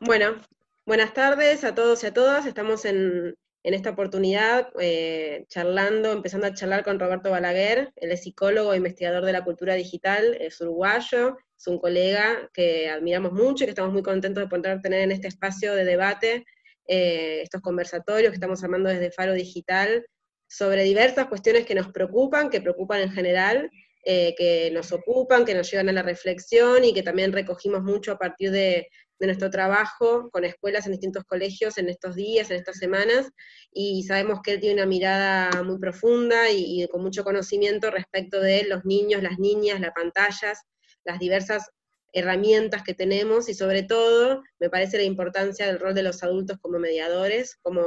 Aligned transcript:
Bueno, 0.00 0.36
buenas 0.84 1.14
tardes 1.14 1.64
a 1.64 1.74
todos 1.74 2.04
y 2.04 2.08
a 2.08 2.12
todas. 2.12 2.44
Estamos 2.44 2.84
en, 2.84 3.34
esta 3.62 3.90
oportunidad 3.90 4.68
eh, 4.78 5.46
charlando, 5.48 6.12
empezando 6.12 6.46
a 6.46 6.52
charlar 6.52 6.84
con 6.84 7.00
Roberto 7.00 7.30
Balaguer. 7.30 7.92
Es 7.96 8.22
psicólogo 8.22 8.74
e 8.74 8.76
investigador 8.76 9.24
de 9.24 9.32
la 9.32 9.42
cultura 9.42 9.72
digital, 9.72 10.36
es 10.38 10.60
uruguayo, 10.60 11.38
es 11.58 11.66
un 11.66 11.78
colega 11.78 12.50
que 12.52 12.90
admiramos 12.90 13.32
mucho 13.32 13.64
y 13.64 13.66
que 13.66 13.70
estamos 13.70 13.94
muy 13.94 14.02
contentos 14.02 14.44
de 14.44 14.50
poder 14.50 14.82
tener 14.82 15.00
en 15.00 15.12
este 15.12 15.28
espacio 15.28 15.74
de 15.74 15.86
debate 15.86 16.44
eh, 16.86 17.40
estos 17.42 17.62
conversatorios 17.62 18.30
que 18.30 18.36
estamos 18.36 18.62
armando 18.62 18.90
desde 18.90 19.10
Faro 19.10 19.32
Digital 19.32 20.04
sobre 20.46 20.82
diversas 20.82 21.26
cuestiones 21.26 21.64
que 21.64 21.74
nos 21.74 21.90
preocupan, 21.90 22.50
que 22.50 22.60
preocupan 22.60 23.00
en 23.00 23.12
general, 23.12 23.70
eh, 24.04 24.34
que 24.36 24.70
nos 24.72 24.92
ocupan, 24.92 25.44
que 25.44 25.54
nos 25.54 25.68
llevan 25.70 25.88
a 25.88 25.92
la 25.92 26.02
reflexión 26.02 26.84
y 26.84 26.92
que 26.92 27.02
también 27.02 27.32
recogimos 27.32 27.82
mucho 27.82 28.12
a 28.12 28.18
partir 28.18 28.52
de, 28.52 28.88
de 29.18 29.26
nuestro 29.26 29.50
trabajo 29.50 30.30
con 30.30 30.44
escuelas 30.44 30.86
en 30.86 30.92
distintos 30.92 31.24
colegios 31.24 31.78
en 31.78 31.88
estos 31.88 32.14
días, 32.14 32.50
en 32.50 32.56
estas 32.56 32.78
semanas, 32.78 33.30
y 33.72 34.04
sabemos 34.04 34.40
que 34.42 34.52
él 34.52 34.60
tiene 34.60 34.74
una 34.74 34.86
mirada 34.86 35.62
muy 35.62 35.78
profunda 35.78 36.50
y, 36.50 36.86
con 36.88 37.02
mucho 37.02 37.24
conocimiento 37.24 37.90
respecto 37.90 38.40
de 38.40 38.64
los 38.64 38.84
niños, 38.84 39.22
las 39.22 39.38
niñas, 39.38 39.80
las 39.80 39.92
pantallas, 39.92 40.60
las 41.04 41.18
diversas 41.18 41.70
herramientas 42.12 42.82
que 42.82 42.94
tenemos 42.94 43.48
y 43.48 43.54
sobre 43.54 43.82
todo 43.82 44.42
me 44.58 44.70
parece 44.70 44.96
la 44.96 45.02
importancia 45.02 45.66
del 45.66 45.78
rol 45.78 45.94
de 45.94 46.02
los 46.02 46.22
adultos 46.22 46.58
como 46.60 46.78
mediadores, 46.78 47.56
como, 47.62 47.84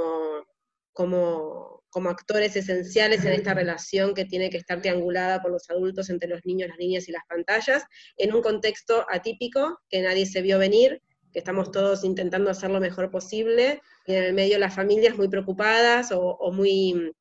como, 0.93 1.83
como 1.89 2.09
actores 2.09 2.55
esenciales 2.55 3.25
en 3.25 3.33
esta 3.33 3.53
relación 3.53 4.13
que 4.13 4.25
tiene 4.25 4.49
que 4.49 4.57
estar 4.57 4.81
triangulada 4.81 5.41
por 5.41 5.51
los 5.51 5.69
adultos 5.69 6.09
entre 6.09 6.29
los 6.29 6.41
niños, 6.45 6.69
las 6.69 6.77
niñas 6.77 7.07
y 7.07 7.11
las 7.11 7.23
pantallas, 7.27 7.83
en 8.17 8.33
un 8.33 8.41
contexto 8.41 9.05
atípico 9.09 9.79
que 9.89 10.01
nadie 10.01 10.25
se 10.25 10.41
vio 10.41 10.59
venir, 10.59 11.01
que 11.31 11.39
estamos 11.39 11.71
todos 11.71 12.03
intentando 12.03 12.49
hacer 12.49 12.71
lo 12.71 12.79
mejor 12.79 13.11
posible, 13.11 13.81
y 14.05 14.13
en 14.13 14.23
el 14.23 14.33
medio 14.33 14.57
las 14.57 14.75
familias 14.75 15.17
muy 15.17 15.27
preocupadas 15.27 16.11
o, 16.11 16.51
muy, 16.51 17.13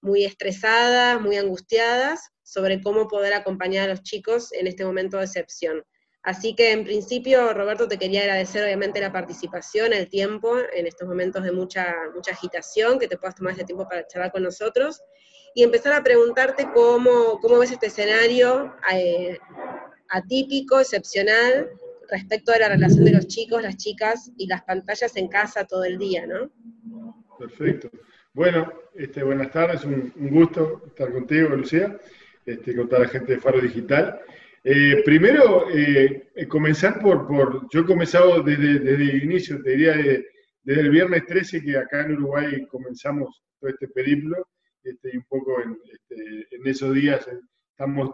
muy 0.00 0.24
estresadas, 0.24 1.20
muy 1.20 1.36
angustiadas 1.36 2.30
sobre 2.42 2.82
cómo 2.82 3.08
poder 3.08 3.32
acompañar 3.34 3.88
a 3.88 3.92
los 3.92 4.02
chicos 4.02 4.52
en 4.52 4.66
este 4.66 4.84
momento 4.84 5.18
de 5.18 5.24
excepción. 5.24 5.82
Así 6.22 6.54
que 6.54 6.72
en 6.72 6.84
principio, 6.84 7.52
Roberto, 7.52 7.86
te 7.86 7.98
quería 7.98 8.22
agradecer 8.22 8.64
obviamente 8.64 9.00
la 9.00 9.12
participación, 9.12 9.92
el 9.92 10.08
tiempo, 10.08 10.56
en 10.72 10.86
estos 10.86 11.06
momentos 11.06 11.44
de 11.44 11.52
mucha, 11.52 11.94
mucha 12.14 12.32
agitación, 12.32 12.98
que 12.98 13.08
te 13.08 13.18
puedas 13.18 13.34
tomar 13.34 13.52
este 13.52 13.64
tiempo 13.64 13.86
para 13.86 14.06
charlar 14.06 14.32
con 14.32 14.42
nosotros, 14.42 15.02
y 15.54 15.62
empezar 15.62 15.92
a 15.92 16.02
preguntarte 16.02 16.68
cómo, 16.74 17.38
cómo 17.40 17.58
ves 17.58 17.70
este 17.70 17.86
escenario 17.86 18.74
eh, 18.92 19.38
atípico, 20.08 20.80
excepcional, 20.80 21.70
respecto 22.10 22.52
a 22.52 22.58
la 22.58 22.68
relación 22.68 23.04
de 23.04 23.12
los 23.12 23.26
chicos, 23.26 23.62
las 23.62 23.76
chicas 23.76 24.30
y 24.36 24.46
las 24.46 24.62
pantallas 24.62 25.16
en 25.16 25.28
casa 25.28 25.64
todo 25.64 25.84
el 25.84 25.98
día, 25.98 26.26
¿no? 26.26 26.50
Perfecto. 27.38 27.90
Bueno, 28.32 28.72
este, 28.94 29.22
buenas 29.22 29.50
tardes, 29.50 29.84
un, 29.84 30.12
gusto 30.16 30.82
estar 30.86 31.12
contigo, 31.12 31.50
Lucía, 31.50 31.98
este, 32.44 32.74
con 32.74 32.88
toda 32.88 33.02
la 33.02 33.08
gente 33.08 33.34
de 33.34 33.40
Faro 33.40 33.60
Digital. 33.60 34.20
Eh, 34.62 35.02
primero, 35.04 35.70
eh, 35.70 36.30
eh, 36.34 36.48
comenzar 36.48 37.00
por, 37.00 37.26
por, 37.26 37.68
yo 37.70 37.80
he 37.80 37.84
comenzado 37.86 38.42
desde, 38.42 38.78
desde 38.78 39.04
el 39.04 39.22
inicio, 39.24 39.62
te 39.62 39.70
diría 39.70 39.94
desde 40.62 40.80
el 40.80 40.90
viernes 40.90 41.26
13 41.26 41.62
que 41.62 41.76
acá 41.76 42.02
en 42.02 42.14
Uruguay 42.14 42.66
comenzamos 42.66 43.42
todo 43.60 43.70
este 43.70 43.88
periplo, 43.88 44.48
este, 44.82 45.10
y 45.12 45.16
un 45.18 45.24
poco 45.24 45.60
en, 45.62 45.78
este, 45.92 46.56
en 46.56 46.66
esos 46.66 46.94
días 46.94 47.28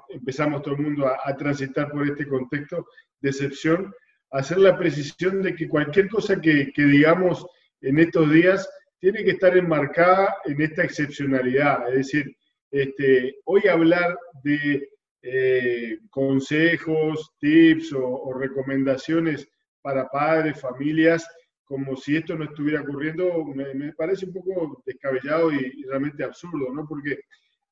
empezamos 0.09 0.63
todo 0.63 0.75
el 0.75 0.83
mundo 0.83 1.07
a, 1.07 1.19
a, 1.25 1.37
transitar 1.37 1.91
por 1.91 2.07
este 2.07 2.27
contexto 2.27 2.87
de 3.21 3.31
excepción, 3.31 3.93
hacer 4.31 4.59
la 4.59 4.79
precisión 4.79 5.43
de 5.43 5.55
que 5.55 5.69
cualquier 5.69 6.09
cosa 6.09 6.41
que, 6.41 6.73
digamos 6.77 7.45
en 7.83 7.99
estos 7.99 8.31
días 8.31 8.69
tiene 9.01 9.25
que 9.25 9.33
estar 9.33 9.57
enmarcada 9.57 10.37
en 10.45 10.61
esta 10.61 10.85
excepcionalidad. 10.85 11.89
Es 11.89 12.07
decir, 12.07 12.37
este, 12.71 13.37
hoy 13.45 13.67
hablar 13.67 14.17
de 14.45 14.89
eh, 15.23 15.99
consejos, 16.11 17.33
tips 17.41 17.93
o, 17.95 18.33
recomendaciones 18.35 19.49
para 19.83 20.09
padres, 20.09 20.61
familias, 20.61 21.27
como 21.65 21.97
si 21.97 22.17
esto 22.17 22.37
no 22.37 22.45
estuviera 22.45 22.83
ocurriendo, 22.83 23.45
me, 23.55 23.93
parece 23.95 24.27
un 24.27 24.35
poco 24.35 24.83
descabellado 24.85 25.53
y, 25.53 25.73
y, 25.77 25.85
realmente 25.85 26.25
absurdo, 26.25 26.73
¿no? 26.75 26.87
Porque 26.87 27.21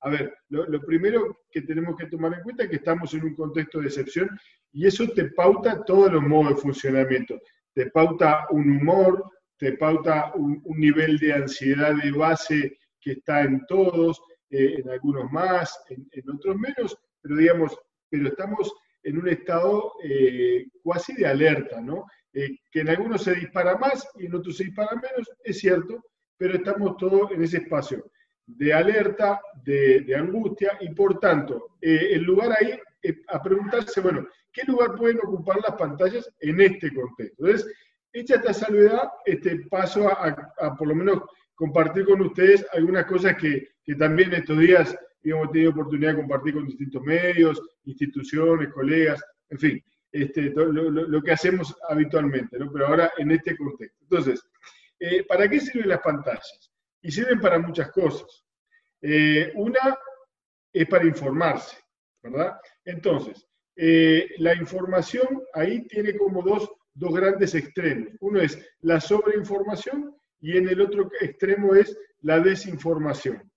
a 0.00 0.10
ver, 0.10 0.32
lo, 0.48 0.80
primero 0.82 1.38
que 1.50 1.62
tenemos 1.62 1.96
que 1.96 2.06
tomar 2.06 2.34
en 2.34 2.42
cuenta 2.42 2.64
es 2.64 2.70
que 2.70 2.76
estamos 2.76 3.12
en 3.14 3.24
un 3.24 3.34
contexto 3.34 3.80
de 3.80 3.86
excepción 3.86 4.28
y 4.72 4.86
eso 4.86 5.08
te 5.08 5.30
pauta 5.30 5.84
todos 5.84 6.12
los 6.12 6.22
modos 6.22 6.50
de 6.50 6.62
funcionamiento. 6.62 7.40
Te 7.74 7.90
pauta 7.90 8.46
un 8.50 8.70
humor, 8.70 9.24
te 9.56 9.72
pauta 9.72 10.32
un, 10.34 10.62
nivel 10.76 11.18
de 11.18 11.32
ansiedad 11.32 11.94
de 12.00 12.12
base 12.12 12.78
que 13.00 13.12
está 13.12 13.42
en 13.42 13.64
todos, 13.66 14.20
eh, 14.50 14.76
en 14.78 14.88
algunos 14.90 15.30
más, 15.32 15.76
en, 15.88 16.30
otros 16.30 16.56
menos, 16.56 16.96
pero 17.20 17.36
digamos, 17.36 17.76
pero 18.08 18.28
estamos 18.28 18.72
en 19.02 19.18
un 19.18 19.28
estado 19.28 19.94
eh, 20.04 20.66
cuasi 20.82 21.14
de 21.14 21.26
alerta, 21.26 21.80
¿no? 21.80 22.06
Eh, 22.32 22.58
que 22.70 22.80
en 22.80 22.90
algunos 22.90 23.24
se 23.24 23.34
dispara 23.34 23.76
más 23.76 24.06
y 24.16 24.26
en 24.26 24.34
otros 24.34 24.56
se 24.56 24.64
dispara 24.64 24.94
menos, 24.94 25.28
es 25.42 25.58
cierto, 25.58 26.04
pero 26.36 26.54
estamos 26.54 26.96
todos 26.98 27.32
en 27.32 27.42
ese 27.42 27.58
espacio 27.58 28.04
de 28.48 28.72
alerta, 28.72 29.40
de, 29.62 30.14
angustia, 30.16 30.72
y 30.80 30.88
por 30.90 31.20
tanto, 31.20 31.76
eh, 31.80 32.10
el 32.12 32.22
lugar 32.22 32.56
ahí 32.58 32.78
es 33.02 33.16
a 33.28 33.42
preguntarse, 33.42 34.00
bueno, 34.00 34.26
¿qué 34.52 34.62
lugar 34.66 34.94
pueden 34.96 35.18
ocupar 35.18 35.58
las 35.60 35.76
pantallas 35.76 36.28
en 36.40 36.60
este 36.60 36.92
contexto? 36.92 37.46
Entonces, 37.46 37.72
hecha 38.12 38.36
esta 38.36 38.54
salvedad, 38.54 39.10
este, 39.26 39.66
paso 39.70 40.08
a, 40.08 40.76
por 40.76 40.88
lo 40.88 40.94
menos 40.94 41.22
compartir 41.54 42.06
con 42.06 42.22
ustedes 42.22 42.66
algunas 42.72 43.04
cosas 43.04 43.36
que, 43.36 43.68
también 43.98 44.34
estos 44.34 44.58
días 44.58 44.94
hemos 45.22 45.50
tenido 45.50 45.70
oportunidad 45.70 46.10
de 46.10 46.18
compartir 46.18 46.54
con 46.54 46.66
distintos 46.66 47.02
medios, 47.02 47.60
instituciones, 47.84 48.72
colegas, 48.72 49.22
en 49.48 49.58
fin, 49.58 49.84
este, 50.12 50.52
lo, 50.54 51.22
que 51.22 51.32
hacemos 51.32 51.74
habitualmente, 51.88 52.58
pero 52.72 52.86
ahora 52.86 53.10
en 53.16 53.30
este 53.30 53.56
contexto. 53.56 53.98
Entonces, 54.02 54.42
eh, 55.00 55.24
¿para 55.26 55.48
qué 55.48 55.60
sirven 55.60 55.88
las 55.88 56.00
pantallas? 56.00 56.70
Y 57.02 57.10
sirven 57.10 57.40
para 57.40 57.58
muchas 57.58 57.90
cosas. 57.90 58.44
Eh, 59.00 59.52
una 59.54 59.96
es 60.72 60.86
para 60.88 61.06
informarse, 61.06 61.76
¿verdad? 62.22 62.58
Entonces, 62.84 63.46
eh, 63.76 64.30
la 64.38 64.54
información 64.54 65.42
ahí 65.54 65.86
tiene 65.86 66.16
como 66.16 66.42
dos, 66.42 66.68
dos 66.94 67.14
grandes 67.14 67.54
extremos. 67.54 68.12
Uno 68.20 68.40
es 68.40 68.58
la 68.80 69.00
sobreinformación 69.00 70.16
y 70.40 70.56
en 70.56 70.68
el 70.68 70.80
otro 70.80 71.10
extremo 71.20 71.74
es 71.74 71.96
la 72.22 72.40
desinformación. 72.40 73.50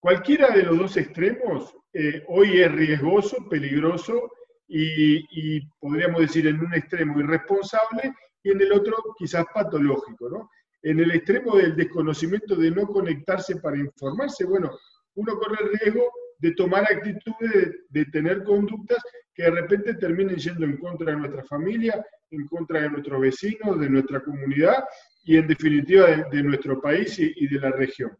Cualquiera 0.00 0.50
de 0.50 0.64
los 0.64 0.78
dos 0.78 0.96
extremos 0.96 1.74
eh, 1.92 2.22
hoy 2.28 2.60
es 2.60 2.72
riesgoso, 2.72 3.48
peligroso 3.48 4.30
y, 4.68 5.18
y, 5.30 5.66
podríamos 5.78 6.20
decir 6.20 6.46
en 6.48 6.60
un 6.60 6.74
extremo 6.74 7.20
irresponsable 7.20 8.12
y 8.42 8.50
en 8.50 8.60
el 8.60 8.72
otro 8.72 8.96
quizás 9.16 9.46
patológico, 9.54 10.28
¿no? 10.28 10.50
En 10.82 11.00
el 11.00 11.10
extremo 11.12 11.56
del 11.56 11.74
desconocimiento 11.74 12.54
de 12.56 12.70
no 12.70 12.86
conectarse 12.86 13.56
para 13.56 13.78
informarse, 13.78 14.44
bueno, 14.44 14.70
uno 15.14 15.38
corre 15.38 15.64
el 15.64 15.78
riesgo 15.78 16.10
de 16.38 16.52
tomar 16.52 16.84
actitudes, 16.84 17.74
de, 17.88 18.04
tener 18.06 18.44
conductas 18.44 19.02
que 19.34 19.44
de 19.44 19.50
repente 19.50 19.94
terminen 19.94 20.36
yendo 20.36 20.66
en 20.66 20.76
contra 20.76 21.12
de 21.12 21.18
nuestra 21.18 21.44
familia, 21.44 22.04
en 22.30 22.46
contra 22.46 22.82
de 22.82 22.90
nuestros 22.90 23.20
vecinos, 23.20 23.80
de 23.80 23.88
nuestra 23.88 24.20
comunidad 24.20 24.84
y 25.24 25.36
en 25.36 25.46
definitiva 25.46 26.06
de, 26.30 26.42
nuestro 26.42 26.80
país 26.80 27.18
y, 27.18 27.46
de 27.46 27.58
la 27.58 27.70
región. 27.70 28.16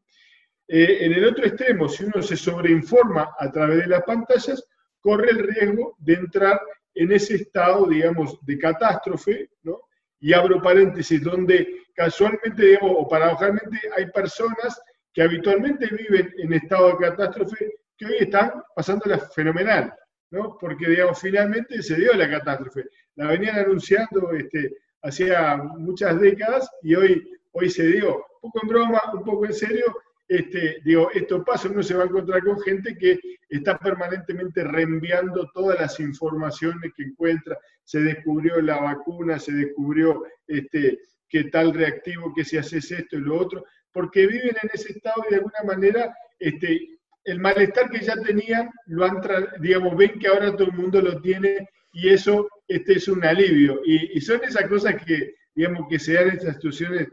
Eh, 0.68 0.98
en 1.04 1.12
el 1.12 1.26
otro 1.26 1.44
extremo, 1.46 1.88
si 1.88 2.04
uno 2.04 2.22
se 2.22 2.36
sobreinforma 2.36 3.34
a 3.38 3.52
través 3.52 3.78
de 3.78 3.86
las 3.86 4.02
pantallas, 4.02 4.66
corre 5.00 5.30
el 5.30 5.38
riesgo 5.38 5.94
de 5.98 6.14
entrar 6.14 6.60
en 6.94 7.12
ese 7.12 7.36
estado, 7.36 7.86
digamos, 7.86 8.38
de 8.44 8.58
catástrofe, 8.58 9.50
¿no? 9.62 9.85
Y 10.26 10.32
abro 10.32 10.60
paréntesis, 10.60 11.22
donde 11.22 11.84
casualmente, 11.94 12.60
digamos, 12.60 12.96
o 12.98 13.08
paradojalmente, 13.08 13.78
hay 13.96 14.10
personas 14.10 14.76
que 15.14 15.22
habitualmente 15.22 15.86
viven 15.86 16.34
en 16.38 16.52
estado 16.52 16.88
de 16.88 16.96
catástrofe 16.96 17.70
que 17.96 18.06
hoy 18.06 18.16
están 18.18 18.54
pasándola 18.74 19.20
fenomenal, 19.20 19.94
¿no? 20.32 20.58
Porque, 20.60 20.88
digamos, 20.88 21.20
finalmente 21.20 21.80
se 21.80 21.94
dio 21.94 22.12
la 22.14 22.28
catástrofe. 22.28 22.86
La 23.14 23.28
venían 23.28 23.56
anunciando 23.56 24.32
este, 24.32 24.72
hacía 25.02 25.58
muchas 25.58 26.20
décadas 26.20 26.68
y 26.82 26.96
hoy, 26.96 27.24
hoy 27.52 27.70
se 27.70 27.86
dio. 27.86 28.16
Un 28.42 28.50
poco 28.50 28.60
en 28.64 28.68
broma, 28.68 29.02
un 29.14 29.22
poco 29.22 29.46
en 29.46 29.54
serio, 29.54 29.96
este, 30.28 30.78
digo, 30.84 31.10
esto 31.12 31.44
pasa, 31.44 31.68
uno 31.68 31.82
se 31.82 31.94
va 31.94 32.02
a 32.02 32.06
encontrar 32.06 32.42
con 32.42 32.60
gente 32.60 32.96
que 32.98 33.18
está 33.48 33.78
permanentemente 33.78 34.64
reenviando 34.64 35.48
todas 35.54 35.80
las 35.80 36.00
informaciones 36.00 36.92
que 36.96 37.04
encuentra. 37.04 37.56
Se 37.84 38.00
descubrió 38.00 38.60
la 38.60 38.80
vacuna, 38.80 39.38
se 39.38 39.52
descubrió 39.52 40.24
este, 40.48 40.98
que 41.28 41.44
tal 41.44 41.72
reactivo, 41.74 42.32
que 42.34 42.44
si 42.44 42.56
haces 42.56 42.90
esto 42.90 43.16
y 43.16 43.20
lo 43.20 43.38
otro, 43.38 43.64
porque 43.92 44.26
viven 44.26 44.56
en 44.62 44.70
ese 44.72 44.92
estado 44.92 45.24
y 45.26 45.30
de 45.30 45.36
alguna 45.36 45.62
manera 45.64 46.14
este, 46.38 46.98
el 47.24 47.40
malestar 47.40 47.88
que 47.90 48.00
ya 48.00 48.16
tenían, 48.16 48.70
lo 48.86 49.04
han 49.04 49.20
digamos, 49.60 49.96
ven 49.96 50.18
que 50.18 50.28
ahora 50.28 50.52
todo 50.56 50.68
el 50.68 50.76
mundo 50.76 51.00
lo 51.00 51.20
tiene 51.20 51.68
y 51.92 52.08
eso 52.08 52.48
este, 52.66 52.94
es 52.94 53.06
un 53.08 53.24
alivio. 53.24 53.80
Y, 53.84 54.20
son 54.20 54.42
esas 54.42 54.68
cosas 54.68 54.96
que 55.04 55.34
digamos, 55.54 55.86
que 55.88 55.98
se 55.98 56.14
dan 56.14 56.28
estas 56.28 56.56
situaciones 56.56 57.08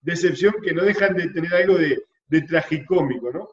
de 0.00 0.12
excepción 0.12 0.54
que 0.62 0.72
no 0.72 0.82
dejan 0.82 1.14
de 1.14 1.28
tener 1.28 1.54
algo 1.54 1.78
de, 1.78 2.02
de 2.28 2.42
tragicómico, 2.42 3.32
¿no? 3.32 3.48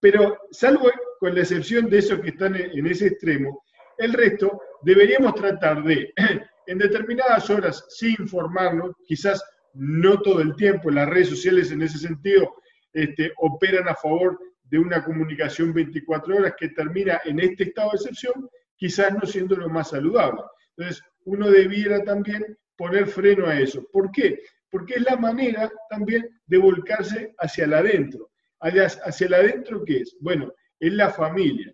Pero 0.00 0.38
salvo 0.50 0.90
con 1.18 1.34
la 1.34 1.40
excepción 1.40 1.88
de 1.88 1.98
esos 1.98 2.20
que 2.20 2.30
están 2.30 2.54
en 2.56 2.86
ese 2.86 3.08
extremo, 3.08 3.62
el 3.98 4.12
resto 4.12 4.60
deberíamos 4.82 5.34
tratar 5.34 5.82
de, 5.82 6.12
en 6.66 6.78
determinadas 6.78 7.48
horas, 7.50 7.84
sin 7.88 8.16
informarnos, 8.18 8.92
quizás 9.06 9.42
no 9.74 10.20
todo 10.20 10.40
el 10.40 10.54
tiempo, 10.56 10.90
las 10.90 11.08
redes 11.08 11.30
sociales 11.30 11.70
en 11.70 11.82
ese 11.82 11.98
sentido 11.98 12.54
este, 12.92 13.32
operan 13.38 13.88
a 13.88 13.94
favor 13.94 14.38
de 14.64 14.78
una 14.78 15.04
comunicación 15.04 15.72
24 15.72 16.36
horas 16.36 16.54
que 16.58 16.70
termina 16.70 17.20
en 17.24 17.40
este 17.40 17.64
estado 17.64 17.90
de 17.90 17.96
excepción, 17.96 18.48
quizás 18.76 19.12
no 19.14 19.26
siendo 19.26 19.56
lo 19.56 19.68
más 19.68 19.90
saludable. 19.90 20.42
Entonces, 20.76 21.02
uno 21.24 21.50
debiera 21.50 22.02
también 22.04 22.56
poner 22.76 23.06
freno 23.06 23.46
a 23.46 23.58
eso. 23.58 23.86
¿Por 23.92 24.10
qué? 24.10 24.40
Porque 24.76 24.96
es 24.96 25.04
la 25.04 25.16
manera 25.16 25.72
también 25.88 26.28
de 26.44 26.58
volcarse 26.58 27.34
hacia 27.38 27.64
el 27.64 27.72
adentro. 27.72 28.30
Hacia 28.60 29.26
el 29.26 29.32
adentro, 29.32 29.82
¿qué 29.82 30.02
es? 30.02 30.14
Bueno, 30.20 30.52
es 30.78 30.92
la 30.92 31.08
familia. 31.08 31.72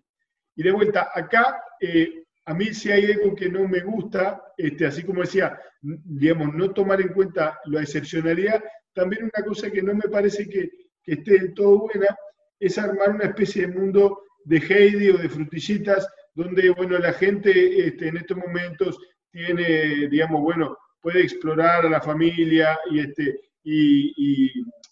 Y 0.55 0.63
de 0.63 0.71
vuelta, 0.71 1.09
acá, 1.13 1.61
eh, 1.81 2.23
a 2.45 2.53
mí 2.53 2.73
si 2.73 2.93
hay 2.93 3.11
algo 3.11 3.35
que 3.35 3.49
no 3.49 3.67
me 3.67 3.81
gusta, 3.81 4.41
este, 4.55 4.85
así 4.85 5.03
como 5.03 5.19
decía, 5.19 5.59
digamos, 5.81 6.55
no 6.55 6.71
tomar 6.71 7.01
en 7.01 7.09
cuenta 7.09 7.59
la 7.65 7.81
excepcionalidad, 7.81 8.63
también 8.93 9.23
una 9.23 9.45
cosa 9.45 9.69
que 9.69 9.83
no 9.83 9.93
me 9.93 10.07
parece 10.09 10.47
que, 10.47 10.69
que 11.03 11.13
esté 11.15 11.31
del 11.31 11.53
todo 11.53 11.79
buena 11.79 12.15
es 12.57 12.77
armar 12.77 13.09
una 13.09 13.25
especie 13.25 13.67
de 13.67 13.77
mundo 13.79 14.21
de 14.45 14.59
Heidi 14.59 15.09
o 15.09 15.17
de 15.17 15.27
frutillitas, 15.27 16.07
donde, 16.33 16.69
bueno, 16.69 16.97
la 16.99 17.11
gente 17.11 17.85
este, 17.85 18.07
en 18.07 18.15
estos 18.15 18.37
momentos 18.37 18.97
tiene, 19.29 20.07
digamos, 20.07 20.41
bueno, 20.41 20.77
puede 21.03 21.21
explorar 21.21 21.85
a 21.85 21.89
la 21.89 22.01
familia 22.01 22.79
y, 22.89 23.01
este, 23.01 23.41
y, 23.63 24.49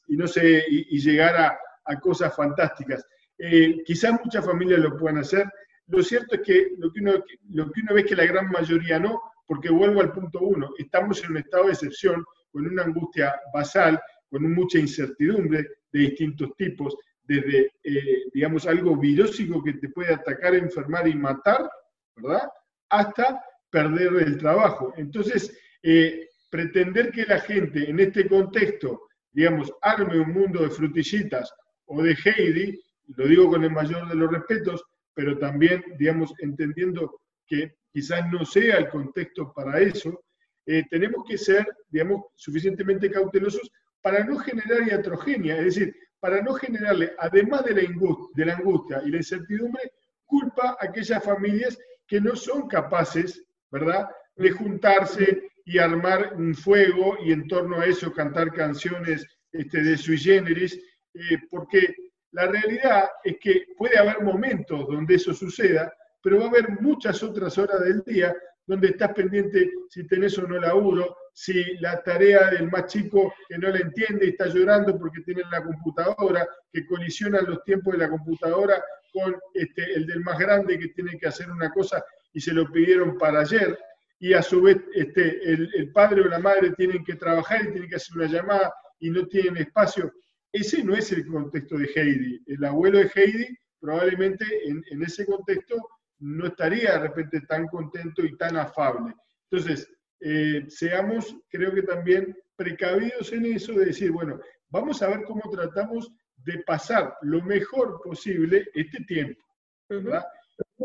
no 0.09 0.27
sé, 0.27 0.65
y, 0.69 0.99
llegar 0.99 1.57
a, 1.85 1.99
cosas 1.99 2.35
fantásticas. 2.35 3.05
Eh, 3.37 3.81
quizás 3.85 4.13
muchas 4.23 4.45
familias 4.45 4.79
lo 4.79 4.95
puedan 4.97 5.17
hacer. 5.17 5.45
Lo 5.87 6.03
cierto 6.03 6.35
es 6.35 6.41
que 6.41 6.71
lo 6.77 6.91
que, 6.91 7.01
uno, 7.01 7.13
lo 7.49 7.71
que 7.71 7.81
uno 7.81 7.93
ve 7.93 8.01
es 8.01 8.07
que 8.07 8.15
la 8.15 8.25
gran 8.25 8.49
mayoría 8.49 8.99
no, 8.99 9.21
porque 9.47 9.69
vuelvo 9.69 10.01
al 10.01 10.11
punto 10.11 10.39
uno, 10.41 10.69
estamos 10.77 11.23
en 11.23 11.31
un 11.31 11.37
estado 11.37 11.65
de 11.65 11.73
excepción, 11.73 12.23
con 12.51 12.67
una 12.67 12.83
angustia 12.83 13.33
basal, 13.53 13.99
con 14.29 14.53
mucha 14.53 14.77
incertidumbre 14.77 15.67
de 15.91 15.99
distintos 15.99 16.55
tipos, 16.57 16.95
desde, 17.23 17.71
eh, 17.83 18.23
digamos, 18.33 18.67
algo 18.67 18.97
virósico 18.97 19.63
que 19.63 19.73
te 19.73 19.89
puede 19.89 20.13
atacar, 20.13 20.55
enfermar 20.55 21.07
y 21.07 21.15
matar, 21.15 21.69
¿verdad? 22.15 22.49
Hasta 22.89 23.41
perder 23.69 24.13
el 24.23 24.37
trabajo. 24.37 24.93
Entonces, 24.97 25.57
eh, 25.83 26.28
pretender 26.50 27.12
que 27.12 27.25
la 27.25 27.39
gente 27.39 27.89
en 27.89 28.00
este 28.00 28.28
contexto, 28.28 29.07
digamos, 29.31 29.72
arme 29.81 30.19
un 30.19 30.33
mundo 30.33 30.62
de 30.62 30.69
frutillitas 30.69 31.54
o 31.86 32.01
de 32.01 32.16
Heidi, 32.25 32.80
lo 33.16 33.28
digo 33.28 33.50
con 33.50 33.63
el 33.63 33.72
mayor 33.72 34.07
de 34.07 34.16
los 34.16 34.31
respetos, 34.31 34.83
pero 35.13 35.38
también, 35.38 35.83
digamos, 35.98 36.33
entendiendo 36.39 37.22
que 37.45 37.75
quizás 37.92 38.30
no 38.31 38.45
sea 38.45 38.78
el 38.78 38.89
contexto 38.89 39.51
para 39.54 39.80
eso, 39.80 40.24
eh, 40.66 40.83
tenemos 40.89 41.25
que 41.28 41.38
ser, 41.38 41.66
digamos, 41.89 42.25
suficientemente 42.36 43.10
cautelosos 43.10 43.69
para 44.01 44.24
no 44.24 44.38
generar 44.38 44.88
iatrogenia, 44.88 45.57
es 45.57 45.66
decir, 45.66 45.95
para 46.19 46.42
no 46.42 46.54
generarle, 46.54 47.13
además 47.18 47.66
de 47.66 47.74
la, 47.74 47.81
de 47.81 48.45
la 48.45 48.56
angustia 48.56 49.01
y 49.04 49.10
la 49.10 49.18
incertidumbre, 49.18 49.92
culpa 50.25 50.78
a 50.80 50.86
aquellas 50.86 51.24
familias 51.24 51.78
que 52.07 52.22
no 52.22 52.36
son 52.36 52.68
capaces, 52.68 53.44
¿verdad?, 53.72 54.10
de 54.36 54.51
juntarse 54.51 55.50
y 55.65 55.77
armar 55.77 56.33
un 56.35 56.55
fuego 56.55 57.17
y 57.23 57.31
en 57.31 57.47
torno 57.47 57.79
a 57.79 57.85
eso 57.85 58.11
cantar 58.11 58.51
canciones 58.53 59.25
este, 59.51 59.81
de 59.81 59.97
sui 59.97 60.17
generis, 60.17 60.79
eh, 61.13 61.37
porque 61.49 61.93
la 62.31 62.47
realidad 62.47 63.09
es 63.23 63.37
que 63.39 63.65
puede 63.77 63.97
haber 63.97 64.21
momentos 64.21 64.87
donde 64.87 65.15
eso 65.15 65.33
suceda, 65.33 65.93
pero 66.23 66.39
va 66.39 66.45
a 66.45 66.49
haber 66.49 66.69
muchas 66.81 67.21
otras 67.23 67.57
horas 67.57 67.81
del 67.81 68.01
día 68.05 68.33
donde 68.65 68.89
estás 68.89 69.13
pendiente 69.13 69.69
si 69.89 70.07
tenés 70.07 70.37
o 70.37 70.47
no 70.47 70.59
laburo, 70.59 71.17
si 71.33 71.77
la 71.79 72.01
tarea 72.01 72.49
del 72.51 72.69
más 72.69 72.85
chico 72.85 73.33
que 73.47 73.57
no 73.57 73.69
la 73.69 73.79
entiende 73.79 74.29
está 74.29 74.47
llorando 74.47 74.97
porque 74.97 75.21
tiene 75.21 75.43
la 75.51 75.63
computadora, 75.63 76.47
que 76.71 76.85
colisionan 76.85 77.45
los 77.45 77.63
tiempos 77.63 77.93
de 77.93 77.99
la 77.99 78.09
computadora 78.09 78.81
con 79.11 79.35
este, 79.53 79.93
el 79.93 80.07
del 80.07 80.21
más 80.21 80.39
grande 80.39 80.79
que 80.79 80.89
tiene 80.89 81.17
que 81.17 81.27
hacer 81.27 81.49
una 81.51 81.69
cosa 81.71 82.03
y 82.33 82.39
se 82.39 82.53
lo 82.53 82.71
pidieron 82.71 83.17
para 83.17 83.41
ayer, 83.41 83.77
y 84.21 84.33
a 84.33 84.41
su 84.41 84.62
vez 84.62 84.77
este, 84.94 85.41
el, 85.51 85.91
padre 85.91 86.21
o 86.21 86.25
la 86.25 86.38
madre 86.38 86.71
tienen 86.77 87.03
que 87.03 87.15
trabajar 87.15 87.63
y 87.63 87.71
tienen 87.71 87.89
que 87.89 87.95
hacer 87.95 88.15
una 88.15 88.27
llamada 88.27 88.71
y 89.00 89.09
no 89.09 89.25
tienen 89.25 89.57
espacio. 89.57 90.13
Ese 90.53 90.83
no 90.83 90.95
es 90.95 91.12
el 91.12 91.25
contexto 91.25 91.75
de 91.75 91.89
Heidi. 91.95 92.39
El 92.45 92.63
abuelo 92.63 93.00
de 93.00 93.12
Heidi 93.13 93.47
probablemente 93.79 94.45
en, 94.69 94.83
en 94.91 95.01
ese 95.01 95.25
contexto 95.25 95.75
no 96.19 96.45
estaría 96.45 96.94
de 96.94 97.00
repente 97.00 97.41
tan 97.41 97.68
contento 97.68 98.23
y 98.23 98.38
tan 98.38 98.57
afable. 98.57 99.15
Entonces, 99.50 99.91
eh, 100.19 100.65
seamos, 100.68 101.35
creo 101.50 101.73
que 101.73 101.81
también 101.81 102.38
precavidos 102.56 103.33
en 103.33 103.47
eso 103.47 103.73
de 103.73 103.85
decir, 103.85 104.12
bueno, 104.12 104.39
vamos 104.69 105.01
a 105.01 105.09
ver 105.09 105.23
cómo 105.23 105.41
tratamos 105.50 106.12
de 106.38 106.59
pasar 106.59 107.15
lo 107.23 107.41
mejor 107.41 108.00
posible 108.03 108.68
este 108.75 109.03
tiempo. 109.06 109.41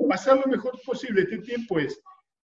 Pasar 0.08 0.38
lo 0.38 0.50
mejor 0.50 0.80
posible 0.86 1.22
este 1.22 1.38
tiempo 1.38 1.78
es, 1.78 2.00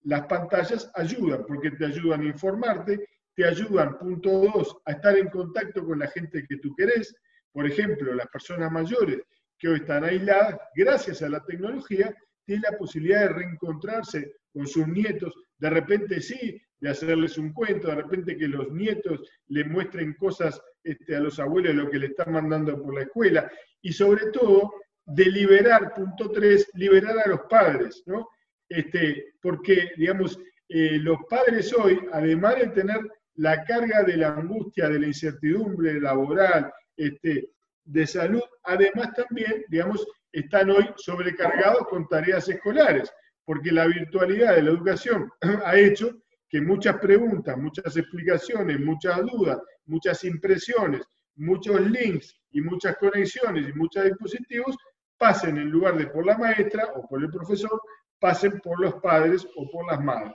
las 0.06 0.26
pantallas 0.26 0.90
ayudan, 0.94 1.44
porque 1.46 1.72
te 1.72 1.84
ayudan 1.84 2.22
a 2.22 2.26
informarte, 2.26 3.08
te 3.34 3.44
ayudan, 3.44 3.98
punto 3.98 4.30
dos, 4.30 4.76
a 4.86 4.92
estar 4.92 5.16
en 5.18 5.28
contacto 5.28 5.84
con 5.84 5.98
la 5.98 6.06
gente 6.06 6.44
que 6.48 6.58
tú 6.58 6.74
querés. 6.76 7.14
Por 7.52 7.66
ejemplo, 7.66 8.14
las 8.14 8.28
personas 8.28 8.70
mayores 8.70 9.20
que 9.58 9.68
hoy 9.68 9.76
están 9.76 10.04
aisladas, 10.04 10.58
gracias 10.74 11.22
a 11.22 11.28
la 11.28 11.44
tecnología, 11.44 12.14
tienen 12.44 12.64
la 12.70 12.78
posibilidad 12.78 13.22
de 13.22 13.28
reencontrarse 13.30 14.36
con 14.52 14.66
sus 14.68 14.86
nietos, 14.86 15.34
de 15.58 15.70
repente 15.70 16.20
sí, 16.20 16.62
de 16.78 16.90
hacerles 16.90 17.36
un 17.36 17.52
cuento, 17.52 17.88
de 17.88 17.96
repente 17.96 18.36
que 18.36 18.46
los 18.46 18.70
nietos 18.70 19.28
le 19.48 19.64
muestren 19.64 20.14
cosas 20.14 20.60
este, 20.84 21.16
a 21.16 21.20
los 21.20 21.40
abuelos 21.40 21.74
de 21.74 21.82
lo 21.82 21.90
que 21.90 21.98
le 21.98 22.06
están 22.06 22.32
mandando 22.32 22.80
por 22.80 22.94
la 22.94 23.02
escuela, 23.02 23.50
y 23.82 23.92
sobre 23.92 24.30
todo 24.30 24.72
de 25.04 25.24
liberar, 25.24 25.92
punto 25.94 26.30
tres, 26.30 26.70
liberar 26.74 27.18
a 27.18 27.28
los 27.28 27.40
padres, 27.50 28.04
¿no? 28.06 28.28
Este, 28.68 29.34
porque, 29.40 29.92
digamos, 29.96 30.38
eh, 30.68 30.98
los 30.98 31.18
padres 31.28 31.72
hoy, 31.72 32.00
además 32.12 32.56
de 32.56 32.68
tener 32.68 33.00
la 33.36 33.64
carga 33.64 34.02
de 34.02 34.16
la 34.16 34.34
angustia, 34.34 34.88
de 34.88 35.00
la 35.00 35.06
incertidumbre 35.06 36.00
laboral, 36.00 36.72
este, 36.96 37.50
de 37.84 38.06
salud, 38.06 38.42
además 38.64 39.12
también, 39.14 39.64
digamos, 39.68 40.06
están 40.32 40.70
hoy 40.70 40.86
sobrecargados 40.96 41.86
con 41.88 42.08
tareas 42.08 42.48
escolares, 42.48 43.10
porque 43.44 43.70
la 43.70 43.86
virtualidad 43.86 44.56
de 44.56 44.62
la 44.62 44.70
educación 44.70 45.30
ha 45.64 45.76
hecho 45.76 46.10
que 46.48 46.60
muchas 46.60 46.98
preguntas, 46.98 47.56
muchas 47.56 47.96
explicaciones, 47.96 48.80
muchas 48.80 49.20
dudas, 49.22 49.58
muchas 49.86 50.24
impresiones, 50.24 51.02
muchos 51.36 51.80
links 51.80 52.34
y 52.50 52.60
muchas 52.60 52.96
conexiones 52.96 53.68
y 53.68 53.72
muchos 53.72 54.04
dispositivos 54.04 54.76
pasen 55.18 55.56
en 55.58 55.70
lugar 55.70 55.96
de 55.96 56.06
por 56.06 56.26
la 56.26 56.36
maestra 56.36 56.92
o 56.94 57.06
por 57.08 57.22
el 57.22 57.30
profesor, 57.30 57.80
pasen 58.18 58.60
por 58.60 58.80
los 58.80 58.94
padres 58.94 59.46
o 59.56 59.70
por 59.70 59.86
las 59.90 60.02
madres. 60.02 60.32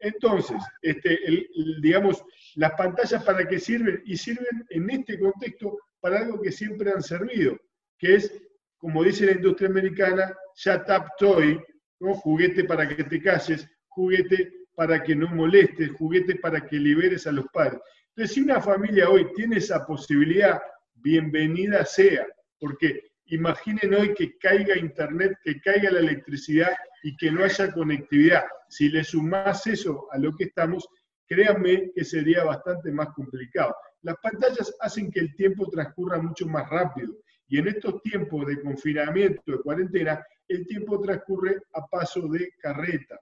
Entonces, 0.00 0.56
este, 0.82 1.18
digamos, 1.82 2.22
las 2.54 2.72
pantallas 2.72 3.24
para 3.24 3.46
qué 3.46 3.58
sirven 3.58 4.02
y 4.04 4.16
sirven 4.16 4.64
en 4.70 4.90
este 4.90 5.18
contexto 5.18 5.76
para 6.00 6.20
algo 6.20 6.40
que 6.40 6.52
siempre 6.52 6.90
han 6.90 7.02
servido, 7.02 7.58
que 7.98 8.14
es 8.14 8.32
como 8.78 9.02
dice 9.02 9.26
la 9.26 9.32
industria 9.32 9.68
americana, 9.68 10.36
shut 10.56 10.88
up 10.88 11.06
toy, 11.18 11.60
¿no? 12.00 12.14
juguete 12.14 12.64
para 12.64 12.88
que 12.88 13.04
te 13.04 13.20
calles, 13.20 13.68
juguete 13.88 14.52
para 14.74 15.02
que 15.02 15.16
no 15.16 15.26
molestes, 15.28 15.90
juguete 15.98 16.36
para 16.36 16.64
que 16.64 16.76
liberes 16.76 17.26
a 17.26 17.32
los 17.32 17.46
padres. 17.52 17.80
Entonces, 18.10 18.34
si 18.34 18.40
una 18.40 18.60
familia 18.60 19.10
hoy 19.10 19.26
tiene 19.34 19.56
esa 19.56 19.84
posibilidad, 19.84 20.60
bienvenida 20.94 21.84
sea, 21.84 22.26
porque 22.60 23.10
imaginen 23.28 23.94
hoy 23.94 24.14
que 24.14 24.36
caiga 24.38 24.76
internet, 24.76 25.38
que 25.42 25.60
caiga 25.60 25.90
la 25.90 26.00
electricidad 26.00 26.72
y 27.02 27.16
que 27.16 27.30
no 27.30 27.44
haya 27.44 27.72
conectividad. 27.72 28.44
Si 28.68 28.88
le 28.88 29.04
sumás 29.04 29.66
eso 29.66 30.06
a 30.12 30.18
lo 30.18 30.34
que 30.34 30.44
estamos, 30.44 30.86
créanme 31.26 31.90
que 31.94 32.04
sería 32.04 32.44
bastante 32.44 32.90
más 32.90 33.08
complicado. 33.14 33.74
Las 34.02 34.16
pantallas 34.22 34.74
hacen 34.80 35.10
que 35.10 35.20
el 35.20 35.34
tiempo 35.34 35.68
transcurra 35.68 36.20
mucho 36.20 36.46
más 36.46 36.68
rápido 36.70 37.14
y 37.48 37.58
en 37.58 37.68
estos 37.68 38.02
tiempos 38.02 38.46
de 38.46 38.60
confinamiento, 38.60 39.42
de 39.46 39.58
cuarentena, 39.58 40.24
el 40.48 40.66
tiempo 40.66 41.00
transcurre 41.00 41.60
a 41.74 41.86
paso 41.86 42.28
de 42.28 42.52
carreta. 42.58 43.18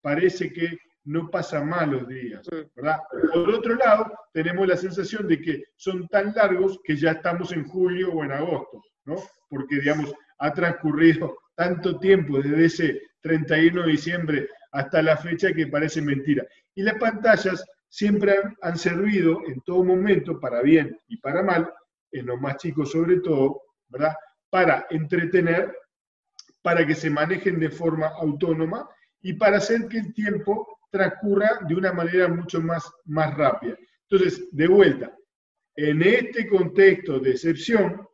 Parece 0.00 0.52
que 0.52 0.78
no 1.04 1.30
pasa 1.30 1.62
mal 1.62 1.90
los 1.90 2.08
días, 2.08 2.46
¿verdad? 2.74 2.98
Por 3.32 3.50
otro 3.50 3.74
lado, 3.74 4.12
tenemos 4.32 4.66
la 4.66 4.76
sensación 4.76 5.28
de 5.28 5.40
que 5.40 5.64
son 5.76 6.08
tan 6.08 6.32
largos 6.34 6.80
que 6.82 6.96
ya 6.96 7.12
estamos 7.12 7.52
en 7.52 7.68
julio 7.68 8.12
o 8.12 8.24
en 8.24 8.32
agosto, 8.32 8.82
¿no? 9.04 9.16
Porque, 9.48 9.76
digamos, 9.76 10.14
ha 10.38 10.52
transcurrido 10.52 11.36
tanto 11.54 11.98
tiempo 11.98 12.40
desde 12.40 12.64
ese 12.64 13.02
31 13.20 13.82
de 13.82 13.90
diciembre 13.90 14.48
hasta 14.72 15.02
la 15.02 15.16
fecha 15.16 15.52
que 15.52 15.66
parece 15.66 16.00
mentira. 16.00 16.44
Y 16.74 16.82
las 16.82 16.98
pantallas 16.98 17.64
siempre 17.88 18.36
han, 18.60 18.76
servido 18.76 19.40
en 19.46 19.60
todo 19.60 19.84
momento, 19.84 20.40
para 20.40 20.62
bien 20.62 20.98
y 21.06 21.18
para 21.18 21.42
mal, 21.42 21.72
en 22.10 22.26
los 22.26 22.40
más 22.40 22.56
chicos 22.56 22.90
sobre 22.90 23.20
todo, 23.20 23.60
¿verdad? 23.88 24.14
Para 24.50 24.86
entretener, 24.90 25.72
para 26.62 26.86
que 26.86 26.94
se 26.94 27.10
manejen 27.10 27.60
de 27.60 27.70
forma 27.70 28.08
autónoma 28.08 28.88
y 29.20 29.34
para 29.34 29.58
hacer 29.58 29.86
que 29.86 29.98
el 29.98 30.12
tiempo 30.12 30.73
transcurra 30.94 31.58
de 31.66 31.74
una 31.74 31.92
manera 31.92 32.28
mucho 32.28 32.60
más, 32.60 32.88
más 33.06 33.36
rápida. 33.36 33.76
Entonces, 34.08 34.48
de 34.52 34.68
vuelta, 34.68 35.12
en 35.74 36.02
este 36.02 36.46
contexto 36.46 37.18
de 37.18 37.32
excepción, 37.32 38.06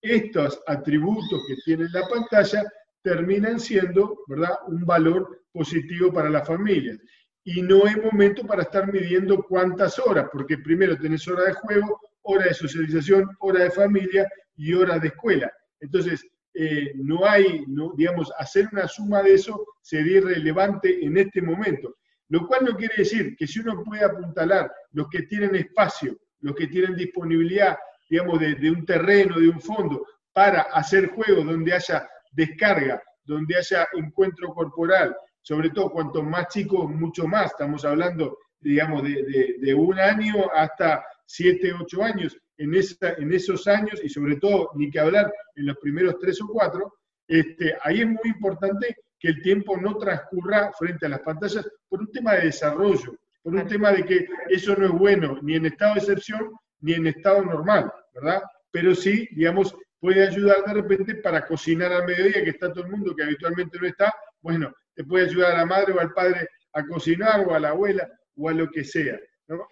estos 0.00 0.62
atributos 0.68 1.42
que 1.48 1.56
tiene 1.64 1.88
la 1.90 2.06
pantalla 2.06 2.62
terminan 3.02 3.58
siendo 3.58 4.20
¿verdad? 4.28 4.54
un 4.68 4.86
valor 4.86 5.42
positivo 5.50 6.12
para 6.12 6.30
la 6.30 6.44
familia. 6.44 6.96
Y 7.42 7.60
no 7.60 7.86
es 7.86 7.96
momento 8.00 8.46
para 8.46 8.62
estar 8.62 8.92
midiendo 8.92 9.42
cuántas 9.42 9.98
horas, 9.98 10.28
porque 10.32 10.58
primero 10.58 10.96
tenés 10.96 11.26
hora 11.26 11.42
de 11.44 11.54
juego, 11.54 12.00
hora 12.22 12.44
de 12.44 12.54
socialización, 12.54 13.28
hora 13.40 13.64
de 13.64 13.70
familia 13.72 14.28
y 14.54 14.74
hora 14.74 15.00
de 15.00 15.08
escuela. 15.08 15.52
Entonces, 15.80 16.24
eh, 16.54 16.92
no 16.94 17.26
hay, 17.26 17.64
no, 17.66 17.94
digamos, 17.96 18.32
hacer 18.38 18.68
una 18.70 18.86
suma 18.86 19.24
de 19.24 19.34
eso 19.34 19.66
sería 19.82 20.18
irrelevante 20.18 21.04
en 21.04 21.18
este 21.18 21.42
momento. 21.42 21.96
Lo 22.28 22.46
cual 22.46 22.64
no 22.64 22.76
quiere 22.76 22.94
decir 22.98 23.36
que 23.36 23.46
si 23.46 23.60
uno 23.60 23.82
puede 23.82 24.04
apuntalar 24.04 24.70
los 24.92 25.08
que 25.08 25.22
tienen 25.22 25.54
espacio, 25.54 26.16
los 26.40 26.54
que 26.54 26.66
tienen 26.66 26.94
disponibilidad, 26.94 27.76
digamos, 28.08 28.38
de, 28.40 28.54
de 28.54 28.70
un 28.70 28.84
terreno, 28.84 29.38
de 29.38 29.48
un 29.48 29.60
fondo, 29.60 30.04
para 30.32 30.62
hacer 30.62 31.08
juegos 31.08 31.44
donde 31.46 31.72
haya 31.72 32.08
descarga, 32.32 33.02
donde 33.24 33.56
haya 33.56 33.86
encuentro 33.94 34.54
corporal, 34.54 35.16
sobre 35.42 35.70
todo 35.70 35.90
cuanto 35.90 36.22
más 36.22 36.48
chicos, 36.48 36.90
mucho 36.90 37.26
más, 37.26 37.46
estamos 37.46 37.84
hablando, 37.84 38.38
digamos, 38.60 39.02
de, 39.02 39.74
un 39.74 39.98
año 39.98 40.50
hasta 40.54 41.04
siete, 41.26 41.72
ocho 41.72 42.02
años, 42.02 42.36
en, 42.56 42.74
esa, 42.74 43.14
en 43.14 43.32
esos 43.32 43.66
años, 43.66 44.00
y 44.02 44.08
sobre 44.08 44.36
todo, 44.36 44.70
ni 44.74 44.90
que 44.90 45.00
hablar, 45.00 45.32
en 45.56 45.66
los 45.66 45.76
primeros 45.78 46.18
tres 46.18 46.40
o 46.40 46.48
cuatro, 46.48 46.92
este, 47.26 47.76
ahí 47.82 48.00
es 48.00 48.06
muy 48.06 48.26
importante 48.26 48.96
que 49.18 49.28
el 49.28 49.42
tiempo 49.42 49.76
no 49.76 49.96
transcurra 49.96 50.72
frente 50.78 51.06
a 51.06 51.10
las 51.10 51.20
pantallas 51.20 51.68
por 51.88 52.00
un 52.00 52.10
tema 52.12 52.34
de 52.34 52.46
desarrollo, 52.46 53.16
por 53.42 53.54
un 53.54 53.66
tema 53.66 53.92
de 53.92 54.04
que 54.04 54.28
eso 54.48 54.74
no 54.76 54.86
es 54.86 54.92
bueno 54.92 55.38
ni 55.42 55.56
en 55.56 55.66
estado 55.66 55.94
de 55.94 56.00
excepción 56.00 56.52
ni 56.80 56.94
en 56.94 57.06
estado 57.06 57.42
normal, 57.44 57.92
¿verdad? 58.14 58.42
Pero 58.70 58.94
sí, 58.94 59.28
digamos, 59.32 59.74
puede 59.98 60.26
ayudar 60.26 60.64
de 60.64 60.74
repente 60.74 61.14
para 61.16 61.46
cocinar 61.46 61.92
al 61.92 62.06
mediodía, 62.06 62.44
que 62.44 62.50
está 62.50 62.72
todo 62.72 62.84
el 62.84 62.90
mundo 62.90 63.14
que 63.16 63.24
habitualmente 63.24 63.78
no 63.80 63.86
está, 63.86 64.12
bueno, 64.40 64.72
te 64.94 65.04
puede 65.04 65.26
ayudar 65.26 65.52
a 65.52 65.58
la 65.58 65.66
madre 65.66 65.92
o 65.92 66.00
al 66.00 66.12
padre 66.12 66.48
a 66.72 66.84
cocinar 66.84 67.46
o 67.46 67.54
a 67.54 67.60
la 67.60 67.70
abuela 67.70 68.08
o 68.36 68.48
a 68.48 68.52
lo 68.52 68.70
que 68.70 68.84
sea. 68.84 69.18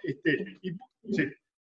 Este, 0.02 0.58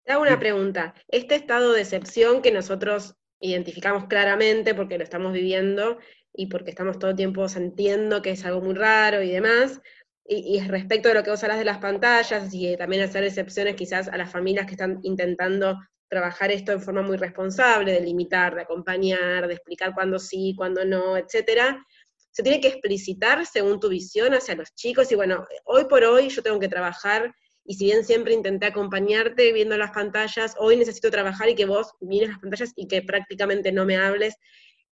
Te 0.04 0.12
hago 0.12 0.22
una 0.22 0.38
pregunta. 0.38 0.94
Este 1.08 1.34
estado 1.34 1.72
de 1.72 1.80
excepción 1.80 2.42
que 2.42 2.52
nosotros 2.52 3.16
identificamos 3.40 4.06
claramente 4.06 4.74
porque 4.74 4.98
lo 4.98 5.04
estamos 5.04 5.32
viviendo 5.32 5.98
y 6.34 6.46
porque 6.46 6.70
estamos 6.70 6.98
todo 6.98 7.10
el 7.10 7.16
tiempo 7.16 7.48
sintiendo 7.48 8.22
que 8.22 8.30
es 8.30 8.44
algo 8.44 8.60
muy 8.60 8.74
raro 8.74 9.22
y 9.22 9.30
demás, 9.30 9.80
y, 10.24 10.56
y, 10.56 10.60
respecto 10.68 11.08
de 11.08 11.16
lo 11.16 11.24
que 11.24 11.30
vos 11.30 11.42
hablas 11.42 11.58
de 11.58 11.64
las 11.64 11.78
pantallas 11.78 12.54
y 12.54 12.76
también 12.76 13.02
hacer 13.02 13.24
excepciones 13.24 13.74
quizás 13.74 14.08
a 14.08 14.16
las 14.16 14.30
familias 14.30 14.66
que 14.66 14.72
están 14.72 15.00
intentando 15.02 15.76
trabajar 16.08 16.52
esto 16.52 16.72
en 16.72 16.80
forma 16.80 17.02
muy 17.02 17.16
responsable, 17.16 17.92
de 17.92 18.00
limitar, 18.00 18.54
de 18.54 18.62
acompañar, 18.62 19.48
de 19.48 19.54
explicar 19.54 19.94
cuándo 19.94 20.18
sí, 20.18 20.54
cuándo 20.56 20.84
no, 20.84 21.16
etcétera, 21.16 21.84
se 22.32 22.42
tiene 22.42 22.60
que 22.60 22.68
explicitar 22.68 23.46
según 23.46 23.78
tu 23.78 23.88
visión 23.88 24.34
hacia 24.34 24.54
los 24.54 24.74
chicos 24.74 25.10
y 25.12 25.14
bueno, 25.14 25.46
hoy 25.64 25.84
por 25.84 26.02
hoy 26.04 26.28
yo 26.30 26.42
tengo 26.42 26.58
que 26.58 26.68
trabajar 26.68 27.34
y 27.64 27.74
si 27.74 27.84
bien 27.84 28.04
siempre 28.04 28.34
intenté 28.34 28.66
acompañarte 28.66 29.52
viendo 29.52 29.76
las 29.76 29.92
pantallas, 29.92 30.54
hoy 30.58 30.76
necesito 30.76 31.10
trabajar 31.10 31.48
y 31.48 31.54
que 31.54 31.66
vos 31.66 31.92
mires 32.00 32.30
las 32.30 32.38
pantallas 32.40 32.72
y 32.74 32.88
que 32.88 33.02
prácticamente 33.02 33.70
no 33.70 33.84
me 33.84 33.96
hables. 33.96 34.34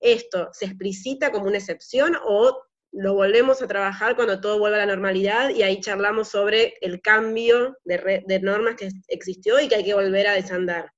¿Esto 0.01 0.49
se 0.53 0.65
explicita 0.65 1.31
como 1.31 1.47
una 1.47 1.59
excepción 1.59 2.17
o 2.25 2.63
lo 2.93 3.15
volvemos 3.15 3.63
a 3.63 3.69
trabajar 3.69 4.17
cuando 4.17 4.41
todo 4.41 4.59
vuelva 4.59 4.79
a 4.79 4.87
la 4.87 4.95
normalidad 4.95 5.51
y 5.51 5.63
ahí 5.63 5.81
charlamos 5.81 6.29
sobre 6.29 6.75
el 6.81 7.01
cambio 7.01 7.79
de, 7.85 8.25
de 8.27 8.41
normas 8.41 8.75
que 8.77 8.91
existió 9.09 9.61
y 9.61 9.69
que 9.69 9.77
hay 9.77 9.85
que 9.85 9.95
volver 9.95 10.27
a 10.27 10.33
desandar? 10.33 10.91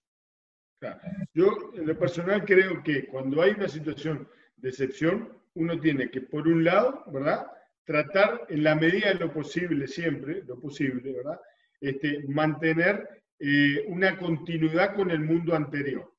Yo, 1.35 1.73
en 1.75 1.87
lo 1.87 1.99
personal, 1.99 2.45
creo 2.45 2.83
que 2.83 3.07
cuando 3.07 3.43
hay 3.43 3.53
una 3.53 3.69
situación 3.69 4.29
de 4.57 4.71
excepción, 4.71 5.39
uno 5.55 5.79
tiene 5.79 6.11
que, 6.11 6.23
por 6.23 6.49
un 6.49 6.65
lado, 6.65 7.05
¿verdad? 7.13 7.47
Tratar 7.85 8.47
en 8.49 8.65
la 8.65 8.75
medida 8.75 9.09
de 9.09 9.17
lo 9.17 9.33
posible, 9.33 9.87
siempre, 9.87 10.43
lo 10.45 10.59
posible, 10.61 11.13
¿verdad? 11.13 11.41
Este, 11.81 12.25
mantener 12.29 13.23
eh, 13.39 13.85
una 13.89 14.17
continuidad 14.19 14.95
con 14.95 15.11
el 15.11 15.21
mundo 15.21 15.55
anterior. 15.55 16.13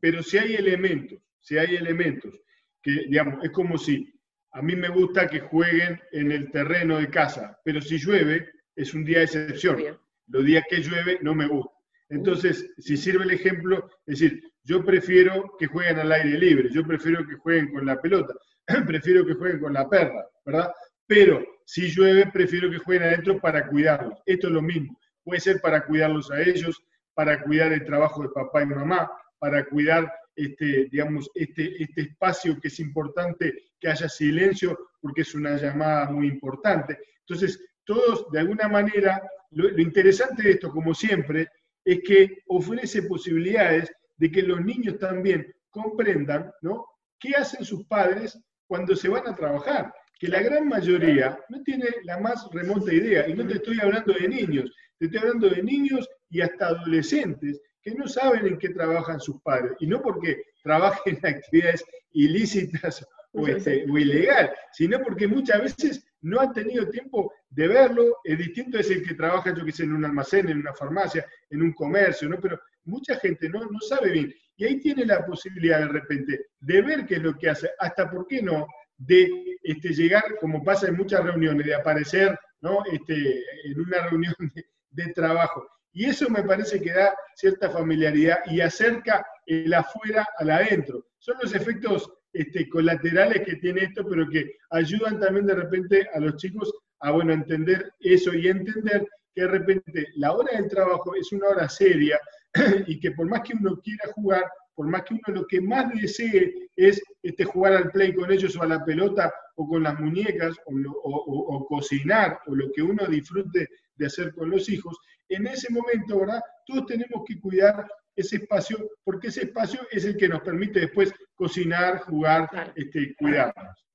Pero 0.00 0.22
si 0.22 0.38
hay 0.38 0.54
elementos, 0.54 1.20
si 1.40 1.58
hay 1.58 1.76
elementos 1.76 2.34
que, 2.82 2.90
digamos, 3.08 3.44
es 3.44 3.50
como 3.50 3.76
si 3.78 4.12
a 4.52 4.62
mí 4.62 4.74
me 4.74 4.88
gusta 4.88 5.28
que 5.28 5.40
jueguen 5.40 6.00
en 6.12 6.32
el 6.32 6.50
terreno 6.50 6.98
de 6.98 7.08
casa, 7.08 7.58
pero 7.64 7.80
si 7.80 7.98
llueve, 7.98 8.50
es 8.74 8.94
un 8.94 9.04
día 9.04 9.18
de 9.18 9.24
excepción. 9.24 9.98
Los 10.28 10.44
días 10.44 10.64
que 10.68 10.80
llueve 10.80 11.18
no 11.22 11.34
me 11.34 11.46
gusta. 11.46 11.72
Entonces, 12.08 12.72
si 12.78 12.96
sirve 12.96 13.24
el 13.24 13.30
ejemplo, 13.30 13.88
es 14.06 14.20
decir, 14.20 14.42
yo 14.64 14.84
prefiero 14.84 15.54
que 15.58 15.66
jueguen 15.66 16.00
al 16.00 16.12
aire 16.12 16.38
libre, 16.38 16.68
yo 16.72 16.84
prefiero 16.84 17.26
que 17.26 17.36
jueguen 17.36 17.72
con 17.72 17.86
la 17.86 18.00
pelota, 18.00 18.34
prefiero 18.86 19.24
que 19.24 19.34
jueguen 19.34 19.60
con 19.60 19.72
la 19.72 19.88
perra, 19.88 20.26
¿verdad? 20.44 20.72
Pero 21.06 21.44
si 21.64 21.88
llueve, 21.88 22.30
prefiero 22.32 22.70
que 22.70 22.78
jueguen 22.78 23.08
adentro 23.08 23.40
para 23.40 23.66
cuidarlos. 23.68 24.20
Esto 24.26 24.48
es 24.48 24.52
lo 24.52 24.62
mismo. 24.62 24.98
Puede 25.22 25.40
ser 25.40 25.60
para 25.60 25.84
cuidarlos 25.86 26.30
a 26.30 26.40
ellos, 26.42 26.82
para 27.14 27.42
cuidar 27.42 27.72
el 27.72 27.84
trabajo 27.84 28.22
de 28.22 28.28
papá 28.30 28.62
y 28.62 28.66
mamá, 28.66 29.10
para 29.38 29.64
cuidar 29.64 30.12
este, 30.44 30.88
digamos, 30.90 31.30
este, 31.34 31.82
este 31.82 32.02
espacio 32.02 32.58
que 32.60 32.68
es 32.68 32.80
importante 32.80 33.54
que 33.78 33.88
haya 33.88 34.08
silencio, 34.08 34.78
porque 35.00 35.22
es 35.22 35.34
una 35.34 35.56
llamada 35.56 36.10
muy 36.10 36.28
importante. 36.28 36.98
Entonces, 37.20 37.64
todos, 37.84 38.30
de 38.30 38.40
alguna 38.40 38.68
manera, 38.68 39.22
lo 39.52 39.80
interesante 39.80 40.42
de 40.42 40.50
esto, 40.52 40.70
como 40.70 40.94
siempre, 40.94 41.48
es 41.84 42.00
que 42.00 42.42
ofrece 42.48 43.02
posibilidades 43.02 43.90
de 44.16 44.30
que 44.30 44.42
los 44.42 44.60
niños 44.64 44.98
también 44.98 45.52
comprendan, 45.70 46.52
¿no? 46.62 46.86
¿Qué 47.18 47.34
hacen 47.34 47.64
sus 47.64 47.86
padres 47.86 48.38
cuando 48.66 48.94
se 48.94 49.08
van 49.08 49.26
a 49.26 49.34
trabajar? 49.34 49.92
Que 50.18 50.28
la 50.28 50.42
gran 50.42 50.68
mayoría 50.68 51.38
no 51.48 51.62
tiene 51.62 51.86
la 52.04 52.18
más 52.18 52.46
remota 52.52 52.92
idea, 52.92 53.28
y 53.28 53.34
no 53.34 53.46
te 53.46 53.54
estoy 53.54 53.80
hablando 53.80 54.12
de 54.12 54.28
niños, 54.28 54.70
te 54.98 55.06
estoy 55.06 55.20
hablando 55.20 55.48
de 55.48 55.62
niños 55.62 56.08
y 56.28 56.42
hasta 56.42 56.66
adolescentes 56.66 57.60
que 57.82 57.94
no 57.94 58.06
saben 58.06 58.46
en 58.46 58.58
qué 58.58 58.70
trabajan 58.70 59.20
sus 59.20 59.40
padres, 59.42 59.72
y 59.80 59.86
no 59.86 60.00
porque 60.02 60.42
trabajen 60.62 61.18
en 61.22 61.26
actividades 61.26 61.84
ilícitas 62.12 63.06
o, 63.32 63.46
este, 63.46 63.84
o 63.90 63.98
ilegal, 63.98 64.50
sino 64.72 65.00
porque 65.00 65.26
muchas 65.28 65.62
veces 65.62 66.04
no 66.22 66.40
han 66.40 66.52
tenido 66.52 66.88
tiempo 66.88 67.32
de 67.48 67.68
verlo, 67.68 68.18
es 68.24 68.38
distinto 68.38 68.78
es 68.78 68.90
el 68.90 69.06
que 69.06 69.14
trabaja, 69.14 69.54
yo 69.54 69.64
que 69.64 69.72
sé, 69.72 69.84
en 69.84 69.94
un 69.94 70.04
almacén, 70.04 70.48
en 70.48 70.58
una 70.58 70.74
farmacia, 70.74 71.26
en 71.48 71.62
un 71.62 71.72
comercio, 71.72 72.28
¿no? 72.28 72.38
Pero 72.40 72.60
mucha 72.84 73.16
gente 73.16 73.48
no, 73.48 73.60
no 73.60 73.80
sabe 73.80 74.10
bien. 74.10 74.34
Y 74.56 74.64
ahí 74.64 74.80
tiene 74.80 75.06
la 75.06 75.24
posibilidad 75.24 75.78
de 75.80 75.88
repente 75.88 76.46
de 76.60 76.82
ver 76.82 77.06
qué 77.06 77.14
es 77.14 77.22
lo 77.22 77.36
que 77.38 77.48
hace, 77.48 77.70
hasta, 77.78 78.10
¿por 78.10 78.26
qué 78.26 78.42
no?, 78.42 78.66
de 78.98 79.58
este, 79.62 79.94
llegar, 79.94 80.36
como 80.38 80.62
pasa 80.62 80.88
en 80.88 80.96
muchas 80.96 81.24
reuniones, 81.24 81.64
de 81.64 81.74
aparecer 81.74 82.38
¿no? 82.60 82.84
este, 82.92 83.42
en 83.64 83.80
una 83.80 84.06
reunión 84.08 84.34
de, 84.54 84.66
de 84.90 85.12
trabajo. 85.14 85.66
Y 85.92 86.06
eso 86.06 86.28
me 86.28 86.42
parece 86.42 86.80
que 86.80 86.92
da 86.92 87.14
cierta 87.34 87.70
familiaridad 87.70 88.38
y 88.46 88.60
acerca 88.60 89.26
el 89.46 89.72
afuera 89.74 90.26
al 90.38 90.50
adentro. 90.50 91.06
Son 91.18 91.36
los 91.42 91.54
efectos 91.54 92.08
este, 92.32 92.68
colaterales 92.68 93.42
que 93.44 93.56
tiene 93.56 93.82
esto, 93.82 94.06
pero 94.08 94.28
que 94.28 94.56
ayudan 94.70 95.18
también 95.18 95.46
de 95.46 95.54
repente 95.54 96.08
a 96.14 96.20
los 96.20 96.36
chicos 96.36 96.72
a 97.00 97.10
bueno, 97.10 97.32
entender 97.32 97.92
eso 98.00 98.32
y 98.34 98.48
entender 98.48 99.06
que 99.34 99.42
de 99.42 99.48
repente 99.48 100.06
la 100.16 100.32
hora 100.32 100.56
del 100.56 100.68
trabajo 100.68 101.14
es 101.14 101.32
una 101.32 101.48
hora 101.48 101.68
seria 101.68 102.20
y 102.86 103.00
que 103.00 103.12
por 103.12 103.28
más 103.28 103.42
que 103.42 103.54
uno 103.54 103.80
quiera 103.82 104.12
jugar, 104.14 104.44
por 104.74 104.86
más 104.86 105.02
que 105.02 105.14
uno 105.14 105.40
lo 105.40 105.46
que 105.46 105.60
más 105.60 105.92
desee 105.94 106.68
es 106.76 107.02
este, 107.22 107.44
jugar 107.44 107.74
al 107.74 107.90
play 107.90 108.14
con 108.14 108.30
ellos 108.30 108.56
o 108.56 108.62
a 108.62 108.66
la 108.66 108.84
pelota 108.84 109.32
o 109.56 109.66
con 109.66 109.82
las 109.82 109.98
muñecas 109.98 110.56
o, 110.66 110.72
o 111.02 111.66
cocinar 111.66 112.38
o 112.46 112.54
lo 112.54 112.70
que 112.72 112.82
uno 112.82 113.06
disfrute 113.06 113.68
de 113.96 114.06
hacer 114.06 114.32
con 114.34 114.50
los 114.50 114.68
hijos, 114.68 114.98
en 115.30 115.46
ese 115.46 115.72
momento, 115.72 116.20
¿verdad? 116.20 116.42
Todos 116.66 116.86
tenemos 116.86 117.22
que 117.26 117.40
cuidar 117.40 117.86
ese 118.14 118.36
espacio, 118.36 118.90
porque 119.04 119.28
ese 119.28 119.44
espacio 119.44 119.80
es 119.90 120.04
el 120.04 120.16
que 120.16 120.28
nos 120.28 120.42
permite 120.42 120.80
después 120.80 121.12
cocinar, 121.34 122.00
jugar, 122.00 122.72
este, 122.74 123.14
cuidarnos. 123.16 123.86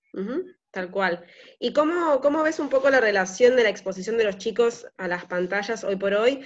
tal 0.72 0.92
cual. 0.92 1.26
¿Y 1.60 1.74
cómo, 1.74 2.20
cómo 2.22 2.44
ves 2.44 2.60
un 2.60 2.70
poco 2.70 2.90
la 2.90 3.00
relación 3.00 3.56
de 3.56 3.64
la 3.64 3.70
exposición 3.70 4.18
de 4.18 4.26
los 4.26 4.38
chicos 4.38 4.88
a 4.98 5.08
las 5.08 5.26
pantallas 5.26 5.84
hoy 5.84 5.96
por 5.96 6.14
hoy 6.14 6.44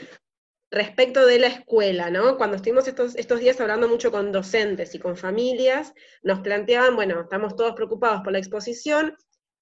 respecto 0.72 1.25
de 1.25 1.39
la 1.39 1.48
escuela, 1.48 2.12
¿no? 2.12 2.38
Cuando 2.38 2.55
estuvimos 2.55 2.88
estos, 2.88 3.15
estos 3.15 3.39
días 3.39 3.60
hablando 3.60 3.88
mucho 3.88 4.12
con 4.12 4.31
docentes 4.31 4.93
y 4.93 5.00
con 5.00 5.17
familias, 5.17 5.93
nos 6.22 6.41
planteaban, 6.41 6.96
bueno, 6.96 7.22
estamos 7.22 7.55
todos 7.55 7.74
preocupados 7.74 8.22
por 8.22 8.34
la 8.34 8.39
exposición, 8.39 9.15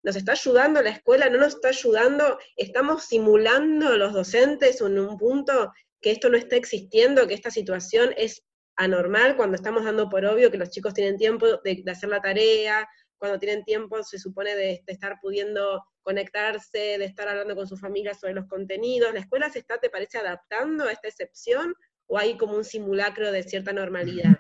¿Nos 0.04 0.16
está 0.16 0.34
ayudando 0.34 0.82
la 0.82 0.92
escuela? 0.92 1.30
¿No 1.30 1.38
nos 1.38 1.56
está 1.56 1.70
ayudando? 1.70 2.38
¿Estamos 2.56 3.06
simulando 3.06 3.98
los 3.98 4.14
docentes 4.14 4.82
en 4.82 5.00
un 5.00 5.18
punto 5.18 5.74
que 6.02 6.12
esto 6.12 6.30
no 6.30 6.38
está 6.38 6.56
existiendo, 6.56 7.28
que 7.28 7.34
esta 7.34 7.52
situación 7.52 8.14
es 8.18 8.44
anormal 8.76 9.36
cuando 9.36 9.56
estamos 9.56 9.84
dando 9.84 10.08
por 10.08 10.24
obvio 10.26 10.52
que 10.52 10.58
los 10.58 10.70
chicos 10.70 10.94
tienen 10.94 11.18
tiempo 11.18 11.60
de, 11.64 11.84
hacer 11.88 12.10
la 12.10 12.22
tarea, 12.22 12.88
cuando 13.18 13.40
tienen 13.40 13.64
tiempo 13.64 14.04
se 14.04 14.20
supone 14.20 14.56
de, 14.56 14.84
estar 14.86 15.18
pudiendo 15.20 15.84
conectarse, 16.02 16.98
de 16.98 17.06
estar 17.06 17.28
hablando 17.28 17.56
con 17.56 17.68
su 17.68 17.76
familia 17.76 18.14
sobre 18.14 18.36
los 18.36 18.48
contenidos. 18.48 19.14
¿La 19.14 19.22
escuela 19.22 19.50
se 19.50 19.60
está, 19.60 19.80
te 19.80 19.90
parece, 19.90 20.20
adaptando 20.20 20.86
a 20.86 20.92
esta 20.92 21.08
excepción 21.08 21.74
o 22.06 22.18
hay 22.18 22.38
como 22.38 22.56
un 22.56 22.64
simulacro 22.64 23.32
de 23.32 23.44
cierta 23.44 23.74
normalidad? 23.74 24.40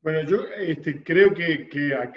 Bueno, 0.00 0.22
yo 0.22 0.46
este, 0.56 1.02
creo 1.02 1.34
que, 1.34 1.68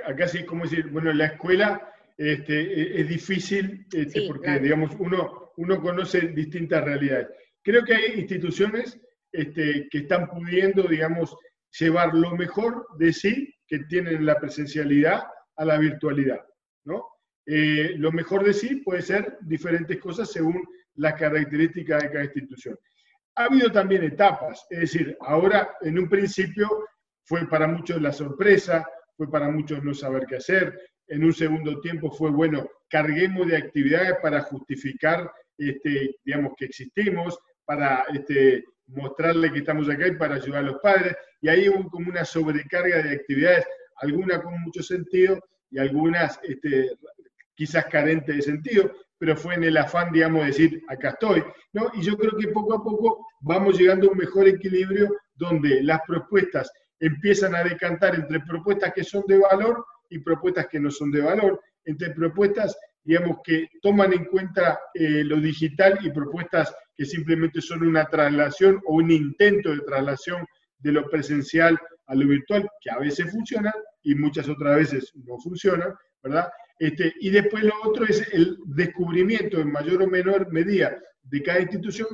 acá 0.05 0.27
sí, 0.27 0.45
como 0.45 0.63
decir, 0.63 0.87
bueno, 0.89 1.11
la 1.13 1.25
escuela 1.25 1.94
este, 2.17 2.61
e, 2.61 3.01
es 3.01 3.07
difícil 3.07 3.85
este, 3.91 4.27
porque, 4.27 4.59
digamos, 4.59 4.95
uno, 4.99 5.51
uno 5.57 5.81
conoce 5.81 6.21
distintas 6.29 6.83
realidades. 6.83 7.27
Creo 7.61 7.83
que 7.83 7.95
hay 7.95 8.19
instituciones 8.19 8.99
este, 9.31 9.87
que 9.89 9.97
están 9.99 10.29
pudiendo, 10.29 10.83
digamos, 10.83 11.35
llevar 11.77 12.13
lo 12.13 12.35
mejor 12.35 12.87
de 12.97 13.11
sí 13.11 13.53
que 13.67 13.79
tienen 13.79 14.25
la 14.25 14.39
presencialidad 14.39 15.23
a 15.57 15.65
la 15.65 15.77
virtualidad, 15.77 16.41
¿no? 16.85 17.05
Eh, 17.45 17.93
lo 17.97 18.11
mejor 18.11 18.43
de 18.43 18.53
sí 18.53 18.77
puede 18.77 19.01
ser 19.01 19.37
diferentes 19.41 19.99
cosas 19.99 20.31
según 20.31 20.63
las 20.95 21.13
características 21.13 22.03
de 22.03 22.11
cada 22.11 22.23
institución. 22.23 22.77
Ha 23.35 23.45
habido 23.45 23.71
también 23.71 24.03
etapas, 24.03 24.65
es 24.69 24.79
decir, 24.79 25.17
ahora 25.19 25.75
en 25.81 25.99
un 25.99 26.09
principio 26.09 26.69
fue 27.23 27.47
para 27.47 27.67
muchos 27.67 28.01
la 28.01 28.11
sorpresa, 28.11 28.87
fue 29.15 29.29
para 29.29 29.49
muchos 29.49 29.83
no 29.83 29.93
saber 29.93 30.25
qué 30.25 30.37
hacer, 30.37 30.79
en 31.07 31.23
un 31.23 31.33
segundo 31.33 31.79
tiempo 31.79 32.11
fue, 32.11 32.31
bueno, 32.31 32.67
carguemos 32.89 33.47
de 33.47 33.57
actividades 33.57 34.15
para 34.21 34.41
justificar, 34.41 35.31
este, 35.57 36.15
digamos, 36.23 36.53
que 36.57 36.65
existimos, 36.65 37.37
para 37.65 38.05
este, 38.13 38.63
mostrarle 38.87 39.51
que 39.51 39.59
estamos 39.59 39.89
acá 39.89 40.07
y 40.07 40.15
para 40.15 40.35
ayudar 40.35 40.63
a 40.63 40.67
los 40.67 40.79
padres. 40.81 41.15
Y 41.41 41.49
ahí 41.49 41.69
hubo 41.69 41.89
como 41.89 42.09
una 42.09 42.25
sobrecarga 42.25 43.01
de 43.01 43.15
actividades, 43.15 43.65
algunas 43.97 44.41
con 44.41 44.59
mucho 44.61 44.83
sentido 44.83 45.39
y 45.71 45.79
algunas 45.79 46.39
este, 46.43 46.91
quizás 47.55 47.85
carentes 47.85 48.35
de 48.35 48.41
sentido, 48.41 48.91
pero 49.17 49.35
fue 49.35 49.55
en 49.55 49.63
el 49.63 49.77
afán, 49.77 50.11
digamos, 50.11 50.41
de 50.41 50.47
decir, 50.47 50.83
acá 50.87 51.09
estoy. 51.09 51.43
¿no? 51.73 51.89
Y 51.93 52.01
yo 52.01 52.17
creo 52.17 52.37
que 52.37 52.49
poco 52.49 52.75
a 52.75 52.83
poco 52.83 53.25
vamos 53.41 53.77
llegando 53.77 54.07
a 54.07 54.11
un 54.11 54.17
mejor 54.17 54.47
equilibrio 54.47 55.09
donde 55.35 55.81
las 55.83 56.01
propuestas 56.05 56.71
empiezan 56.99 57.55
a 57.55 57.63
decantar 57.63 58.15
entre 58.15 58.39
propuestas 58.41 58.93
que 58.93 59.03
son 59.03 59.23
de 59.27 59.37
valor 59.37 59.85
y 60.09 60.19
propuestas 60.19 60.67
que 60.67 60.79
no 60.79 60.91
son 60.91 61.11
de 61.11 61.21
valor, 61.21 61.61
entre 61.85 62.11
propuestas, 62.11 62.77
digamos, 63.03 63.37
que 63.43 63.67
toman 63.81 64.13
en 64.13 64.25
cuenta 64.25 64.79
eh, 64.93 65.23
lo 65.23 65.39
digital 65.39 65.99
y 66.01 66.09
propuestas 66.09 66.73
que 66.95 67.05
simplemente 67.05 67.61
son 67.61 67.85
una 67.85 68.05
traslación 68.05 68.81
o 68.85 68.95
un 68.95 69.11
intento 69.11 69.71
de 69.71 69.81
traslación 69.81 70.45
de 70.79 70.91
lo 70.91 71.09
presencial 71.09 71.77
a 72.07 72.15
lo 72.15 72.27
virtual, 72.27 72.67
que 72.81 72.91
a 72.91 72.99
veces 72.99 73.31
funciona 73.31 73.73
y 74.03 74.15
muchas 74.15 74.47
otras 74.47 74.77
veces 74.77 75.11
no 75.15 75.37
funcionan, 75.39 75.93
¿verdad? 76.21 76.49
Este, 76.77 77.13
y 77.19 77.29
después 77.29 77.63
lo 77.63 77.73
otro 77.83 78.05
es 78.05 78.27
el 78.33 78.57
descubrimiento 78.65 79.59
en 79.59 79.71
mayor 79.71 80.03
o 80.03 80.07
menor 80.07 80.51
medida 80.51 80.97
de 81.23 81.41
cada 81.41 81.61
institución 81.61 82.07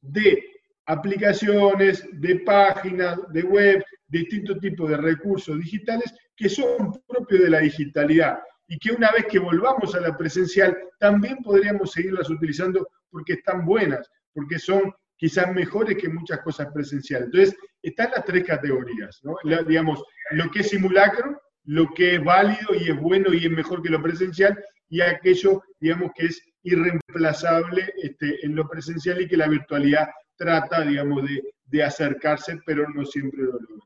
de 0.00 0.42
aplicaciones, 0.86 2.04
de 2.12 2.40
páginas, 2.40 3.18
de 3.32 3.42
web, 3.42 3.84
distintos 4.08 4.58
tipos 4.60 4.88
de 4.88 4.96
recursos 4.96 5.58
digitales 5.58 6.14
que 6.36 6.48
son 6.48 6.92
propios 7.06 7.42
de 7.42 7.50
la 7.50 7.60
digitalidad 7.60 8.38
y 8.68 8.78
que 8.78 8.92
una 8.92 9.10
vez 9.12 9.26
que 9.26 9.38
volvamos 9.38 9.94
a 9.94 10.00
la 10.00 10.16
presencial 10.16 10.76
también 10.98 11.38
podríamos 11.38 11.92
seguirlas 11.92 12.28
utilizando 12.28 12.88
porque 13.10 13.34
están 13.34 13.64
buenas, 13.64 14.10
porque 14.32 14.58
son 14.58 14.92
quizás 15.16 15.52
mejores 15.54 15.96
que 15.96 16.08
muchas 16.08 16.40
cosas 16.40 16.68
presenciales. 16.72 17.26
Entonces, 17.26 17.56
están 17.82 18.10
las 18.10 18.24
tres 18.24 18.44
categorías, 18.44 19.20
¿no? 19.22 19.36
digamos, 19.66 20.02
lo 20.32 20.50
que 20.50 20.60
es 20.60 20.70
simulacro, 20.70 21.40
lo 21.64 21.88
que 21.94 22.16
es 22.16 22.24
válido 22.24 22.74
y 22.74 22.90
es 22.90 23.00
bueno 23.00 23.32
y 23.32 23.46
es 23.46 23.50
mejor 23.50 23.82
que 23.82 23.90
lo 23.90 24.02
presencial, 24.02 24.58
y 24.88 25.00
aquello, 25.00 25.62
digamos, 25.80 26.12
que 26.14 26.26
es 26.26 26.42
irreemplazable 26.62 27.92
este, 28.02 28.44
en 28.44 28.54
lo 28.54 28.68
presencial 28.68 29.20
y 29.20 29.28
que 29.28 29.36
la 29.36 29.48
virtualidad 29.48 30.08
trata, 30.36 30.82
digamos, 30.82 31.24
de, 31.24 31.42
de 31.64 31.82
acercarse, 31.82 32.58
pero 32.66 32.88
no 32.90 33.04
siempre 33.04 33.42
lo 33.42 33.52
logra. 33.52 33.84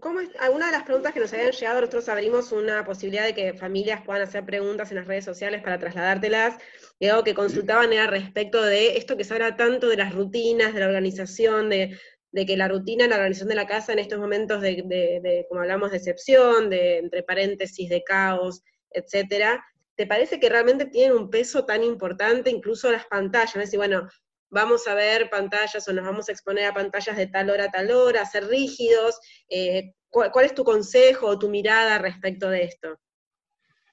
¿Cómo 0.00 0.20
es? 0.20 0.30
Alguna 0.40 0.66
de 0.66 0.72
las 0.72 0.82
preguntas 0.82 1.12
que 1.12 1.20
nos 1.20 1.32
habían 1.32 1.52
llegado, 1.52 1.80
nosotros 1.80 2.08
abrimos 2.08 2.52
una 2.52 2.84
posibilidad 2.84 3.24
de 3.24 3.34
que 3.34 3.54
familias 3.54 4.02
puedan 4.04 4.22
hacer 4.22 4.44
preguntas 4.44 4.90
en 4.90 4.96
las 4.96 5.06
redes 5.06 5.24
sociales 5.24 5.62
para 5.62 5.78
trasladártelas, 5.78 6.56
y 6.98 7.06
algo 7.06 7.24
que 7.24 7.34
consultaban 7.34 7.92
era 7.92 8.06
respecto 8.06 8.62
de 8.62 8.96
esto 8.96 9.16
que 9.16 9.24
se 9.24 9.34
habla 9.34 9.56
tanto 9.56 9.88
de 9.88 9.96
las 9.96 10.14
rutinas, 10.14 10.74
de 10.74 10.80
la 10.80 10.86
organización, 10.86 11.68
de, 11.70 11.98
que 12.34 12.56
la 12.56 12.68
rutina, 12.68 13.06
la 13.06 13.16
organización 13.16 13.48
de 13.48 13.54
la 13.54 13.66
casa 13.66 13.92
en 13.92 13.98
estos 13.98 14.18
momentos 14.18 14.60
de, 14.60 15.46
como 15.48 15.60
hablamos, 15.60 15.90
de 15.90 15.98
excepción, 15.98 16.68
de 16.68 16.98
entre 16.98 17.22
paréntesis, 17.22 17.88
de 17.88 18.02
caos, 18.02 18.62
etcétera, 18.90 19.64
¿te 19.94 20.06
parece 20.06 20.38
que 20.38 20.48
realmente 20.48 20.86
tienen 20.86 21.16
un 21.16 21.30
peso 21.30 21.64
tan 21.64 21.82
importante, 21.82 22.50
incluso 22.50 22.90
las 22.90 23.06
pantallas? 23.06 23.56
Es 23.56 23.62
decir, 23.62 23.78
bueno, 23.78 24.08
vamos 24.50 24.86
a 24.86 24.94
ver 24.94 25.28
pantallas 25.30 25.86
o 25.88 25.92
nos 25.92 26.04
vamos 26.04 26.28
a 26.28 26.32
exponer 26.32 26.66
a 26.66 26.74
pantallas 26.74 27.16
de 27.16 27.26
tal 27.26 27.50
hora 27.50 27.64
a 27.64 27.70
tal 27.70 27.90
hora, 27.90 28.24
ser 28.24 28.46
rígidos. 28.46 29.18
Eh, 29.48 29.94
¿cuál, 30.10 30.46
es 30.46 30.54
tu 30.54 30.64
consejo 30.64 31.26
o 31.26 31.38
tu 31.38 31.48
mirada 31.48 31.98
respecto 31.98 32.48
de 32.48 32.64
esto? 32.64 32.98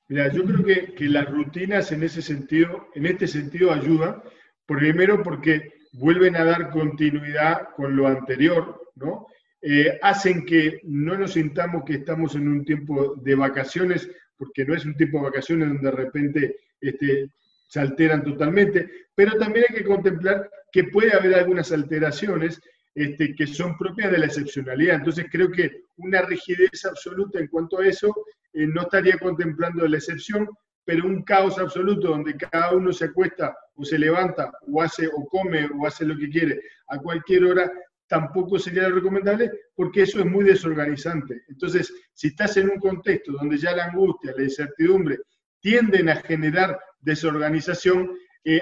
Mira, 0.08 0.32
yo 0.32 0.44
creo 0.44 0.64
que, 0.64 0.94
que, 0.94 1.06
las 1.06 1.30
rutinas 1.30 1.92
en 1.92 2.04
ese 2.04 2.22
sentido, 2.22 2.88
en 2.94 3.06
este 3.06 3.28
sentido 3.28 3.72
ayudan, 3.72 4.22
primero 4.66 5.24
porque 5.24 5.74
vuelven 5.94 6.36
a 6.36 6.44
dar 6.44 6.70
continuidad 6.70 7.70
con 7.76 7.96
lo 7.96 8.08
anterior, 8.08 8.92
¿no? 8.96 9.28
Eh, 9.66 9.98
hacen 10.02 10.46
que 10.46 10.82
no 10.84 11.18
nos 11.18 11.34
sintamos 11.34 11.84
que 11.86 11.94
estamos 11.94 12.36
en 12.36 12.50
un 12.50 12.66
tiempo 12.66 13.16
de 13.16 13.34
vacaciones, 13.34 14.10
porque 14.36 14.66
no 14.66 14.76
es 14.76 14.84
un 14.86 14.98
tiempo 14.98 15.20
de 15.20 15.24
vacaciones 15.24 15.70
donde 15.70 15.90
de 15.90 15.96
repente 15.96 16.56
este, 16.82 17.30
se 17.74 17.80
alteran 17.80 18.24
totalmente, 18.24 18.88
pero 19.16 19.36
también 19.40 19.66
hay 19.68 19.76
que 19.76 19.84
contemplar 19.84 20.48
que 20.72 20.84
puede 20.84 21.12
haber 21.12 21.34
algunas 21.34 21.72
alteraciones 21.72 22.62
este, 22.94 23.34
que 23.34 23.48
son 23.48 23.76
propias 23.80 24.12
de 24.12 24.20
la 24.20 24.28
excepcionalidad. 24.28 24.98
Entonces 24.98 25.26
creo 25.32 25.52
que 25.52 25.82
una 25.98 26.22
rigidez 26.22 26.86
absoluta 26.86 27.40
en 27.40 27.48
cuanto 27.48 27.80
a 27.80 27.88
eso 27.88 28.14
eh, 28.54 28.68
no 28.68 28.84
estaría 28.84 29.18
contemplando 29.18 29.88
la 29.88 29.98
excepción, 29.98 30.48
pero 30.86 31.08
un 31.08 31.24
caos 31.24 31.58
absoluto 31.58 32.10
donde 32.10 32.38
cada 32.38 32.74
uno 32.74 32.94
se 32.94 33.06
acuesta 33.06 33.58
o 33.74 33.84
se 33.84 33.98
levanta 33.98 34.52
o 34.72 34.80
hace 34.80 35.08
o 35.08 35.26
come 35.26 35.68
o 35.76 35.88
hace 35.88 36.06
lo 36.06 36.16
que 36.16 36.30
quiere 36.30 36.62
a 36.90 37.00
cualquier 37.00 37.44
hora, 37.46 37.72
tampoco 38.06 38.60
sería 38.60 38.88
recomendable 38.88 39.50
porque 39.74 40.04
eso 40.04 40.20
es 40.20 40.28
muy 40.28 40.44
desorganizante. 40.44 41.42
Entonces, 41.48 41.92
si 42.14 42.28
estás 42.28 42.56
en 42.58 42.70
un 42.70 42.78
contexto 42.78 43.32
donde 43.32 43.58
ya 43.58 43.76
la 43.76 43.86
angustia, 43.86 44.32
la 44.38 44.44
incertidumbre 44.44 45.18
tienden 45.64 46.10
a 46.10 46.18
generar 46.18 46.78
desorganización, 47.00 48.12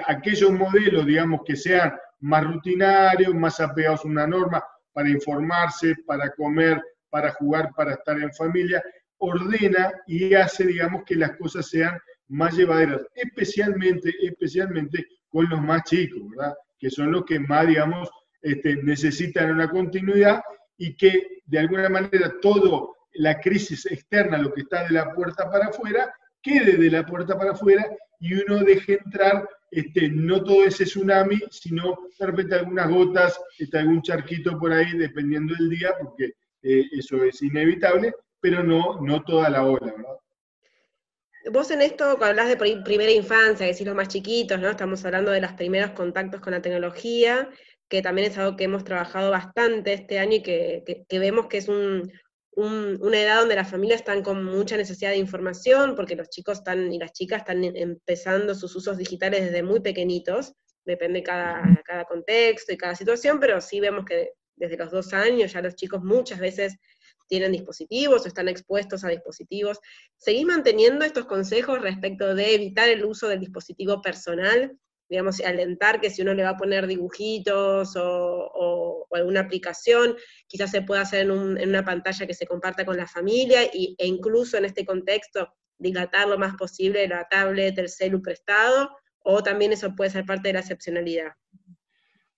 aquellos 0.08 0.52
modelos, 0.52 1.06
digamos, 1.06 1.42
que 1.46 1.56
sean 1.56 1.94
más 2.20 2.44
rutinarios, 2.46 3.34
más 3.34 3.60
apegados 3.60 4.06
a 4.06 4.08
una 4.08 4.28
norma, 4.28 4.64
para 4.94 5.10
informarse, 5.10 5.96
para 6.06 6.32
comer, 6.32 6.80
para 7.10 7.32
jugar, 7.32 7.72
para 7.76 7.94
estar 7.94 8.20
en 8.20 8.32
familia, 8.34 8.84
ordena 9.18 9.92
y 10.06 10.34
hace, 10.36 10.66
digamos, 10.66 11.04
que 11.04 11.16
las 11.16 11.36
cosas 11.38 11.68
sean 11.68 12.00
más 12.28 12.56
llevaderas, 12.56 13.02
especialmente, 13.16 14.14
especialmente 14.22 15.06
con 15.28 15.50
los 15.50 15.62
más 15.62 15.84
chicos, 15.84 16.22
¿verdad? 16.30 16.54
Que 16.80 16.92
son 16.92 17.12
los 17.12 17.26
que 17.26 17.40
más, 17.40 17.68
digamos, 17.68 18.10
este, 18.42 18.76
necesitan 18.84 19.52
una 19.52 19.70
continuidad 19.70 20.42
y 20.78 20.96
que 20.96 21.42
de 21.46 21.60
alguna 21.60 21.90
manera 21.90 22.34
todo 22.42 22.96
la 23.14 23.40
crisis 23.40 23.88
externa, 23.88 24.38
lo 24.38 24.54
que 24.54 24.62
está 24.62 24.84
de 24.84 24.92
la 24.92 25.14
puerta 25.14 25.50
para 25.50 25.68
afuera, 25.68 26.14
quede 26.42 26.78
de 26.78 26.92
la 26.92 27.06
puerta 27.06 27.38
para 27.38 27.52
afuera 27.52 27.86
y 28.20 28.34
uno 28.36 28.60
deje 28.60 29.00
entrar 29.04 29.48
este, 29.72 30.10
no 30.10 30.44
todo 30.44 30.66
ese 30.66 30.86
tsunami, 30.86 31.40
sino 31.50 31.98
de 32.20 32.26
repente 32.26 32.56
algunas 32.56 32.90
gotas, 32.90 33.40
está 33.58 33.80
algún 33.80 34.02
charquito 34.02 34.60
por 34.60 34.74
ahí, 34.74 34.98
dependiendo 34.98 35.56
del 35.56 35.70
día, 35.70 35.94
porque 36.00 36.34
eh, 36.62 36.86
eso 36.92 37.24
es 37.24 37.42
inevitable, 37.42 38.14
pero 38.40 38.64
no, 38.64 39.00
no 39.02 39.24
toda 39.24 39.50
la 39.50 39.66
ola, 39.66 39.94
¿verdad? 39.96 40.18
Vos 41.52 41.72
en 41.72 41.82
esto, 41.82 42.18
cuando 42.20 42.42
hablas 42.42 42.50
de 42.50 42.82
primera 42.84 43.12
infancia, 43.12 43.66
que 43.66 43.72
decís 43.72 43.88
los 43.88 43.96
más 43.96 44.10
chiquitos, 44.10 44.60
¿no? 44.60 44.70
Estamos 44.70 45.04
hablando 45.06 45.32
de 45.32 45.42
los 45.42 45.54
primeros 45.54 45.92
contactos 45.92 46.40
con 46.40 46.52
la 46.52 46.62
tecnología, 46.62 47.50
que 47.88 48.04
también 48.04 48.30
es 48.30 48.38
algo 48.38 48.56
que 48.56 48.66
hemos 48.66 48.84
trabajado 48.84 49.32
bastante 49.32 49.94
este 49.94 50.20
año 50.20 50.36
y 50.36 50.44
que 50.44 51.20
vemos 51.20 51.48
que 51.48 51.58
es 51.58 51.68
un, 51.68 52.12
una 52.54 53.22
edad 53.22 53.40
donde 53.40 53.56
las 53.56 53.70
familias 53.70 54.02
están 54.02 54.24
con 54.24 54.44
mucha 54.44 54.76
necesidad 54.76 55.12
de 55.12 55.18
información, 55.18 55.96
porque 55.96 56.16
los 56.16 56.30
chicos 56.30 56.60
están 56.60 56.92
y 56.92 57.00
las 57.00 57.14
chicas 57.14 57.40
están 57.40 57.64
em, 57.64 57.76
empezando 57.76 58.54
sus 58.56 58.76
usos 58.76 58.98
digitales 58.98 59.46
desde 59.46 59.64
muy 59.64 59.80
pequeñitos, 59.80 60.54
depende 60.86 61.24
cada, 61.24 61.82
cada 61.86 62.06
contexto 62.06 62.74
y 62.74 62.78
cada 62.78 62.96
situación, 62.96 63.40
pero 63.40 63.62
sí 63.62 63.80
vemos 63.80 64.06
que 64.06 64.32
desde 64.56 64.78
los 64.78 64.92
dos 64.92 65.14
años 65.14 65.54
ya 65.54 65.62
los 65.62 65.76
chicos 65.76 66.04
muchas 66.04 66.40
veces 66.40 66.78
tienen 67.28 67.54
dispositivos 67.54 68.26
o 68.26 68.28
están 68.28 68.50
expuestos 68.50 69.06
a 69.06 69.08
dispositivos. 69.08 69.80
¿Seguís 70.18 70.46
manteniendo 70.46 71.06
estos 71.06 71.26
consejos 71.26 71.82
respecto 71.82 72.36
de 72.36 72.56
evitar 72.56 72.90
el 72.90 73.06
uso 73.06 73.30
del 73.30 73.40
dispositivo 73.40 74.02
personal? 74.02 74.78
Digamos, 75.12 75.42
alentar 75.42 76.00
que 76.00 76.10
si 76.10 76.22
uno 76.22 76.34
le 76.34 76.44
va 76.44 76.52
a 76.52 76.58
poner 76.58 76.88
dibujitos 76.88 77.98
o, 77.98 79.08
alguna 79.12 79.42
aplicación, 79.42 80.16
quizás 80.48 80.72
se 80.72 80.84
pueda 80.84 81.02
hacer 81.02 81.24
en, 81.30 81.32
una 81.32 81.84
pantalla 81.84 82.26
que 82.26 82.34
se 82.34 82.48
comparta 82.48 82.86
con 82.86 82.96
la 82.96 83.06
familia 83.06 83.66
y, 83.74 83.94
e 84.00 84.08
incluso 84.08 84.58
en 84.58 84.64
este 84.64 84.86
contexto 84.86 85.54
dilatar 85.78 86.30
lo 86.30 86.38
más 86.38 86.56
posible 86.56 87.06
la 87.10 87.28
tablet, 87.28 87.78
el 87.78 87.90
celu 87.90 88.22
prestado, 88.22 88.90
o 89.20 89.44
también 89.44 89.74
eso 89.74 89.94
puede 89.98 90.12
ser 90.12 90.26
parte 90.26 90.48
de 90.48 90.54
la 90.54 90.60
excepcionalidad. 90.62 91.34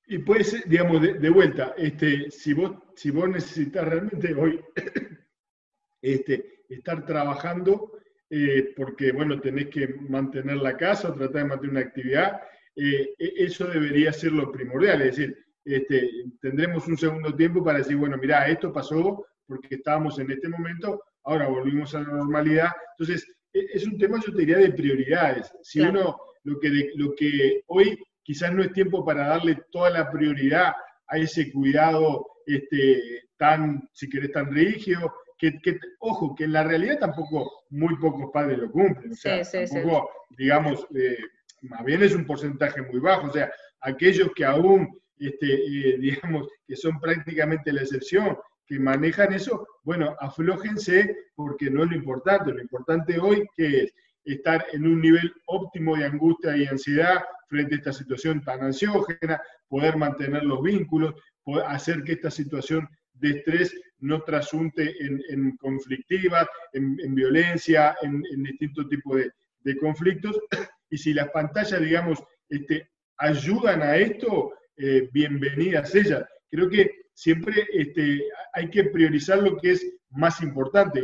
Y 0.08 0.18
puede 0.18 0.44
ser, 0.44 0.68
digamos, 0.68 1.00
de, 1.00 1.30
vuelta, 1.30 1.76
este, 1.78 2.32
si, 2.32 2.54
vos, 2.54 2.72
si 2.96 3.12
vos 3.12 3.30
necesitas 3.30 3.88
realmente 3.88 4.34
hoy 4.34 4.60
este, 6.02 6.64
estar 6.70 7.06
trabajando, 7.06 8.00
eh, 8.32 8.74
porque, 8.76 9.12
bueno, 9.12 9.40
tenés 9.40 9.68
que 9.68 9.88
mantener 10.10 10.58
la 10.58 10.76
casa 10.76 11.10
o 11.10 11.14
tratar 11.14 11.44
de 11.44 11.50
mantener 11.50 11.72
una 11.72 11.82
actividad, 11.82 12.42
eh, 12.76 13.10
e, 13.18 13.34
eso 13.46 13.68
debería 13.68 14.12
ser 14.14 14.32
lo 14.32 14.52
primordial, 14.52 15.02
es 15.02 15.16
decir, 15.16 15.38
este, 15.66 16.10
tendremos 16.42 16.88
un 16.88 16.98
segundo 16.98 17.34
tiempo 17.36 17.64
para 17.64 17.80
decir, 17.80 17.96
bueno, 17.96 18.18
mira, 18.18 18.48
esto 18.48 18.74
pasó 18.74 19.26
porque 19.46 19.76
estábamos 19.76 20.20
en 20.20 20.32
este 20.32 20.50
momento, 20.50 21.02
ahora 21.24 21.48
volvimos 21.48 21.94
a 21.96 22.02
la 22.02 22.10
normalidad. 22.10 22.72
Entonces, 22.98 23.26
e, 23.54 23.66
es 23.74 23.86
un 23.86 23.98
tema, 23.98 24.20
yo 24.26 24.34
te 24.34 24.40
diría, 24.40 24.58
de 24.58 24.72
prioridades. 24.72 25.52
Si 25.62 25.80
uno, 25.80 26.18
lo 26.44 26.60
que, 26.60 26.92
lo 26.96 27.14
que 27.16 27.64
hoy 27.68 27.98
quizás 28.24 28.54
no 28.54 28.64
es 28.64 28.72
tiempo 28.74 29.06
para 29.06 29.28
darle 29.28 29.58
toda 29.72 29.90
la 29.90 30.12
prioridad 30.12 30.74
a 31.08 31.18
ese 31.18 31.52
cuidado 31.52 32.26
este, 32.46 33.24
tan, 33.38 33.88
si 33.94 34.10
querés, 34.10 34.32
tan 34.32 34.52
rígido, 34.52 35.14
que, 35.38 35.80
ojo, 36.00 36.36
que 36.36 36.46
en 36.46 36.54
la 36.54 36.64
realidad 36.64 37.00
tampoco 37.00 37.66
muy 37.70 37.98
pocos 37.98 38.32
padres 38.32 38.60
lo 38.60 38.72
cumplen. 38.72 39.12
O 39.12 39.16
sea, 39.16 39.42
tampoco, 39.44 40.10
digamos, 40.38 40.88
eh, 40.96 41.18
más 41.64 41.84
bien 41.84 42.04
es 42.04 42.14
un 42.14 42.26
porcentaje 42.26 42.82
muy 42.82 43.00
bajo. 43.00 43.28
O 43.28 43.32
sea, 43.32 43.52
aquellos 43.82 44.32
que 44.36 44.46
aún, 44.46 45.00
este, 45.18 45.54
eh, 45.54 45.98
digamos, 46.00 46.48
que 46.68 46.76
son 46.76 47.00
prácticamente 47.00 47.72
la 47.72 47.82
excepción, 47.82 48.38
que 48.66 48.80
manejan 48.80 49.34
eso, 49.34 49.68
bueno, 49.84 50.16
aflójense 50.20 51.16
porque 51.36 51.70
no 51.70 51.84
es 51.84 51.90
lo 51.90 51.96
importante. 51.96 52.52
Lo 52.52 52.62
importante 52.62 53.20
hoy 53.20 53.46
que 53.56 53.84
es 53.84 53.94
estar 54.26 54.66
en 54.72 54.88
un 54.88 55.02
nivel 55.02 55.34
óptimo 55.48 55.98
de 55.98 56.06
angustia 56.06 56.56
y 56.56 56.66
ansiedad 56.66 57.24
frente 57.48 57.76
a 57.76 57.78
esta 57.80 57.94
situación 57.94 58.42
tan 58.44 58.64
ansiógena, 58.64 59.42
poder 59.68 59.98
mantener 59.98 60.44
los 60.44 60.62
vínculos, 60.62 61.14
poder 61.44 61.66
hacer 61.68 62.04
que 62.04 62.14
esta 62.14 62.32
situación 62.32 62.88
de 63.14 63.32
estrés 63.32 63.76
no 64.00 64.22
trasunte 64.24 64.94
en, 65.00 65.56
conflictiva, 65.58 66.48
en, 66.74 67.16
violencia, 67.16 67.96
en, 68.02 68.22
distintos 68.44 68.90
tipos 68.90 69.22
de, 69.64 69.78
conflictos. 69.78 70.38
Y 70.94 70.98
si 71.00 71.12
las 71.12 71.32
pantallas, 71.32 71.82
digamos, 71.82 72.24
este, 72.48 72.88
ayudan 73.18 73.82
a 73.82 73.96
esto, 73.96 74.54
eh, 74.78 75.10
bienvenidas 75.12 75.96
ellas. 75.96 76.24
Creo 76.52 76.70
que 76.70 76.88
siempre 77.16 77.66
este, 77.74 78.24
hay 78.54 78.70
que 78.70 78.84
priorizar 78.84 79.40
lo 79.42 79.58
que 79.58 79.72
es 79.72 79.92
más 80.12 80.44
importante. 80.44 81.02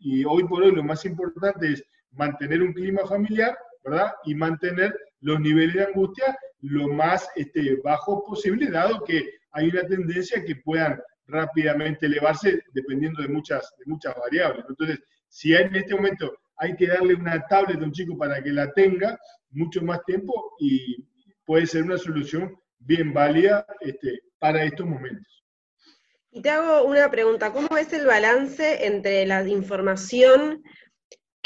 y 0.00 0.24
hoy 0.24 0.42
por 0.48 0.64
hoy 0.64 0.74
lo 0.74 0.82
más 0.82 1.04
importante 1.04 1.74
es 1.74 1.84
mantener 2.10 2.62
un 2.62 2.72
clima 2.72 3.06
familiar, 3.06 3.56
¿verdad? 3.84 4.10
Y 4.24 4.34
mantener 4.34 4.92
los 5.20 5.38
niveles 5.38 5.76
de 5.76 5.84
angustia 5.84 6.36
lo 6.62 6.88
más 6.88 7.30
este, 7.36 7.76
bajos 7.84 8.24
posible, 8.26 8.72
dado 8.72 9.04
que 9.04 9.30
hay 9.52 9.68
una 9.68 9.86
tendencia 9.86 10.44
que 10.44 10.56
puedan 10.56 11.00
rápidamente 11.28 12.06
elevarse 12.06 12.60
dependiendo 12.72 13.22
de 13.22 13.28
muchas, 13.28 13.72
de 13.78 13.84
muchas 13.86 14.16
variables. 14.16 14.64
Entonces, 14.68 14.98
si 15.28 15.54
en 15.54 15.76
este 15.76 15.94
momento 15.94 16.36
hay 16.58 16.76
que 16.76 16.86
darle 16.86 17.14
una 17.14 17.44
tablet 17.46 17.80
a 17.80 17.84
un 17.84 17.92
chico 17.92 18.16
para 18.16 18.42
que 18.42 18.50
la 18.50 18.72
tenga 18.72 19.18
mucho 19.50 19.82
más 19.82 20.04
tiempo 20.04 20.56
y 20.58 21.04
puede 21.44 21.66
ser 21.66 21.82
una 21.82 21.98
solución 21.98 22.56
bien 22.78 23.12
válida 23.12 23.66
este, 23.80 24.20
para 24.38 24.64
estos 24.64 24.86
momentos. 24.86 25.44
Y 26.30 26.42
te 26.42 26.50
hago 26.50 26.84
una 26.84 27.10
pregunta, 27.10 27.52
¿cómo 27.52 27.78
es 27.78 27.92
el 27.92 28.06
balance 28.06 28.86
entre 28.86 29.24
la 29.26 29.46
información 29.48 30.62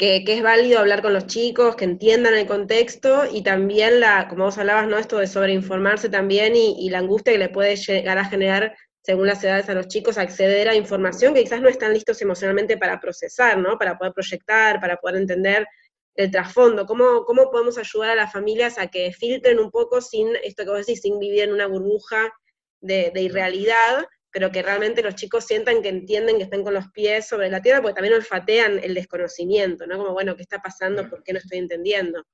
que, 0.01 0.23
es 0.25 0.41
válido 0.41 0.79
hablar 0.79 1.03
con 1.03 1.13
los 1.13 1.27
chicos, 1.27 1.75
que 1.75 1.85
entiendan 1.85 2.33
el 2.33 2.47
contexto 2.47 3.25
y 3.31 3.43
también 3.43 3.99
la, 3.99 4.27
como 4.27 4.45
vos 4.45 4.57
hablabas, 4.57 4.87
¿no? 4.87 4.97
Esto 4.97 5.19
de 5.19 5.27
sobreinformarse 5.27 6.09
también 6.09 6.55
y, 6.55 6.89
la 6.89 6.97
angustia 6.97 7.33
que 7.33 7.39
le 7.39 7.49
puede 7.49 7.75
llegar 7.75 8.17
a 8.17 8.25
generar 8.25 8.75
según 9.01 9.27
las 9.27 9.43
edades 9.43 9.69
a 9.69 9.73
los 9.73 9.87
chicos, 9.87 10.17
acceder 10.17 10.69
a 10.69 10.75
información 10.75 11.33
que 11.33 11.43
quizás 11.43 11.61
no 11.61 11.69
están 11.69 11.93
listos 11.93 12.21
emocionalmente 12.21 12.77
para 12.77 12.99
procesar, 12.99 13.57
¿no? 13.57 13.77
Para 13.77 13.97
poder 13.97 14.13
proyectar, 14.13 14.79
para 14.79 14.97
poder 14.97 15.17
entender 15.17 15.67
el 16.15 16.29
trasfondo. 16.29 16.85
¿Cómo, 16.85 17.25
¿Cómo 17.25 17.49
podemos 17.49 17.77
ayudar 17.77 18.11
a 18.11 18.15
las 18.15 18.31
familias 18.31 18.77
a 18.77 18.87
que 18.87 19.11
filtren 19.11 19.59
un 19.59 19.71
poco 19.71 20.01
sin 20.01 20.35
esto 20.43 20.63
que 20.63 20.69
vos 20.69 20.85
decís, 20.85 21.01
sin 21.01 21.19
vivir 21.19 21.43
en 21.43 21.53
una 21.53 21.67
burbuja 21.67 22.31
de, 22.79 23.11
de 23.13 23.21
irrealidad 23.21 24.05
pero 24.31 24.51
que 24.51 24.63
realmente 24.63 25.03
los 25.03 25.15
chicos 25.15 25.45
sientan 25.45 25.81
que 25.81 25.89
entienden 25.89 26.37
que 26.37 26.43
están 26.43 26.63
con 26.63 26.73
los 26.73 26.89
pies 26.91 27.27
sobre 27.27 27.49
la 27.49 27.61
tierra, 27.61 27.81
porque 27.81 27.95
también 27.95 28.15
olfatean 28.15 28.79
el 28.81 28.93
desconocimiento, 28.93 29.85
¿no? 29.85 29.97
Como, 29.97 30.13
bueno, 30.13 30.35
¿qué 30.35 30.41
está 30.41 30.61
pasando? 30.61 31.09
¿Por 31.09 31.21
qué 31.23 31.33
no 31.33 31.39
estoy 31.39 31.59
entendiendo? 31.59 32.25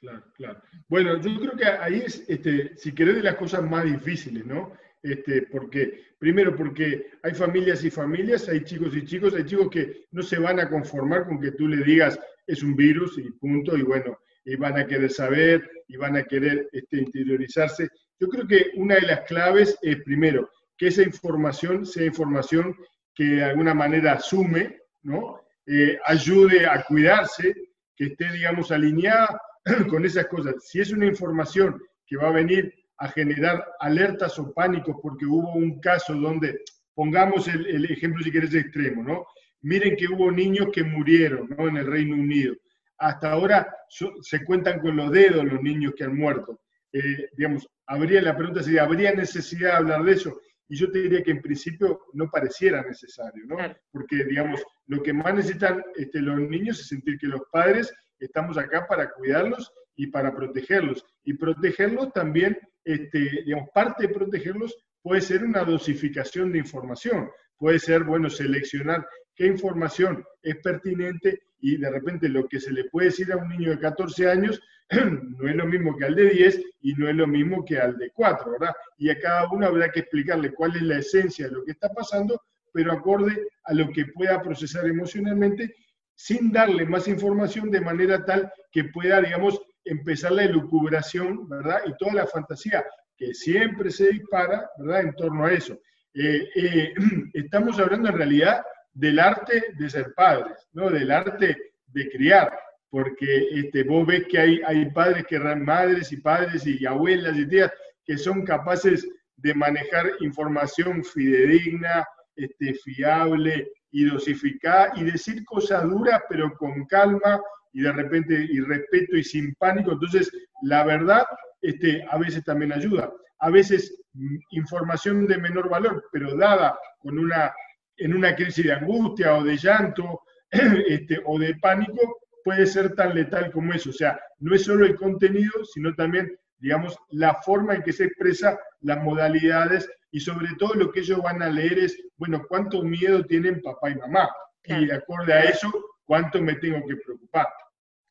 Claro, 0.00 0.24
claro. 0.34 0.62
Bueno, 0.88 1.20
yo 1.20 1.38
creo 1.38 1.56
que 1.56 1.64
ahí 1.64 2.02
es, 2.04 2.28
este, 2.28 2.76
si 2.76 2.92
querés, 2.92 3.16
de 3.16 3.22
las 3.22 3.36
cosas 3.36 3.62
más 3.62 3.84
difíciles, 3.84 4.44
¿no? 4.44 4.72
Este, 5.02 5.42
porque, 5.50 6.14
primero, 6.18 6.54
porque 6.54 7.10
hay 7.22 7.34
familias 7.34 7.82
y 7.84 7.90
familias, 7.90 8.48
hay 8.48 8.62
chicos 8.62 8.96
y 8.96 9.04
chicos, 9.04 9.34
hay 9.34 9.44
chicos 9.44 9.68
que 9.70 10.06
no 10.12 10.22
se 10.22 10.38
van 10.38 10.60
a 10.60 10.68
conformar 10.68 11.26
con 11.26 11.40
que 11.40 11.52
tú 11.52 11.66
le 11.66 11.82
digas 11.82 12.18
es 12.46 12.62
un 12.62 12.76
virus 12.76 13.18
y 13.18 13.30
punto, 13.32 13.76
y 13.76 13.82
bueno, 13.82 14.18
y 14.44 14.56
van 14.56 14.78
a 14.78 14.86
querer 14.86 15.10
saber 15.10 15.68
y 15.88 15.96
van 15.96 16.16
a 16.16 16.24
querer 16.24 16.68
este, 16.72 16.98
interiorizarse. 16.98 17.88
Yo 18.18 18.28
creo 18.28 18.46
que 18.46 18.70
una 18.76 18.96
de 18.96 19.02
las 19.02 19.20
claves 19.22 19.76
es, 19.82 20.02
primero, 20.02 20.48
que 20.76 20.88
esa 20.88 21.02
información 21.02 21.86
sea 21.86 22.06
información 22.06 22.76
que 23.14 23.24
de 23.24 23.44
alguna 23.44 23.74
manera 23.74 24.14
asume, 24.14 24.78
¿no? 25.02 25.40
Eh, 25.66 25.98
ayude 26.04 26.66
a 26.66 26.82
cuidarse, 26.84 27.54
que 27.94 28.06
esté, 28.06 28.32
digamos, 28.32 28.72
alineada 28.72 29.40
con 29.88 30.04
esas 30.04 30.26
cosas. 30.26 30.54
Si 30.66 30.80
es 30.80 30.90
una 30.92 31.06
información 31.06 31.80
que 32.06 32.16
va 32.16 32.28
a 32.28 32.32
venir 32.32 32.74
a 33.02 33.08
generar 33.08 33.64
alertas 33.80 34.38
o 34.38 34.52
pánicos 34.52 34.96
porque 35.02 35.26
hubo 35.26 35.54
un 35.54 35.80
caso 35.80 36.14
donde, 36.14 36.60
pongamos 36.94 37.48
el, 37.48 37.84
ejemplo 37.90 38.22
si 38.22 38.30
quieres 38.30 38.54
extremo, 38.54 39.02
¿no? 39.02 39.26
Miren 39.62 39.96
que 39.96 40.06
hubo 40.06 40.30
niños 40.30 40.68
que 40.72 40.84
murieron, 40.84 41.48
¿no? 41.56 41.66
En 41.66 41.78
el 41.78 41.86
Reino 41.86 42.14
Unido. 42.14 42.54
Hasta 42.98 43.32
ahora 43.32 43.74
se 43.88 44.44
cuentan 44.44 44.78
con 44.80 44.96
los 44.96 45.10
dedos 45.10 45.44
los 45.44 45.60
niños 45.60 45.94
que 45.96 46.04
han 46.04 46.16
muerto. 46.16 46.60
Eh, 46.92 47.28
digamos, 47.36 47.66
habría, 47.86 48.22
la 48.22 48.36
pregunta 48.36 48.62
sería, 48.62 48.84
¿habría 48.84 49.12
necesidad 49.12 49.70
de 49.70 49.76
hablar 49.76 50.04
de 50.04 50.12
eso? 50.12 50.40
y 50.68 50.76
yo 50.76 50.90
te 50.90 51.02
diría 51.02 51.22
que 51.22 51.32
en 51.32 51.42
principio 51.42 52.00
no 52.14 52.30
pareciera 52.30 52.82
necesario, 52.82 53.44
¿no? 53.46 53.56
Porque, 53.90 54.24
digamos, 54.24 54.62
lo 54.86 55.02
que 55.02 55.12
más 55.12 55.34
necesitan 55.34 55.84
este, 55.96 56.20
los 56.20 56.40
niños 56.40 56.80
es 56.80 56.88
sentir 56.88 57.18
que 57.18 57.26
los 57.26 57.42
padres 57.52 57.92
estamos 58.18 58.56
acá 58.56 58.86
para 58.86 59.10
cuidarlos 59.10 59.70
y 59.96 60.06
para 60.06 60.34
protegerlos. 60.34 61.04
Y 61.24 61.34
protegerlos 61.34 62.10
también, 62.14 62.58
este, 62.84 63.42
digamos, 63.44 63.68
parte 63.74 64.06
de 64.06 64.14
protegerlos 64.14 64.76
puede 65.02 65.20
ser 65.20 65.44
una 65.44 65.64
dosificación 65.64 66.52
de 66.52 66.58
información, 66.58 67.30
puede 67.56 67.78
ser, 67.78 68.04
bueno, 68.04 68.30
seleccionar 68.30 69.06
qué 69.34 69.46
información 69.46 70.24
es 70.42 70.56
pertinente 70.56 71.42
y 71.60 71.76
de 71.76 71.90
repente 71.90 72.28
lo 72.28 72.48
que 72.48 72.60
se 72.60 72.72
le 72.72 72.84
puede 72.84 73.08
decir 73.08 73.32
a 73.32 73.36
un 73.36 73.48
niño 73.48 73.70
de 73.70 73.78
14 73.78 74.30
años 74.30 74.60
no 75.38 75.48
es 75.48 75.56
lo 75.56 75.66
mismo 75.66 75.96
que 75.96 76.04
al 76.04 76.14
de 76.14 76.30
10 76.30 76.62
y 76.82 76.94
no 76.94 77.08
es 77.08 77.14
lo 77.14 77.26
mismo 77.26 77.64
que 77.64 77.78
al 77.78 77.96
de 77.96 78.10
4, 78.10 78.52
¿verdad? 78.52 78.74
Y 78.98 79.10
a 79.10 79.18
cada 79.18 79.50
uno 79.50 79.66
habrá 79.66 79.90
que 79.90 80.00
explicarle 80.00 80.52
cuál 80.52 80.76
es 80.76 80.82
la 80.82 80.98
esencia 80.98 81.46
de 81.46 81.52
lo 81.52 81.64
que 81.64 81.72
está 81.72 81.88
pasando, 81.88 82.40
pero 82.72 82.92
acorde 82.92 83.48
a 83.64 83.74
lo 83.74 83.90
que 83.90 84.06
pueda 84.06 84.42
procesar 84.42 84.86
emocionalmente, 84.86 85.74
sin 86.14 86.52
darle 86.52 86.84
más 86.84 87.08
información 87.08 87.70
de 87.70 87.80
manera 87.80 88.24
tal 88.24 88.52
que 88.70 88.84
pueda, 88.84 89.20
digamos, 89.20 89.60
empezar 89.84 90.32
la 90.32 90.44
elucubración, 90.44 91.48
¿verdad? 91.48 91.80
Y 91.86 91.96
toda 91.96 92.14
la 92.14 92.26
fantasía 92.26 92.84
que 93.16 93.34
siempre 93.34 93.90
se 93.90 94.08
dispara, 94.10 94.68
¿verdad? 94.78 95.00
En 95.02 95.14
torno 95.14 95.44
a 95.44 95.52
eso. 95.52 95.78
Eh, 96.14 96.48
eh, 96.54 96.94
estamos 97.34 97.78
hablando 97.78 98.08
en 98.08 98.16
realidad 98.16 98.64
del 98.92 99.18
arte 99.18 99.74
de 99.78 99.90
ser 99.90 100.12
padres, 100.14 100.68
¿no? 100.72 100.90
Del 100.90 101.10
arte 101.10 101.56
de 101.86 102.08
criar 102.10 102.52
porque 102.92 103.48
este, 103.54 103.84
vos 103.84 104.06
ves 104.06 104.26
que 104.28 104.38
hay, 104.38 104.60
hay 104.66 104.84
padres 104.90 105.24
que 105.26 105.38
madres 105.38 106.12
y 106.12 106.18
padres 106.18 106.66
y 106.66 106.84
abuelas 106.84 107.38
y 107.38 107.48
tías 107.48 107.72
que 108.04 108.18
son 108.18 108.44
capaces 108.44 109.08
de 109.36 109.54
manejar 109.54 110.12
información 110.20 111.02
fidedigna, 111.02 112.06
este, 112.36 112.74
fiable 112.74 113.66
y 113.90 114.04
dosificada 114.04 114.92
y 114.96 115.04
decir 115.04 115.42
cosas 115.46 115.84
duras 115.84 116.20
pero 116.28 116.54
con 116.58 116.84
calma 116.84 117.40
y 117.72 117.82
de 117.82 117.92
repente 117.92 118.34
y 118.34 118.60
respeto 118.60 119.16
y 119.16 119.24
sin 119.24 119.54
pánico. 119.54 119.92
Entonces, 119.92 120.30
la 120.62 120.84
verdad 120.84 121.24
este, 121.60 122.04
a 122.10 122.18
veces 122.18 122.44
también 122.44 122.72
ayuda. 122.72 123.12
A 123.38 123.50
veces 123.50 124.02
mm, 124.14 124.36
información 124.50 125.26
de 125.26 125.38
menor 125.38 125.68
valor, 125.68 126.04
pero 126.12 126.36
dada 126.36 126.78
con 126.98 127.18
una 127.18 127.52
en 127.98 128.14
una 128.14 128.34
crisis 128.34 128.64
de 128.64 128.72
angustia 128.72 129.34
o 129.36 129.44
de 129.44 129.56
llanto 129.56 130.22
este, 130.50 131.20
o 131.24 131.38
de 131.38 131.54
pánico 131.56 132.20
puede 132.44 132.66
ser 132.66 132.94
tan 132.94 133.14
letal 133.14 133.52
como 133.52 133.72
eso. 133.72 133.90
O 133.90 133.92
sea, 133.92 134.20
no 134.40 134.54
es 134.54 134.64
solo 134.64 134.84
el 134.84 134.96
contenido, 134.96 135.64
sino 135.72 135.94
también, 135.94 136.36
digamos, 136.58 136.96
la 137.10 137.34
forma 137.42 137.74
en 137.74 137.82
que 137.82 137.92
se 137.92 138.04
expresa 138.04 138.58
las 138.80 139.02
modalidades 139.02 139.88
y 140.10 140.20
sobre 140.20 140.48
todo 140.58 140.74
lo 140.74 140.90
que 140.90 141.00
ellos 141.00 141.22
van 141.22 141.42
a 141.42 141.48
leer 141.48 141.78
es, 141.78 141.96
bueno, 142.16 142.44
cuánto 142.48 142.82
miedo 142.82 143.24
tienen 143.24 143.62
papá 143.62 143.90
y 143.90 143.94
mamá. 143.94 144.28
Y 144.64 144.86
de 144.86 144.94
acuerdo 144.94 145.32
a 145.32 145.40
eso, 145.40 145.72
cuánto 146.04 146.40
me 146.42 146.54
tengo 146.56 146.86
que 146.86 146.96
preocupar. 146.96 147.46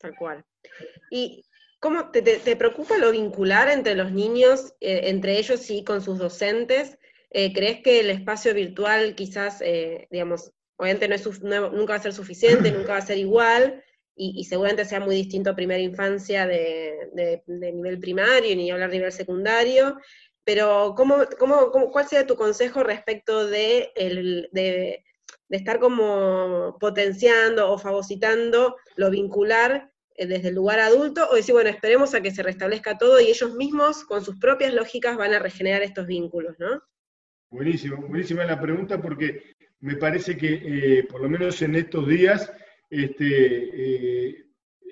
Tal 0.01 0.15
cual. 0.15 0.43
¿Y 1.09 1.45
cómo 1.79 2.09
te, 2.11 2.55
preocupa 2.55 2.97
lo 2.97 3.11
vincular 3.11 3.69
entre 3.69 3.95
los 3.95 4.11
niños, 4.11 4.73
eh, 4.79 5.01
entre 5.05 5.37
ellos 5.37 5.69
y 5.69 5.83
con 5.83 6.01
sus 6.01 6.17
docentes? 6.17 6.97
Eh, 7.29 7.53
¿Crees 7.53 7.81
que 7.81 7.99
el 8.01 8.09
espacio 8.09 8.53
virtual 8.53 9.15
quizás, 9.15 9.61
eh, 9.61 10.07
digamos, 10.11 10.51
obviamente 10.77 11.07
no 11.07 11.15
es, 11.15 11.41
nunca 11.43 11.93
va 11.93 11.99
a 11.99 12.03
ser 12.03 12.13
suficiente, 12.13 12.71
nunca 12.71 12.93
va 12.93 12.97
a 12.97 13.05
ser 13.05 13.17
igual, 13.17 13.83
y, 14.15 14.43
seguramente 14.43 14.85
sea 14.85 14.99
muy 14.99 15.15
distinto 15.15 15.49
a 15.49 15.55
primera 15.55 15.81
infancia 15.81 16.45
de, 16.45 17.41
nivel 17.47 17.99
primario, 17.99 18.55
ni 18.55 18.69
hablar 18.69 18.91
de 18.91 18.97
nivel 18.97 19.11
secundario, 19.11 19.97
pero 20.43 20.93
¿cómo, 20.95 21.17
cómo, 21.39 21.71
cuál 21.91 22.07
sería 22.07 22.27
tu 22.27 22.35
consejo 22.35 22.83
respecto 22.83 23.47
de, 23.47 23.91
de, 24.51 25.03
estar 25.49 25.79
como 25.79 26.77
potenciando 26.79 27.71
o 27.71 27.77
fagocitando 27.77 28.75
lo 28.95 29.09
vincular 29.09 29.90
desde 30.17 30.49
el 30.49 30.55
lugar 30.55 30.79
adulto, 30.79 31.27
o 31.29 31.35
decir, 31.35 31.53
bueno, 31.53 31.69
esperemos 31.69 32.13
a 32.13 32.21
que 32.21 32.31
se 32.31 32.43
restablezca 32.43 32.97
todo 32.97 33.19
y 33.19 33.27
ellos 33.27 33.55
mismos, 33.55 34.03
con 34.03 34.23
sus 34.23 34.37
propias 34.39 34.73
lógicas, 34.73 35.17
van 35.17 35.33
a 35.33 35.39
regenerar 35.39 35.81
estos 35.81 36.07
vínculos, 36.07 36.55
¿no? 36.59 36.81
Buenísimo, 37.49 37.97
buenísima 38.07 38.45
la 38.45 38.61
pregunta 38.61 39.01
porque 39.01 39.55
me 39.81 39.95
parece 39.95 40.37
que 40.37 40.61
eh, 40.99 41.03
por 41.03 41.21
lo 41.21 41.29
menos 41.29 41.61
en 41.61 41.75
estos 41.75 42.07
días, 42.07 42.51
este, 42.89 43.25
eh, 43.25 44.45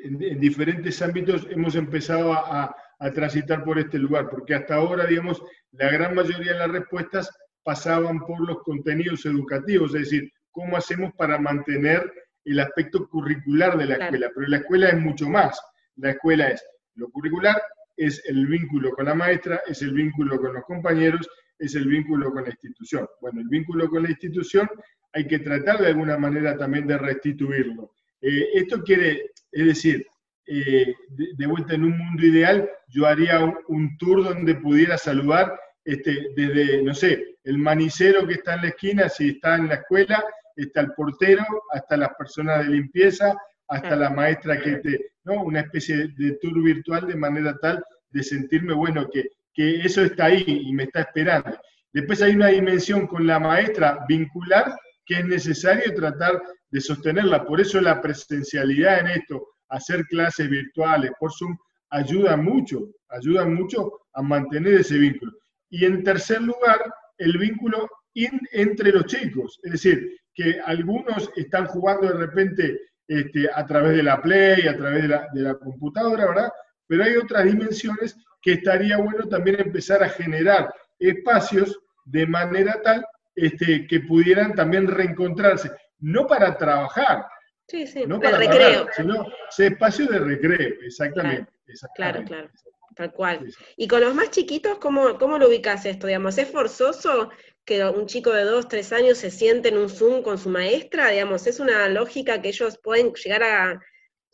en, 0.04 0.40
diferentes 0.40 1.02
ámbitos 1.02 1.48
hemos 1.50 1.76
empezado 1.76 2.34
a, 2.34 2.76
transitar 3.16 3.64
por 3.64 3.80
este 3.80 3.98
lugar, 3.98 4.30
porque 4.30 4.54
hasta 4.54 4.76
ahora, 4.76 5.06
digamos, 5.06 5.42
la 5.72 5.90
gran 5.90 6.14
mayoría 6.14 6.52
de 6.52 6.60
las 6.60 6.70
respuestas 6.70 7.30
pasaban 7.64 8.20
por 8.20 8.46
los 8.46 8.62
contenidos 8.64 9.26
educativos, 9.26 9.96
es 9.96 10.02
decir, 10.02 10.30
cómo 10.52 10.76
hacemos 10.76 11.14
para 11.14 11.40
mantener 11.40 12.12
el 12.52 12.60
aspecto 12.60 13.08
curricular 13.08 13.78
de 13.78 13.86
la 13.86 13.96
escuela, 13.96 14.32
pero 14.34 14.48
la 14.48 14.58
escuela 14.58 14.90
es 14.90 14.98
mucho 14.98 15.30
más. 15.30 15.60
La 15.98 16.12
escuela 16.12 16.50
es 16.50 16.64
lo 16.96 17.10
curricular, 17.10 17.62
es 17.96 18.24
el 18.26 18.48
vínculo 18.48 18.92
con 18.92 19.06
la 19.06 19.16
maestra, 19.16 19.62
es 19.68 19.82
el 19.82 19.94
vínculo 19.94 20.40
con 20.40 20.54
los 20.54 20.64
compañeros, 20.64 21.28
es 21.58 21.76
el 21.76 21.88
vínculo 21.88 22.32
con 22.32 22.44
la 22.44 22.50
institución. 22.50 23.08
Bueno, 23.22 23.42
el 23.42 23.48
vínculo 23.50 23.90
con 23.90 24.04
la 24.04 24.10
institución 24.10 24.70
hay 25.12 25.28
que 25.28 25.40
tratar 25.40 25.80
de 25.80 25.88
alguna 25.88 26.18
manera 26.18 26.58
también 26.58 26.88
de 26.88 26.98
restituirlo. 26.98 27.92
Eh, 28.22 28.48
esto 28.54 28.82
quiere, 28.84 29.32
es 29.52 29.66
decir, 29.66 30.06
eh, 30.46 30.96
de, 31.10 31.46
vuelta 31.46 31.76
en 31.76 31.84
un 31.84 31.98
mundo 31.98 32.26
ideal, 32.26 32.70
yo 32.88 33.06
haría 33.06 33.40
un, 33.68 33.98
tour 33.98 34.24
donde 34.24 34.56
pudiera 34.56 34.98
saludar 34.98 35.60
este, 35.86 36.30
desde, 36.36 36.82
no 36.82 36.94
sé, 36.96 37.38
el 37.44 37.58
manicero 37.58 38.26
que 38.26 38.34
está 38.34 38.56
en 38.56 38.62
la 38.64 38.68
esquina, 38.70 39.10
si 39.10 39.30
está 39.30 39.56
en 39.56 39.68
la 39.68 39.76
escuela, 39.76 40.24
está 40.64 40.82
el 40.82 40.94
portero, 40.94 41.44
hasta 41.72 41.98
las 41.98 42.10
personas 42.18 42.66
de 42.66 42.74
limpieza, 42.74 43.36
hasta 43.68 43.96
la 43.96 44.10
maestra 44.10 44.60
que 44.60 44.78
te, 44.78 45.12
¿no? 45.24 45.44
Una 45.44 45.62
especie 45.62 46.10
de 46.18 46.38
tour 46.42 46.62
virtual 46.62 47.08
de 47.08 47.16
manera 47.16 47.56
tal 47.62 47.84
de 48.10 48.24
sentirme, 48.24 48.74
bueno, 48.74 49.08
que 49.10 49.30
que 49.60 49.82
eso 49.82 50.04
está 50.04 50.26
ahí 50.26 50.44
y 50.48 50.72
me 50.74 50.84
está 50.84 51.02
esperando. 51.02 51.60
Después 51.92 52.22
hay 52.22 52.34
una 52.34 52.48
dimensión 52.48 53.08
con 53.08 53.26
la 53.26 53.40
maestra 53.40 54.06
vincular 54.08 54.74
que 55.06 55.16
es 55.20 55.26
necesario 55.26 55.94
tratar 55.96 56.42
de 56.70 56.80
sostenerla. 56.80 57.46
Por 57.46 57.60
eso 57.60 57.82
la 57.82 58.02
presencialidad 58.02 59.00
en 59.00 59.08
esto, 59.08 59.48
hacer 59.70 60.06
clases 60.06 60.50
virtuales 60.50 61.12
por 61.20 61.34
Zoom, 61.34 61.58
ayuda 61.90 62.38
mucho, 62.38 62.88
ayuda 63.10 63.46
mucho 63.46 64.02
a 64.14 64.22
mantener 64.22 64.76
ese 64.76 64.98
vínculo. 64.98 65.34
Y 65.70 65.84
en 65.84 66.04
tercer 66.04 66.42
lugar, 66.42 66.80
el 67.18 67.38
vínculo 67.38 67.90
entre 68.14 68.92
los 68.92 69.06
chicos. 69.08 69.60
Es 69.64 69.72
decir, 69.74 70.20
que 70.40 70.58
algunos 70.66 71.30
están 71.36 71.66
jugando 71.66 72.08
de 72.08 72.14
repente 72.14 72.80
este, 73.06 73.50
a 73.54 73.66
través 73.66 73.98
de 73.98 74.04
la 74.04 74.22
Play, 74.22 74.68
a 74.68 74.78
través 74.78 75.02
de 75.02 75.08
la, 75.10 75.28
de 75.34 75.42
la 75.42 75.56
computadora, 75.56 76.28
¿verdad? 76.28 76.50
Pero 76.88 77.04
hay 77.04 77.18
otras 77.18 77.44
dimensiones 77.44 78.16
que 78.42 78.54
estaría 78.54 78.96
bueno 78.96 79.28
también 79.28 79.60
empezar 79.60 80.02
a 80.02 80.08
generar 80.08 80.74
espacios 80.98 81.78
de 82.06 82.26
manera 82.26 82.80
tal 82.82 83.06
este, 83.36 83.86
que 83.86 84.00
pudieran 84.00 84.56
también 84.56 84.88
reencontrarse, 84.88 85.72
no 86.00 86.26
para 86.26 86.58
trabajar, 86.58 87.26
sí, 87.68 87.86
sí, 87.86 88.06
no 88.08 88.22
para 88.22 88.38
recreo, 88.38 88.88
sino 88.96 89.26
ese 89.50 89.68
espacio 89.68 90.08
de 90.08 90.20
recreo, 90.20 90.76
exactamente. 90.84 91.52
Claro, 91.96 92.24
claro, 92.24 92.50
tal 92.96 93.12
cual. 93.12 93.54
Y 93.76 93.90
con 93.90 94.00
los 94.00 94.16
más 94.16 94.32
chiquitos, 94.32 94.78
¿cómo, 94.78 95.18
¿cómo 95.18 95.38
lo 95.38 95.50
ubicas 95.50 95.86
esto? 95.86 96.08
Digamos, 96.08 96.38
¿Es 96.38 96.50
forzoso 96.50 97.30
que 97.66 97.84
un 97.84 98.08
chico 98.08 98.32
de 98.32 98.44
dos, 98.44 98.68
tres 98.68 98.92
años 98.94 99.18
se 99.18 99.32
siente 99.32 99.70
en 99.70 99.78
un 99.78 99.90
Zoom 99.90 100.24
con 100.24 100.38
su 100.38 100.50
maestra? 100.50 101.10
Digamos, 101.10 101.46
¿es 101.48 101.60
una 101.60 101.88
lógica 101.90 102.42
que 102.42 102.50
ellos 102.50 102.80
pueden 102.84 103.14
llegar 103.14 103.44
a, 103.44 103.80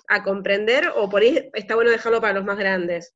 a 0.07 0.23
comprender 0.23 0.89
o 0.95 1.09
por 1.09 1.21
ahí 1.21 1.49
está 1.53 1.75
bueno 1.75 1.91
dejarlo 1.91 2.21
para 2.21 2.33
los 2.33 2.45
más 2.45 2.57
grandes? 2.57 3.13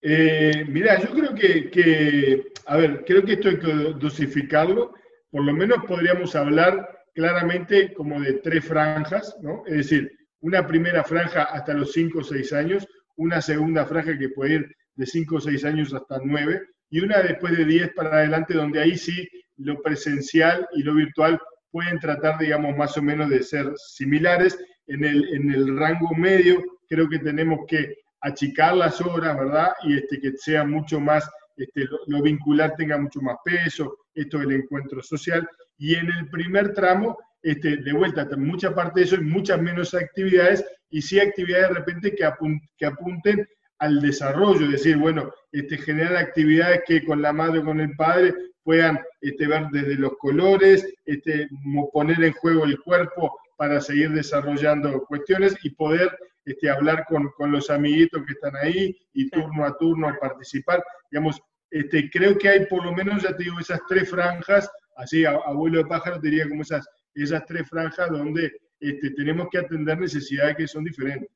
Eh, 0.00 0.64
mira, 0.68 1.00
yo 1.00 1.10
creo 1.10 1.34
que, 1.34 2.52
a 2.66 2.76
ver, 2.76 3.04
creo 3.04 3.24
que 3.24 3.32
esto 3.34 3.48
hay 3.48 3.58
que 3.58 3.72
dosificarlo. 3.98 4.94
Por 5.30 5.44
lo 5.44 5.52
menos 5.52 5.84
podríamos 5.86 6.34
hablar 6.36 6.88
claramente 7.14 7.92
como 7.94 8.20
de 8.20 8.34
tres 8.34 8.64
franjas, 8.64 9.36
¿no? 9.42 9.64
Es 9.66 9.76
decir, 9.76 10.10
una 10.40 10.66
primera 10.66 11.02
franja 11.02 11.44
hasta 11.44 11.74
los 11.74 11.92
5 11.92 12.20
o 12.20 12.24
6 12.24 12.52
años, 12.52 12.86
una 13.16 13.42
segunda 13.42 13.84
franja 13.86 14.16
que 14.16 14.28
puede 14.28 14.54
ir 14.54 14.76
de 14.94 15.06
5 15.06 15.36
o 15.36 15.40
6 15.40 15.64
años 15.64 15.92
hasta 15.92 16.20
9, 16.22 16.62
y 16.90 17.00
una 17.00 17.22
después 17.22 17.56
de 17.56 17.64
10 17.64 17.92
para 17.94 18.18
adelante, 18.18 18.54
donde 18.54 18.80
ahí 18.80 18.96
sí 18.96 19.28
lo 19.56 19.80
presencial 19.82 20.66
y 20.74 20.82
lo 20.82 20.94
virtual 20.94 21.38
pueden 21.70 21.98
tratar, 21.98 22.38
digamos, 22.38 22.76
más 22.76 22.96
o 22.96 23.02
menos 23.02 23.28
de 23.28 23.42
ser 23.42 23.72
similares. 23.76 24.58
En 24.86 25.04
el, 25.04 25.28
en 25.34 25.52
el 25.52 25.76
rango 25.76 26.14
medio 26.14 26.62
creo 26.88 27.08
que 27.08 27.18
tenemos 27.18 27.60
que 27.68 27.94
achicar 28.20 28.74
las 28.74 29.00
horas, 29.00 29.36
¿verdad? 29.36 29.72
Y 29.82 29.98
este, 29.98 30.18
que 30.18 30.32
sea 30.36 30.64
mucho 30.64 30.98
más, 30.98 31.28
este, 31.56 31.86
lo, 32.06 32.22
vincular 32.22 32.74
tenga 32.76 32.96
mucho 32.98 33.20
más 33.20 33.36
peso, 33.44 33.98
esto 34.14 34.38
del 34.38 34.52
encuentro 34.52 35.02
social. 35.02 35.46
Y 35.76 35.94
en 35.94 36.10
el 36.10 36.28
primer 36.30 36.72
tramo, 36.72 37.18
este, 37.42 37.76
de 37.76 37.92
vuelta, 37.92 38.26
mucha 38.36 38.74
parte 38.74 39.00
de 39.00 39.06
eso 39.06 39.16
y 39.16 39.20
muchas 39.20 39.60
menos 39.60 39.94
actividades, 39.94 40.64
y 40.90 41.02
sí 41.02 41.20
actividades 41.20 41.68
de 41.68 41.74
repente 41.74 42.14
que, 42.14 42.28
que 42.76 42.86
apunten 42.86 43.46
al 43.78 44.00
desarrollo, 44.00 44.66
es 44.66 44.72
decir, 44.72 44.96
bueno, 44.96 45.32
este, 45.52 45.78
generar 45.78 46.16
actividades 46.16 46.82
que 46.86 47.04
con 47.04 47.22
la 47.22 47.32
madre 47.32 47.60
o 47.60 47.64
con 47.64 47.80
el 47.80 47.94
padre 47.96 48.34
puedan 48.62 49.00
este, 49.20 49.46
ver 49.46 49.68
desde 49.70 49.94
los 49.94 50.16
colores, 50.18 50.86
este, 51.06 51.48
poner 51.92 52.22
en 52.22 52.32
juego 52.32 52.64
el 52.64 52.78
cuerpo 52.80 53.38
para 53.56 53.80
seguir 53.80 54.10
desarrollando 54.10 55.04
cuestiones 55.04 55.56
y 55.62 55.70
poder 55.70 56.16
este, 56.44 56.70
hablar 56.70 57.04
con, 57.08 57.30
con, 57.36 57.50
los 57.50 57.70
amiguitos 57.70 58.24
que 58.26 58.32
están 58.32 58.56
ahí 58.56 58.96
y 59.12 59.30
turno 59.30 59.64
a 59.64 59.76
turno 59.76 60.14
participar. 60.20 60.82
Digamos, 61.10 61.40
este, 61.70 62.08
creo 62.10 62.36
que 62.38 62.48
hay 62.48 62.66
por 62.66 62.84
lo 62.84 62.92
menos, 62.92 63.22
ya 63.22 63.36
te 63.36 63.44
digo, 63.44 63.58
esas 63.60 63.80
tres 63.88 64.08
franjas, 64.08 64.70
así, 64.96 65.24
abuelo 65.24 65.78
de 65.78 65.86
pájaro 65.86 66.18
diría 66.18 66.48
como 66.48 66.62
esas, 66.62 66.86
esas 67.14 67.44
tres 67.46 67.68
franjas 67.68 68.10
donde 68.10 68.52
este, 68.80 69.10
tenemos 69.10 69.48
que 69.50 69.58
atender 69.58 69.98
necesidades 69.98 70.56
que 70.56 70.68
son 70.68 70.84
diferentes. 70.84 71.28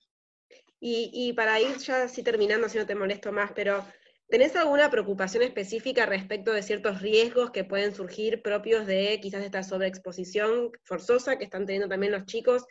Y, 0.85 1.33
para 1.35 1.61
ir 1.61 1.77
ya 1.79 2.03
así 2.03 2.25
terminando, 2.25 2.69
si 2.69 2.77
no 2.77 2.87
te 2.87 2.97
molesto 2.97 3.31
más, 3.31 3.53
pero 3.53 3.85
¿Tenés 4.29 4.57
alguna 4.57 4.91
preocupación 4.91 5.43
específica 5.43 6.07
respecto 6.07 6.55
de 6.55 6.63
ciertos 6.63 7.03
riesgos 7.03 7.51
que 7.51 7.65
pueden 7.65 7.95
surgir 7.95 8.41
propios 8.41 8.87
de 8.87 9.21
quizás 9.21 9.45
esta 9.45 9.63
sobreexposición 9.63 10.71
forzosa 10.85 11.37
que 11.37 11.45
están 11.45 11.67
teniendo 11.67 11.87
también 11.91 12.13
los 12.13 12.25
chicos? 12.25 12.65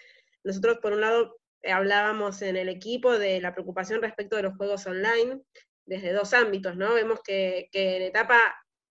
Nosotros, 0.43 0.79
por 0.79 0.93
un 0.93 1.01
lado, 1.01 1.37
hablábamos 1.63 2.41
en 2.41 2.55
el 2.55 2.67
equipo 2.67 3.15
de 3.19 3.39
la 3.41 3.53
preocupación 3.53 4.01
respecto 4.01 4.37
de 4.37 4.41
los 4.41 4.57
juegos 4.57 4.87
online, 4.87 5.39
desde 5.85 6.13
dos 6.13 6.33
ámbitos, 6.33 6.75
¿no? 6.75 6.95
Vemos 6.95 7.19
que, 7.23 7.69
en 7.73 8.01
etapa, 8.01 8.39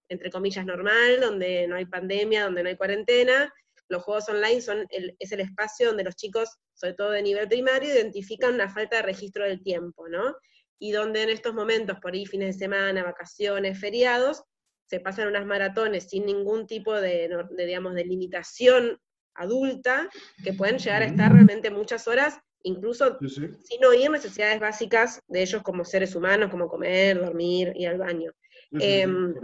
entre 0.09 0.31
comillas, 0.31 0.65
normal, 0.65 1.21
donde 1.21 1.67
no 1.67 1.75
hay 1.75 1.87
pandemia, 1.87 2.45
donde 2.45 2.63
no 2.63 2.69
hay 2.69 2.77
cuarentena, 2.77 3.53
los 3.91 4.03
juegos 4.03 4.29
online 4.29 4.61
son 4.61 4.87
es 4.91 5.33
el 5.33 5.41
espacio 5.41 5.89
donde 5.89 6.05
los 6.05 6.17
chicos, 6.17 6.49
sobre 6.75 6.95
todo 6.95 7.11
de 7.11 7.23
nivel 7.23 7.49
primario, 7.49 7.93
identifican 7.93 8.55
una 8.55 8.69
falta 8.69 8.97
de 8.97 9.03
registro 9.03 9.45
del 9.45 9.63
tiempo, 9.63 10.09
¿no? 10.09 10.35
Y 10.79 10.93
donde 10.93 11.23
en 11.23 11.31
estos 11.31 11.53
momentos, 11.53 11.99
por 12.01 12.15
ahí 12.15 12.25
fines 12.25 12.55
de 12.57 12.67
semana, 12.67 13.03
vacaciones, 13.03 13.79
feriados, 13.79 14.45
se 14.87 15.01
pasan 15.01 15.29
unas 15.29 15.45
maratones 15.45 16.09
sin 16.09 16.25
ningún 16.25 16.67
tipo 16.67 16.95
de, 16.95 17.29
de 17.51 17.67
digamos, 17.67 17.95
de 17.95 18.05
limitación 18.05 18.99
adulta, 19.35 20.09
que 20.43 20.53
pueden 20.53 20.79
llegar 20.79 21.03
a 21.03 21.07
estar 21.07 21.33
realmente 21.33 21.71
muchas 21.71 22.09
horas 22.09 22.39
incluso 22.63 23.19
sin 23.19 23.85
oír 23.85 24.11
necesidades 24.11 24.61
básicas 24.61 25.23
de 25.29 25.43
ellos 25.43 25.63
como 25.63 25.85
seres 25.85 26.15
humanos, 26.15 26.51
como 26.51 26.69
comer, 26.69 27.19
dormir, 27.19 27.73
ir 27.75 27.89
al 27.89 27.99
baño. 27.99 28.33
Em, 28.73 29.35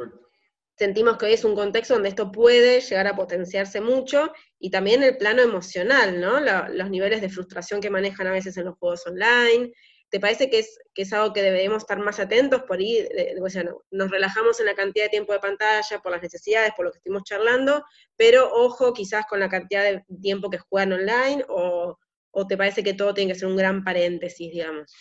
sentimos 0.77 1.17
que 1.17 1.27
hoy 1.27 1.33
es 1.33 1.45
un 1.45 1.55
contexto 1.55 1.95
donde 1.95 2.11
esto 2.11 2.31
puede 2.31 2.81
llegar 2.81 3.07
a 3.07 3.17
potenciarse 3.17 3.81
mucho, 3.81 4.33
y 4.59 4.71
también 4.71 5.03
el 5.03 5.17
plano 5.17 5.43
emocional, 5.43 6.21
¿no? 6.21 6.41
los 6.41 6.91
niveles 6.91 7.21
de 7.21 7.29
frustración 7.29 7.81
que 7.81 7.91
manejan 7.91 8.27
a 8.27 8.33
veces 8.33 8.57
en 8.57 8.67
los 8.67 8.79
juegos 8.79 9.07
online. 9.07 9.73
¿Te 10.09 10.21
parece 10.21 10.49
que 10.49 10.65
es, 10.95 11.13
algo 11.13 11.33
que 11.33 11.43
debemos 11.43 11.79
estar 11.79 11.99
más 11.99 12.21
atentos 12.21 12.63
por 12.63 12.79
ahí? 12.79 13.07
O 13.43 13.49
sea, 13.51 13.65
nos 13.91 14.11
relajamos 14.11 14.61
en 14.61 14.67
la 14.67 14.75
cantidad 14.75 15.07
de 15.07 15.11
tiempo 15.11 15.33
de 15.33 15.41
pantalla, 15.41 15.99
por 16.01 16.13
las 16.13 16.23
necesidades, 16.23 16.73
por 16.77 16.87
lo 16.87 16.93
que 16.93 16.99
estuvimos 16.99 17.25
charlando, 17.25 17.85
pero 18.17 18.49
ojo 18.53 18.93
quizás 18.93 19.27
con 19.27 19.41
la 19.41 19.49
cantidad 19.49 19.83
de 19.83 20.05
tiempo 20.23 20.49
que 20.49 20.59
juegan 20.59 20.93
online, 20.93 21.45
o, 21.49 21.99
o 22.31 22.47
te 22.47 22.57
parece 22.57 22.85
que 22.85 22.95
todo 22.95 23.15
tiene 23.15 23.33
que 23.33 23.39
ser 23.39 23.49
un 23.49 23.57
gran 23.57 23.83
paréntesis, 23.83 24.53
digamos? 24.53 24.93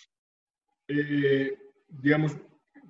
Eh, 0.88 1.56
digamos, 1.88 2.34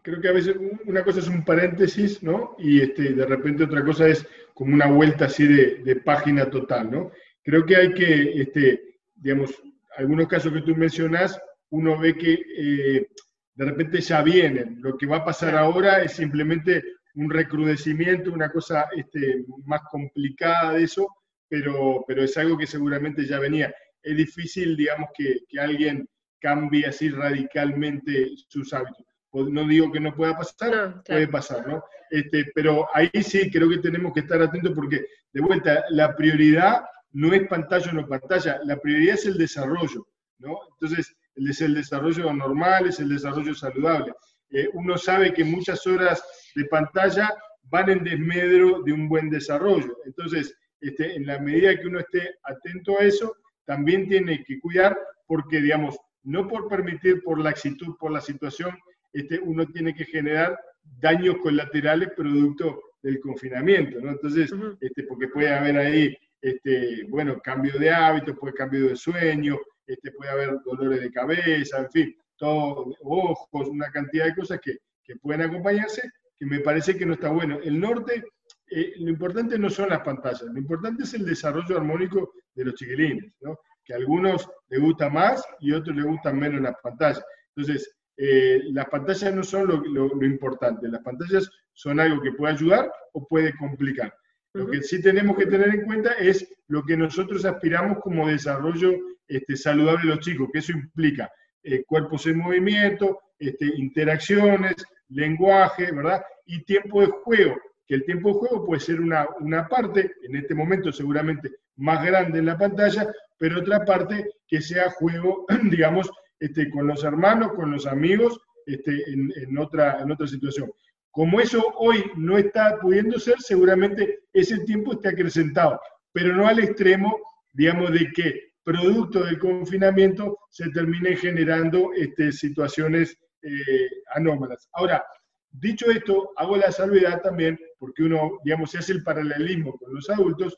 creo 0.06 0.22
que 0.22 0.28
a 0.28 0.34
veces 0.34 0.56
una 0.86 1.04
cosa 1.04 1.20
es 1.20 1.28
un 1.28 1.44
paréntesis, 1.44 2.22
¿no? 2.22 2.56
Y 2.60 2.80
este, 2.80 3.14
de 3.14 3.26
repente 3.26 3.64
otra 3.64 3.84
cosa 3.84 4.08
es 4.08 4.26
como 4.54 4.76
una 4.76 4.86
vuelta 4.86 5.26
así 5.26 5.48
de, 5.48 5.96
página 5.96 6.48
total, 6.48 6.92
¿no? 6.92 7.12
Creo 7.44 7.66
que 7.66 7.76
hay 7.76 7.94
que, 7.94 8.40
este, 8.40 9.00
digamos, 9.16 9.52
algunos 9.98 10.28
casos 10.28 10.54
que 10.54 10.62
tú 10.62 10.76
mencionas, 10.76 11.40
uno 11.72 11.98
ve 11.98 12.16
que 12.16 12.34
eh, 12.34 13.08
de 13.56 13.66
repente 13.66 14.00
ya 14.00 14.22
vienen. 14.22 14.78
Lo 14.80 14.96
que 14.96 15.08
va 15.08 15.18
a 15.18 15.26
pasar 15.26 15.56
ahora 15.56 16.04
es 16.04 16.14
simplemente 16.14 16.84
un 17.16 17.32
recrudecimiento, 17.32 18.32
una 18.32 18.52
cosa 18.52 18.88
este, 18.96 19.44
más 19.66 19.82
complicada 19.90 20.74
de 20.74 20.84
eso, 20.84 21.08
pero, 21.50 22.06
pero 22.08 22.24
es 22.24 22.38
algo 22.38 22.60
que 22.60 22.68
seguramente 22.68 23.26
ya 23.26 23.40
venía. 23.40 23.74
Es 24.04 24.16
difícil, 24.16 24.78
digamos, 24.78 25.10
que, 25.18 25.40
que 25.50 25.60
alguien 25.60 26.08
cambie 26.40 26.86
así 26.86 27.10
radicalmente 27.10 28.30
sus 28.48 28.72
hábitos 28.72 29.15
no 29.44 29.68
digo 29.68 29.92
que 29.92 30.00
no 30.00 30.16
pueda 30.16 30.38
pasar, 30.38 31.04
puede 31.04 31.28
pasar, 31.28 31.68
¿no? 31.68 31.84
Este, 32.10 32.46
pero 32.56 32.88
ahí 32.94 33.10
sí 33.22 33.52
creo 33.52 33.70
que 33.70 33.80
tenemos 33.80 34.14
que 34.14 34.22
estar 34.22 34.42
atentos 34.42 34.72
porque, 34.74 35.06
de 35.34 35.42
vuelta, 35.42 35.84
la 35.90 36.16
prioridad 36.16 36.86
no 37.12 37.34
es 37.34 37.48
pantalla 37.48 37.92
o 37.92 37.96
no 37.96 38.08
pantalla, 38.08 38.60
la 38.64 38.78
prioridad 38.78 39.16
es 39.16 39.26
el 39.26 39.38
desarrollo, 39.38 40.08
¿no? 40.40 40.58
Entonces, 40.74 41.16
es 41.36 41.62
el 41.62 41.74
desarrollo 41.74 42.32
normal, 42.34 42.88
es 42.88 43.00
el 43.00 43.10
desarrollo 43.10 43.54
saludable. 43.54 44.14
Eh, 44.52 44.70
uno 44.74 44.98
sabe 44.98 45.34
que 45.34 45.44
muchas 45.44 45.86
horas 45.86 46.24
de 46.56 46.66
pantalla 46.66 47.34
van 47.64 47.90
en 47.90 48.04
desmedro 48.04 48.82
de 48.84 48.94
un 48.94 49.10
buen 49.10 49.30
desarrollo. 49.30 49.98
Entonces, 50.06 50.56
este, 50.80 51.16
en 51.16 51.26
la 51.26 51.40
medida 51.40 51.76
que 51.76 51.88
uno 51.88 52.00
esté 52.00 52.36
atento 52.44 53.00
a 53.00 53.04
eso, 53.04 53.36
también 53.66 54.08
tiene 54.08 54.44
que 54.44 54.60
cuidar 54.60 54.98
porque, 55.26 55.60
digamos, 55.60 55.98
no 56.24 56.48
por 56.48 56.68
permitir 56.68 57.24
por 57.24 57.40
la 57.40 57.52
actitud, 57.52 57.96
por 58.00 58.12
la 58.12 58.22
situación, 58.22 58.78
este, 59.16 59.40
uno 59.40 59.66
tiene 59.68 59.96
que 59.96 60.04
generar 60.04 60.60
daños 61.00 61.38
colaterales 61.42 62.10
producto 62.16 62.82
del 63.02 63.20
confinamiento, 63.22 64.02
¿no? 64.02 64.12
Entonces, 64.12 64.52
este, 64.82 65.04
porque 65.04 65.30
puede 65.30 65.54
haber 65.54 65.78
ahí, 65.78 66.18
este, 66.42 67.06
bueno, 67.08 67.40
cambio 67.42 67.80
de 67.80 67.90
hábitos, 67.90 68.38
puede 68.38 68.54
cambio 68.54 68.90
de 68.90 68.96
sueño, 68.98 69.58
este, 69.88 70.12
puede 70.12 70.32
haber 70.32 70.58
dolores 70.66 71.00
de 71.00 71.12
cabeza, 71.12 71.80
en 71.80 71.92
fin, 71.92 72.16
todo, 72.36 72.94
ojos, 73.04 73.70
una 73.70 73.90
cantidad 73.90 74.26
de 74.26 74.36
cosas 74.36 74.60
que, 74.62 74.80
que 75.02 75.16
pueden 75.16 75.44
acompañarse, 75.44 76.12
que 76.38 76.46
me 76.46 76.60
parece 76.60 76.98
que 76.98 77.06
no 77.06 77.14
está 77.14 77.30
bueno. 77.30 77.58
El 77.64 77.80
norte, 77.80 78.22
eh, 78.70 78.94
lo 78.98 79.10
importante 79.10 79.58
no 79.58 79.70
son 79.70 79.90
las 79.90 80.02
pantallas, 80.02 80.44
lo 80.44 80.60
importante 80.60 81.04
es 81.04 81.14
el 81.14 81.26
desarrollo 81.26 81.78
armónico 81.78 82.34
de 82.54 82.66
los 82.66 82.76
chiquilines, 82.76 83.32
¿no? 83.40 83.58
que 83.86 83.94
a 83.94 83.98
algunos 83.98 84.50
les 84.68 84.82
gusta 84.82 85.10
más 85.10 85.42
y 85.62 85.74
a 85.74 85.78
otros 85.78 85.96
les 85.96 86.06
gustan 86.06 86.38
menos 86.38 86.60
las 86.60 86.76
pantallas. 86.84 87.24
Entonces, 87.56 87.96
eh, 88.18 88.62
las 88.72 88.88
pantallas 88.88 89.34
no 89.34 89.44
son 89.44 89.68
lo, 89.68 90.26
importante, 90.26 90.88
las 90.88 91.02
pantallas 91.02 91.50
son 91.74 92.00
algo 92.00 92.22
que 92.22 92.32
puede 92.32 92.54
ayudar 92.54 92.92
o 93.14 93.28
puede 93.28 93.54
complicar. 93.58 94.14
Lo 94.54 94.68
que 94.68 94.82
sí 94.82 95.02
tenemos 95.02 95.38
que 95.38 95.48
tener 95.48 95.70
en 95.70 95.86
cuenta 95.86 96.14
es 96.14 96.48
lo 96.68 96.84
que 96.84 96.96
nosotros 96.96 97.44
aspiramos 97.44 98.00
como 98.00 98.30
desarrollo 98.30 98.94
este, 99.28 99.58
saludable 99.58 100.04
de 100.04 100.16
los 100.16 100.20
chicos, 100.20 100.50
que 100.52 100.60
eso 100.60 100.72
implica 100.72 101.30
eh, 101.64 101.84
cuerpos 101.84 102.26
en 102.28 102.38
movimiento, 102.38 103.20
este, 103.38 103.66
interacciones, 103.66 104.76
lenguaje, 105.10 105.92
¿verdad? 105.92 106.24
Y 106.46 106.64
tiempo 106.64 107.02
de 107.02 107.08
juego, 107.08 107.56
que 107.86 107.96
el 107.96 108.06
tiempo 108.06 108.30
de 108.30 108.40
juego 108.40 108.66
puede 108.66 108.80
ser 108.80 109.02
una, 109.02 109.28
una 109.40 109.68
parte, 109.68 110.14
en 110.24 110.36
este 110.38 110.56
momento 110.56 110.92
seguramente 110.92 111.52
más 111.76 112.06
grande 112.06 112.40
en 112.40 112.46
la 112.46 112.58
pantalla, 112.58 113.12
pero 113.38 113.60
otra 113.60 113.84
parte 113.84 114.30
que 114.48 114.62
sea 114.62 114.90
juego, 114.92 115.46
digamos, 115.70 116.10
este, 116.46 116.70
con 116.70 116.86
los 116.86 117.04
hermanos, 117.04 117.54
con 117.54 117.72
los 117.72 117.88
amigos, 117.88 118.40
este, 118.68 119.04
en, 119.12 119.58
otra, 119.58 120.06
situación. 120.28 120.72
Como 121.10 121.40
eso 121.40 121.74
hoy 121.78 122.04
no 122.16 122.38
está 122.38 122.78
pudiendo 122.80 123.20
ser, 123.20 123.36
seguramente 123.40 124.20
ese 124.32 124.60
tiempo 124.60 124.94
está 124.94 125.10
acrecentado, 125.10 125.80
pero 126.12 126.36
no 126.36 126.48
al 126.48 126.60
extremo, 126.60 127.18
digamos, 127.52 127.92
de 127.94 128.12
que 128.12 128.52
producto 128.64 129.24
del 129.24 129.40
confinamiento 129.40 130.38
se 130.52 130.70
termine 130.70 131.16
generando 131.16 131.92
este, 131.96 132.32
situaciones 132.32 133.18
eh, 133.42 133.90
anómalas. 134.14 134.68
Ahora, 134.74 135.04
dicho 135.52 135.90
esto, 135.90 136.32
hago 136.36 136.58
la 136.58 136.72
salvedad 136.72 137.22
también, 137.22 137.58
porque 137.80 138.04
uno, 138.04 138.38
digamos, 138.44 138.72
se 138.72 138.80
hace 138.80 138.94
el 138.94 139.04
paralelismo 139.04 139.78
con 139.78 139.94
los 139.96 140.10
adultos, 140.12 140.56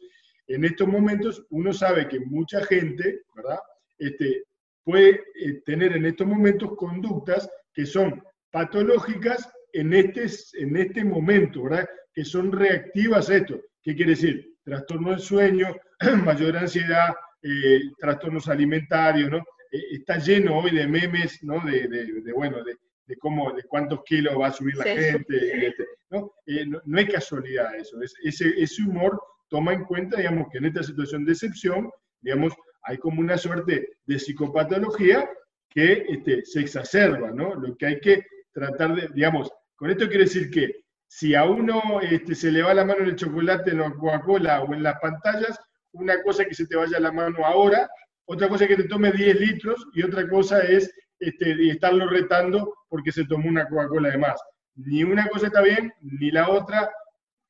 en 0.48 0.66
estos 0.66 0.88
momentos 0.88 1.46
uno 1.50 1.72
sabe 1.72 2.10
que 2.10 2.20
mucha 2.20 2.66
gente, 2.66 3.22
¿verdad? 3.36 3.60
Este, 4.00 4.44
puede 4.88 5.22
eh, 5.36 5.62
tener 5.66 5.98
en 5.98 6.06
estos 6.06 6.26
momentos 6.26 6.78
conductas 6.78 7.50
que 7.74 7.86
son 7.86 8.24
patológicas 8.50 9.52
en 9.74 9.94
este, 9.94 10.26
en 10.60 10.78
este 10.78 11.04
momento, 11.04 11.64
¿verdad? 11.64 11.90
Que 12.14 12.24
son 12.24 12.54
reactivas 12.54 13.30
a 13.30 13.36
esto. 13.36 13.60
¿Qué 13.84 13.94
quiere 13.94 14.12
decir? 14.12 14.56
Trastorno 14.64 15.10
del 15.10 15.20
sueño, 15.20 15.76
mayor 16.24 16.56
ansiedad, 16.56 17.14
eh, 17.42 17.82
trastornos 18.00 18.48
alimentarios, 18.48 19.30
¿no? 19.30 19.40
Eh, 19.74 19.84
está 19.92 20.20
lleno 20.20 20.58
hoy 20.58 20.72
de 20.72 20.88
memes, 20.88 21.44
¿no? 21.44 21.60
De, 21.66 21.90
de, 21.90 22.32
bueno, 22.32 22.64
de, 22.64 22.78
de, 23.08 23.18
cómo, 23.18 23.52
de 23.52 23.64
cuántos 23.64 24.06
kilos 24.06 24.40
va 24.40 24.48
a 24.48 24.54
subir 24.54 24.78
la 24.78 24.86
gente, 24.86 25.68
este, 25.68 25.86
¿no? 26.12 26.32
¿no? 26.48 26.82
¿no? 26.86 26.98
es 26.98 27.10
casualidad 27.10 27.76
eso, 27.76 27.98
ese, 28.24 28.54
ese 28.58 28.84
humor 28.84 29.22
toma 29.50 29.74
en 29.74 29.84
cuenta, 29.84 30.16
digamos, 30.16 30.48
que 30.50 30.60
en 30.60 30.66
esta 30.66 30.82
situación 30.82 31.26
de 31.26 31.34
excepción, 31.34 31.92
digamos, 32.22 32.54
hay 32.88 32.98
como 32.98 33.22
una 33.22 33.38
suerte 33.38 33.98
de 34.06 34.20
psicopatología 34.20 35.30
que 35.70 36.06
este, 36.08 36.44
se 36.46 36.62
exacerba, 36.62 37.32
¿no? 37.32 37.54
Lo 37.56 37.76
que 37.76 37.86
hay 37.86 38.00
que 38.00 38.26
tratar 38.54 38.96
de, 38.96 39.10
digamos, 39.14 39.52
con 39.76 39.92
esto 39.92 40.08
quiere 40.08 40.24
decir 40.24 40.50
que 40.50 40.72
si 41.08 41.36
a 41.36 41.44
uno 41.44 42.02
este, 42.02 42.34
se 42.34 42.52
le 42.52 42.64
va 42.64 42.74
la 42.74 42.86
mano 42.86 43.02
en 43.02 43.10
el 43.10 43.16
chocolate, 43.16 43.72
en 43.72 43.80
la 43.80 43.92
Coca-Cola 43.92 44.64
o 44.64 44.74
en 44.74 44.84
las 44.84 45.00
pantallas, 45.00 45.60
una 45.92 46.22
cosa 46.24 46.44
es 46.44 46.50
que 46.50 46.56
se 46.56 46.68
te 46.68 46.76
vaya 46.76 47.00
la 47.00 47.12
mano 47.12 47.46
ahora, 47.46 47.90
otra 48.26 48.50
cosa 48.50 48.64
es 48.64 48.70
que 48.70 48.84
te 48.84 48.90
tome 48.90 49.12
10 49.12 49.40
litros 49.40 49.88
y 49.94 50.04
otra 50.04 50.28
cosa 50.28 50.60
es 50.62 50.92
este, 51.20 51.70
estarlo 51.70 52.10
retando 52.10 52.74
porque 52.90 53.12
se 53.12 53.26
tomó 53.26 53.48
una 53.48 53.68
Coca-Cola 53.68 54.10
de 54.10 54.18
más. 54.18 54.42
Ni 54.76 55.04
una 55.04 55.28
cosa 55.28 55.48
está 55.48 55.62
bien, 55.62 55.92
ni 56.02 56.32
la 56.32 56.50
otra. 56.50 56.90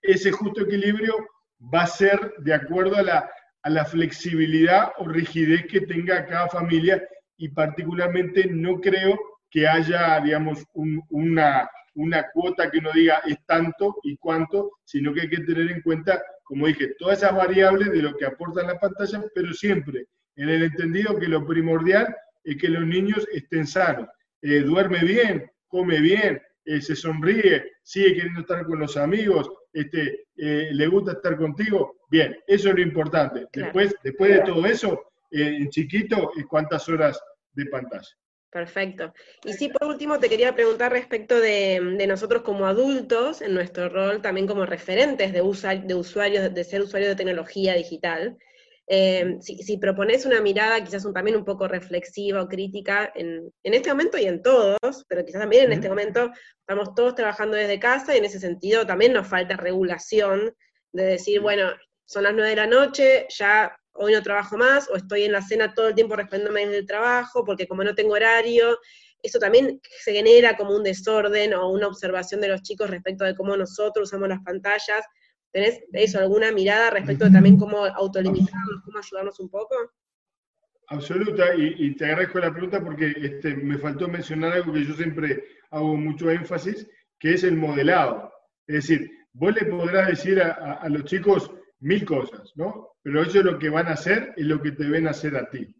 Ese 0.01 0.31
justo 0.31 0.61
equilibrio 0.61 1.15
va 1.73 1.81
a 1.81 1.87
ser 1.87 2.33
de 2.39 2.53
acuerdo 2.53 2.95
a 2.95 3.01
la, 3.01 3.29
a 3.67 3.69
la 3.69 3.83
flexibilidad 3.83 4.93
o 4.97 5.09
rigidez 5.09 5.67
que 5.67 5.81
tenga 5.81 6.25
cada 6.25 6.47
familia 6.47 7.05
y 7.35 7.49
particularmente 7.49 8.47
no 8.49 8.79
creo 8.79 9.19
que 9.49 9.67
haya, 9.67 10.21
digamos, 10.21 10.63
una, 11.09 11.69
una 11.95 12.25
cuota 12.31 12.71
que 12.71 12.77
uno 12.77 12.91
diga 12.93 13.21
es 13.27 13.35
tanto 13.45 13.97
y 14.03 14.15
cuánto, 14.15 14.71
sino 14.85 15.13
que 15.13 15.21
hay 15.21 15.29
que 15.29 15.41
tener 15.41 15.69
en 15.69 15.81
cuenta, 15.81 16.23
como 16.45 16.67
dije, 16.67 16.95
todas 16.97 17.17
esas 17.17 17.35
variables 17.35 17.91
de 17.91 18.03
lo 18.03 18.15
que 18.15 18.25
aportan 18.25 18.67
las 18.67 18.79
pantallas, 18.79 19.25
pero 19.35 19.53
siempre 19.53 20.05
en 20.37 20.47
el 20.47 20.63
entendido 20.63 21.19
que 21.19 21.27
lo 21.27 21.45
primordial 21.45 22.15
es 22.45 22.55
que 22.55 22.69
los 22.69 22.87
niños 22.87 23.27
estén 23.33 23.67
sanos, 23.67 24.07
eh, 24.43 24.61
duerme 24.61 24.99
bien, 24.99 25.51
come 25.67 25.99
bien, 25.99 26.41
eh, 26.67 26.81
se 26.81 26.97
sonríe, 26.97 27.63
sigue 27.81 28.13
queriendo 28.13 28.41
estar 28.41 28.65
con 28.65 28.77
los 28.77 28.97
amigos, 28.97 29.49
este, 29.71 30.25
eh, 30.35 30.67
le 30.73 30.87
gusta 30.87 31.13
estar 31.13 31.37
contigo, 31.37 31.95
bien, 32.11 32.37
eso 32.45 32.69
es 32.69 32.75
lo 32.75 32.81
importante. 32.81 33.45
Después, 33.53 33.95
después 34.03 34.31
de 34.31 34.41
todo 34.41 34.65
eso, 34.65 35.01
eh, 35.31 35.59
en 35.61 35.69
chiquito, 35.69 36.29
¿cuántas 36.49 36.89
horas 36.89 37.17
de 37.53 37.67
pantalla? 37.67 38.09
Perfecto. 38.49 39.13
Y 39.45 39.53
sí, 39.53 39.69
por 39.69 39.87
último, 39.87 40.19
te 40.19 40.27
quería 40.27 40.55
preguntar 40.55 40.91
respecto 40.91 41.39
de, 41.39 41.79
nosotros 42.05 42.41
como 42.41 42.65
adultos, 42.65 43.41
en 43.41 43.53
nuestro 43.53 43.87
rol 43.87 44.21
también 44.21 44.45
como 44.45 44.65
referentes 44.65 45.31
de, 45.31 45.39
de 45.39 45.95
usuarios, 45.95 46.53
de 46.53 46.63
ser 46.65 46.81
usuarios 46.81 47.11
de 47.11 47.15
tecnología 47.15 47.75
digital. 47.75 48.37
Eh, 48.89 49.37
si, 49.41 49.77
propones 49.77 50.25
una 50.25 50.39
mirada 50.39 50.81
quizás 50.81 51.05
también 51.13 51.35
un 51.35 51.43
poco 51.43 51.67
reflexiva 51.67 52.41
o 52.41 52.47
crítica 52.47 53.11
en, 53.15 53.51
este 53.63 53.89
momento 53.89 54.17
y 54.17 54.25
en 54.25 54.41
todos, 54.41 54.77
pero 55.09 55.25
quizás 55.25 55.41
también 55.41 55.65
en 55.65 55.73
este 55.73 55.89
momento 55.89 56.31
estamos 56.61 56.95
todos 56.95 57.13
trabajando 57.13 57.57
desde 57.57 57.79
casa 57.79 58.15
y 58.15 58.19
en 58.19 58.25
ese 58.25 58.39
sentido 58.39 58.85
también 58.85 59.11
nos 59.11 59.27
falta 59.27 59.57
regulación 59.57 60.55
de 60.93 61.03
decir, 61.03 61.41
bueno, 61.41 61.69
son 62.05 62.23
las 62.23 62.33
nueve 62.33 62.51
de 62.51 62.55
la 62.55 62.67
noche, 62.67 63.27
ya 63.29 63.77
hoy 63.91 64.13
no 64.13 64.23
trabajo 64.23 64.57
más, 64.57 64.89
o 64.89 64.95
estoy 64.95 65.23
en 65.23 65.33
la 65.33 65.41
cena 65.41 65.73
todo 65.73 65.89
el 65.89 65.95
tiempo 65.95 66.15
respondiéndome 66.15 66.61
en 66.61 66.73
el 66.73 66.85
trabajo, 66.85 67.43
porque 67.43 67.67
como 67.67 67.83
no 67.83 67.93
tengo 67.93 68.13
horario, 68.13 68.77
eso 69.21 69.39
también 69.39 69.81
se 70.03 70.13
genera 70.13 70.55
como 70.55 70.75
un 70.75 70.83
desorden 70.83 71.53
o 71.53 71.69
una 71.69 71.87
observación 71.87 72.39
de 72.39 72.47
los 72.47 72.61
chicos 72.61 72.89
respecto 72.89 73.25
de 73.25 73.35
cómo 73.35 73.57
nosotros 73.57 74.09
usamos 74.09 74.29
las 74.29 74.43
pantallas. 74.43 75.03
¿Tenés 75.51 75.81
eso, 75.93 76.19
alguna 76.19 76.51
mirada 76.51 76.91
respecto 76.91 77.25
de 77.25 77.31
también 77.31 77.57
cómo 77.57 77.85
autolimitarnos, 77.85 78.81
cómo 78.83 78.99
ayudarnos 78.99 79.39
un 79.39 79.49
poco? 79.49 79.75
Absoluta, 80.89 81.53
y, 81.55 81.95
te 81.95 82.05
agradezco 82.05 82.39
la 82.39 82.51
pregunta 82.51 82.81
porque 82.81 83.13
este, 83.17 83.55
me 83.55 83.77
faltó 83.77 84.07
mencionar 84.07 84.53
algo 84.53 84.71
que 84.71 84.85
yo 84.85 84.93
siempre 84.93 85.43
hago 85.69 85.97
mucho 85.97 86.31
énfasis, 86.31 86.87
que 87.19 87.33
es 87.33 87.43
el 87.43 87.57
modelado. 87.57 88.31
Es 88.67 88.75
decir, 88.75 89.11
vos 89.33 89.53
le 89.53 89.65
podrás 89.65 90.07
decir 90.07 90.41
a, 90.41 90.87
los 90.89 91.03
chicos 91.03 91.51
mil 91.79 92.05
cosas, 92.05 92.53
¿no? 92.55 92.95
Pero 93.01 93.21
ellos 93.21 93.43
lo 93.43 93.59
que 93.59 93.69
van 93.69 93.87
a 93.87 93.91
hacer 93.91 94.33
es 94.37 94.45
lo 94.45 94.61
que 94.61 94.71
te 94.71 94.87
ven 94.87 95.07
hacer 95.07 95.35
a 95.35 95.49
ti. 95.49 95.75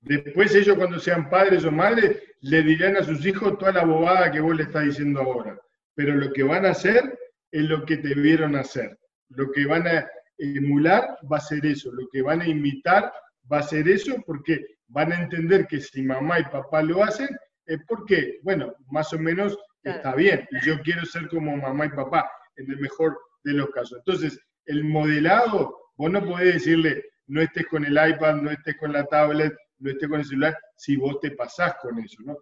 Después 0.00 0.54
ellos 0.54 0.76
cuando 0.76 1.00
sean 1.00 1.28
padres 1.28 1.64
o 1.64 1.72
madres 1.72 2.22
le 2.40 2.62
dirán 2.62 2.96
a 2.96 3.02
sus 3.02 3.26
hijos 3.26 3.58
toda 3.58 3.72
la 3.72 3.84
bobada 3.84 4.30
que 4.30 4.40
vos 4.40 4.56
le 4.56 4.62
estás 4.62 4.84
diciendo 4.84 5.20
ahora. 5.20 5.60
Pero 5.94 6.14
lo 6.14 6.32
que 6.32 6.44
van 6.44 6.66
a 6.66 6.70
hacer 6.70 7.18
es 7.50 7.62
lo 7.62 7.84
que 7.84 7.96
te 7.98 8.14
vieron 8.14 8.56
hacer. 8.56 8.98
Lo 9.30 9.50
que 9.52 9.66
van 9.66 9.86
a 9.86 10.08
emular 10.38 11.18
va 11.30 11.38
a 11.38 11.40
ser 11.40 11.64
eso. 11.66 11.92
Lo 11.92 12.08
que 12.12 12.22
van 12.22 12.40
a 12.40 12.48
imitar 12.48 13.12
va 13.50 13.58
a 13.58 13.62
ser 13.62 13.88
eso 13.88 14.22
porque 14.26 14.64
van 14.88 15.12
a 15.12 15.22
entender 15.22 15.66
que 15.66 15.80
si 15.80 16.02
mamá 16.02 16.40
y 16.40 16.44
papá 16.44 16.82
lo 16.82 17.02
hacen 17.02 17.28
es 17.66 17.78
porque, 17.86 18.38
bueno, 18.42 18.74
más 18.90 19.12
o 19.12 19.18
menos 19.18 19.56
está 19.82 20.14
bien. 20.14 20.46
Y 20.50 20.66
yo 20.66 20.80
quiero 20.82 21.04
ser 21.04 21.28
como 21.28 21.56
mamá 21.56 21.86
y 21.86 21.90
papá, 21.90 22.30
en 22.56 22.70
el 22.70 22.78
mejor 22.78 23.18
de 23.44 23.52
los 23.52 23.70
casos. 23.70 23.98
Entonces, 23.98 24.40
el 24.66 24.84
modelado, 24.84 25.76
vos 25.96 26.10
no 26.10 26.24
podés 26.24 26.54
decirle, 26.54 27.04
no 27.26 27.42
estés 27.42 27.66
con 27.66 27.84
el 27.84 27.92
iPad, 27.92 28.36
no 28.36 28.50
estés 28.50 28.76
con 28.76 28.92
la 28.92 29.04
tablet, 29.04 29.54
no 29.78 29.90
estés 29.90 30.08
con 30.08 30.20
el 30.20 30.26
celular, 30.26 30.58
si 30.76 30.96
vos 30.96 31.20
te 31.20 31.30
pasás 31.32 31.74
con 31.80 31.98
eso, 31.98 32.22
¿no? 32.24 32.36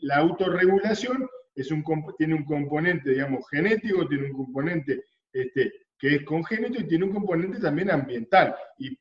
la 0.00 0.16
autorregulación 0.16 1.28
es 1.54 1.70
un, 1.70 1.84
tiene 2.18 2.34
un 2.34 2.44
componente, 2.44 3.10
digamos, 3.10 3.48
genético, 3.50 4.08
tiene 4.08 4.26
un 4.26 4.32
componente 4.32 5.02
este, 5.32 5.72
que 5.98 6.16
es 6.16 6.24
congénito 6.24 6.80
y 6.80 6.88
tiene 6.88 7.04
un 7.04 7.12
componente 7.12 7.60
también 7.60 7.90
ambiental. 7.90 8.54
Y, 8.78 8.98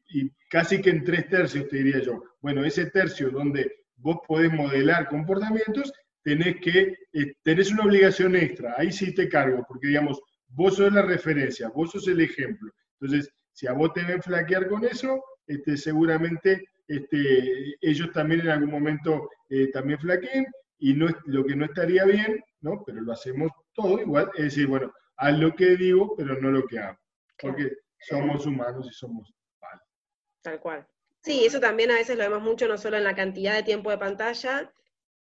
casi 0.50 0.82
que 0.82 0.90
en 0.90 1.04
tres 1.04 1.28
tercios, 1.30 1.68
te 1.68 1.78
diría 1.78 2.00
yo. 2.00 2.24
Bueno, 2.42 2.64
ese 2.64 2.88
tercio 2.88 3.30
donde 3.30 3.72
vos 3.96 4.18
podés 4.28 4.52
modelar 4.52 5.08
comportamientos, 5.08 5.94
tenés 6.24 6.58
que, 6.58 6.96
eh, 7.14 7.34
tenés 7.42 7.72
una 7.72 7.86
obligación 7.86 8.36
extra. 8.36 8.76
Ahí 8.78 8.92
sí 8.92 9.14
te 9.14 9.30
cargo, 9.30 9.66
porque 9.68 9.88
digamos, 9.88 10.22
vos 10.50 10.76
sos 10.76 10.92
la 10.92 11.02
referencia, 11.02 11.70
vos 11.70 11.92
sos 11.92 12.08
el 12.08 12.22
ejemplo. 12.22 12.72
Entonces, 13.00 13.34
si 13.54 13.68
a 13.68 13.74
vos 13.74 13.94
te 13.94 14.04
ven 14.04 14.22
flaquear 14.22 14.68
con 14.68 14.84
eso, 14.86 15.24
este, 15.48 15.78
seguramente 15.78 16.66
este, 16.88 17.76
ellos 17.82 18.12
también 18.12 18.42
en 18.42 18.50
algún 18.50 18.72
momento 18.72 19.30
eh, 19.50 19.68
también 19.72 20.00
flaqueen 20.00 20.46
y 20.82 20.96
no, 20.96 21.08
lo 21.26 21.46
que 21.46 21.56
no 21.56 21.66
estaría 21.66 22.04
bien, 22.06 22.44
¿no? 22.62 22.84
pero 22.84 23.02
lo 23.02 23.14
hacemos 23.14 23.52
todo 23.74 24.02
igual, 24.02 24.30
es 24.36 24.46
decir, 24.46 24.68
bueno, 24.68 24.92
haz 25.18 25.38
lo 25.38 25.56
que 25.56 25.78
digo, 25.78 26.16
pero 26.18 26.42
no 26.42 26.50
lo 26.50 26.66
que 26.66 26.80
hago, 26.80 26.98
porque 27.40 27.72
somos 28.00 28.46
humanos 28.48 28.88
y 28.90 28.94
somos 28.94 29.32
malos. 29.62 29.84
Tal 30.42 30.60
cual. 30.60 30.88
Sí, 31.24 31.46
eso 31.46 31.60
también 31.60 31.92
a 31.92 31.96
veces 31.96 32.18
lo 32.18 32.24
vemos 32.24 32.42
mucho, 32.42 32.68
no 32.68 32.80
solo 32.80 32.98
en 32.98 33.04
la 33.04 33.16
cantidad 33.16 33.56
de 33.56 33.62
tiempo 33.62 33.92
de 33.92 34.00
pantalla, 34.00 34.74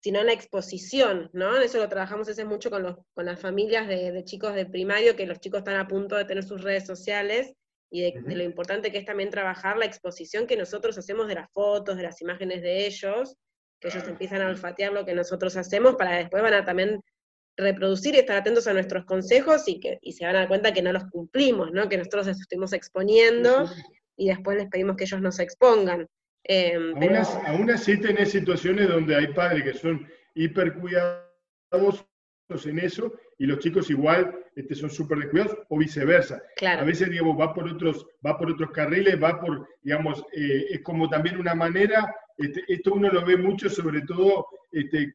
sino 0.01 0.21
en 0.21 0.27
la 0.27 0.33
exposición, 0.33 1.31
¿no? 1.33 1.57
Eso 1.57 1.79
lo 1.79 1.89
trabajamos 1.89 2.29
ese 2.29 2.45
mucho 2.45 2.69
con, 2.69 2.83
los, 2.83 2.97
con 3.15 3.25
las 3.25 3.41
familias 3.41 3.87
de, 3.87 4.25
chicos 4.25 4.55
de 4.55 4.67
primario, 4.67 5.15
que 5.15 5.25
los 5.25 5.39
chicos 5.39 5.59
están 5.59 5.77
a 5.77 5.87
punto 5.87 6.17
de 6.17 6.25
tener 6.25 6.43
sus 6.43 6.63
redes 6.63 6.85
sociales, 6.85 7.55
y 7.91 8.03
de, 8.03 8.23
de, 8.23 8.35
lo 8.35 8.43
importante 8.43 8.91
que 8.91 8.99
es 8.99 9.05
también 9.05 9.31
trabajar 9.31 9.77
la 9.77 9.85
exposición 9.85 10.49
que 10.49 10.57
nosotros 10.57 10.99
hacemos 10.99 11.29
de 11.29 11.37
las 11.37 11.53
fotos, 11.53 11.97
de 11.97 12.03
las 12.03 12.21
imágenes 12.21 12.61
de 12.61 12.87
ellos, 12.87 13.37
que 13.85 13.89
ellos 13.91 14.09
empiezan 14.09 14.41
a 14.41 14.49
olfatear 14.49 14.93
lo 14.93 15.05
que 15.05 15.14
nosotros 15.14 15.57
hacemos, 15.59 15.97
para 15.97 16.16
después 16.16 16.43
van 16.43 16.55
a 16.55 16.64
también 16.64 17.01
reproducir 17.57 18.14
y 18.14 18.18
estar 18.18 18.37
atentos 18.37 18.66
a 18.66 18.72
nuestros 18.72 19.05
consejos 19.05 19.68
y 19.68 19.78
que 19.78 19.99
y 20.01 20.12
se 20.12 20.24
van 20.24 20.37
a 20.37 20.41
dar 20.41 20.49
cuenta 20.49 20.72
que 20.72 20.82
no 20.82 20.91
los 20.91 21.05
cumplimos, 21.11 21.70
¿no? 21.70 21.89
que 21.89 21.99
nosotros 21.99 22.26
los 22.26 22.41
estuvimos 22.41 22.72
exponiendo 22.72 23.70
y 24.16 24.28
después 24.28 24.57
les 24.57 24.68
pedimos 24.70 24.97
que 24.97 25.05
ellos 25.05 25.20
nos 25.20 25.39
expongan. 25.39 26.09
Eh, 26.45 26.78
aún, 27.47 27.70
así, 27.70 28.01
tenés 28.01 28.30
situaciones 28.30 28.89
donde 28.89 29.16
hay 29.16 29.28
padres 29.28 29.62
que 29.62 29.74
son 29.74 30.07
hiper 30.35 30.74
cuidadosos 30.74 32.07
en 32.64 32.78
eso 32.78 33.12
y 33.39 33.47
los 33.47 33.59
chicos 33.59 33.91
igual 33.91 34.35
este, 34.57 34.74
son 34.74 34.91
súper 34.91 35.18
descuidados 35.18 35.59
o 35.68 35.78
viceversa. 35.78 36.43
A 36.66 36.85
veces, 36.85 37.11
digamos, 37.11 37.39
va 37.39 37.53
por 37.53 37.68
otros, 37.68 38.07
va 38.24 38.39
por 38.39 38.51
otros 38.51 38.70
carriles, 38.70 39.22
va 39.22 39.41
por, 39.41 39.68
digamos, 39.82 40.24
eh, 40.32 40.66
es 40.70 40.82
como 40.82 41.09
también 41.09 41.39
una 41.39 41.55
manera, 41.55 42.14
este, 42.37 42.64
esto 42.68 42.95
uno 42.95 43.11
lo 43.11 43.24
ve 43.24 43.37
mucho 43.37 43.68
sobre 43.70 44.03
todo 44.03 44.47
este, 44.72 45.14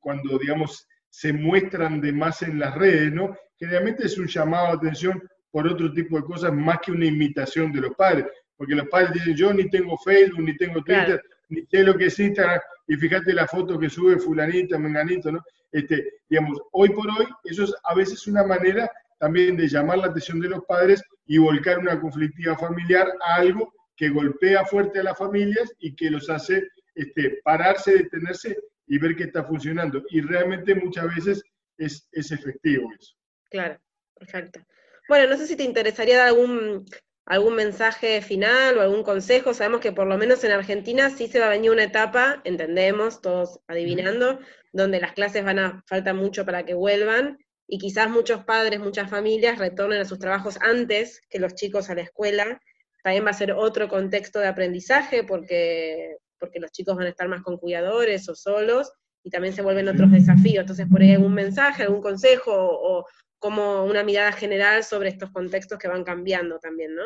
cuando 0.00 0.38
digamos, 0.38 0.86
se 1.08 1.32
muestran 1.32 2.00
de 2.00 2.12
más 2.12 2.42
en 2.42 2.58
las 2.58 2.74
redes, 2.76 3.12
¿no? 3.12 3.36
Generalmente 3.58 4.06
es 4.06 4.16
un 4.18 4.26
llamado 4.26 4.68
a 4.68 4.72
atención 4.74 5.22
por 5.50 5.66
otro 5.66 5.92
tipo 5.92 6.16
de 6.16 6.24
cosas 6.24 6.52
más 6.52 6.78
que 6.80 6.92
una 6.92 7.06
imitación 7.06 7.72
de 7.72 7.80
los 7.80 7.94
padres, 7.94 8.26
porque 8.56 8.74
los 8.74 8.88
padres 8.88 9.12
dicen, 9.14 9.34
yo 9.34 9.52
ni 9.52 9.68
tengo 9.68 9.98
Facebook, 9.98 10.42
ni 10.42 10.56
tengo 10.56 10.82
Twitter, 10.82 11.20
ni 11.48 11.66
sé 11.66 11.82
lo 11.82 11.96
que 11.96 12.06
es 12.06 12.18
Instagram, 12.18 12.60
y 12.86 12.96
fíjate 12.96 13.32
la 13.32 13.46
foto 13.46 13.78
que 13.78 13.90
sube 13.90 14.18
fulanita, 14.18 14.78
menganito, 14.78 15.32
¿no? 15.32 15.42
Este, 15.72 16.20
digamos, 16.28 16.58
hoy 16.72 16.90
por 16.90 17.08
hoy, 17.08 17.26
eso 17.44 17.64
es 17.64 17.74
a 17.84 17.94
veces 17.94 18.26
una 18.26 18.44
manera 18.44 18.90
también 19.18 19.56
de 19.56 19.68
llamar 19.68 19.98
la 19.98 20.06
atención 20.06 20.40
de 20.40 20.48
los 20.48 20.64
padres 20.64 21.02
y 21.26 21.38
volcar 21.38 21.78
una 21.78 22.00
conflictiva 22.00 22.56
familiar 22.56 23.08
a 23.22 23.36
algo 23.36 23.72
que 24.00 24.08
golpea 24.08 24.64
fuerte 24.64 25.00
a 25.00 25.02
las 25.02 25.18
familias 25.18 25.70
y 25.78 25.94
que 25.94 26.08
los 26.08 26.30
hace 26.30 26.66
este, 26.94 27.38
pararse, 27.44 27.92
detenerse 27.92 28.56
y 28.86 28.98
ver 28.98 29.14
que 29.14 29.24
está 29.24 29.44
funcionando. 29.44 30.02
Y 30.08 30.22
realmente 30.22 30.74
muchas 30.74 31.14
veces 31.14 31.42
es, 31.76 32.08
es 32.10 32.32
efectivo 32.32 32.88
eso. 32.98 33.14
Claro, 33.50 33.78
perfecto. 34.18 34.60
Bueno, 35.06 35.28
no 35.28 35.36
sé 35.36 35.46
si 35.46 35.54
te 35.54 35.64
interesaría 35.64 36.16
dar 36.16 36.28
algún, 36.28 36.86
algún 37.26 37.56
mensaje 37.56 38.22
final 38.22 38.78
o 38.78 38.80
algún 38.80 39.02
consejo. 39.02 39.52
Sabemos 39.52 39.82
que 39.82 39.92
por 39.92 40.06
lo 40.06 40.16
menos 40.16 40.42
en 40.44 40.52
Argentina 40.52 41.10
sí 41.10 41.28
se 41.28 41.38
va 41.38 41.48
a 41.48 41.50
venir 41.50 41.70
una 41.70 41.84
etapa, 41.84 42.40
entendemos, 42.44 43.20
todos 43.20 43.60
adivinando, 43.68 44.40
donde 44.72 44.98
las 44.98 45.12
clases 45.12 45.44
van 45.44 45.58
a 45.58 45.84
falta 45.86 46.14
mucho 46.14 46.46
para 46.46 46.64
que 46.64 46.72
vuelvan 46.72 47.36
y 47.66 47.76
quizás 47.76 48.08
muchos 48.08 48.46
padres, 48.46 48.80
muchas 48.80 49.10
familias 49.10 49.58
retornen 49.58 50.00
a 50.00 50.06
sus 50.06 50.18
trabajos 50.18 50.58
antes 50.62 51.20
que 51.28 51.38
los 51.38 51.54
chicos 51.54 51.90
a 51.90 51.94
la 51.94 52.00
escuela. 52.00 52.62
También 53.02 53.24
va 53.24 53.30
a 53.30 53.34
ser 53.34 53.52
otro 53.52 53.88
contexto 53.88 54.38
de 54.38 54.48
aprendizaje 54.48 55.24
porque 55.24 56.16
porque 56.40 56.58
los 56.58 56.72
chicos 56.72 56.96
van 56.96 57.06
a 57.06 57.10
estar 57.10 57.28
más 57.28 57.42
con 57.42 57.58
cuidadores 57.58 58.28
o 58.28 58.34
solos, 58.34 58.90
y 59.22 59.30
también 59.30 59.54
se 59.54 59.62
vuelven 59.62 59.88
otros 59.88 60.10
desafíos. 60.10 60.62
Entonces, 60.62 60.86
por 60.90 61.02
ahí 61.02 61.12
algún 61.12 61.34
mensaje, 61.34 61.82
algún 61.84 62.00
consejo, 62.00 62.52
o, 62.52 63.06
como 63.38 63.84
una 63.84 64.02
mirada 64.02 64.32
general 64.32 64.82
sobre 64.82 65.10
estos 65.10 65.30
contextos 65.30 65.78
que 65.78 65.88
van 65.88 66.04
cambiando 66.04 66.58
también, 66.58 66.94
¿no? 66.94 67.04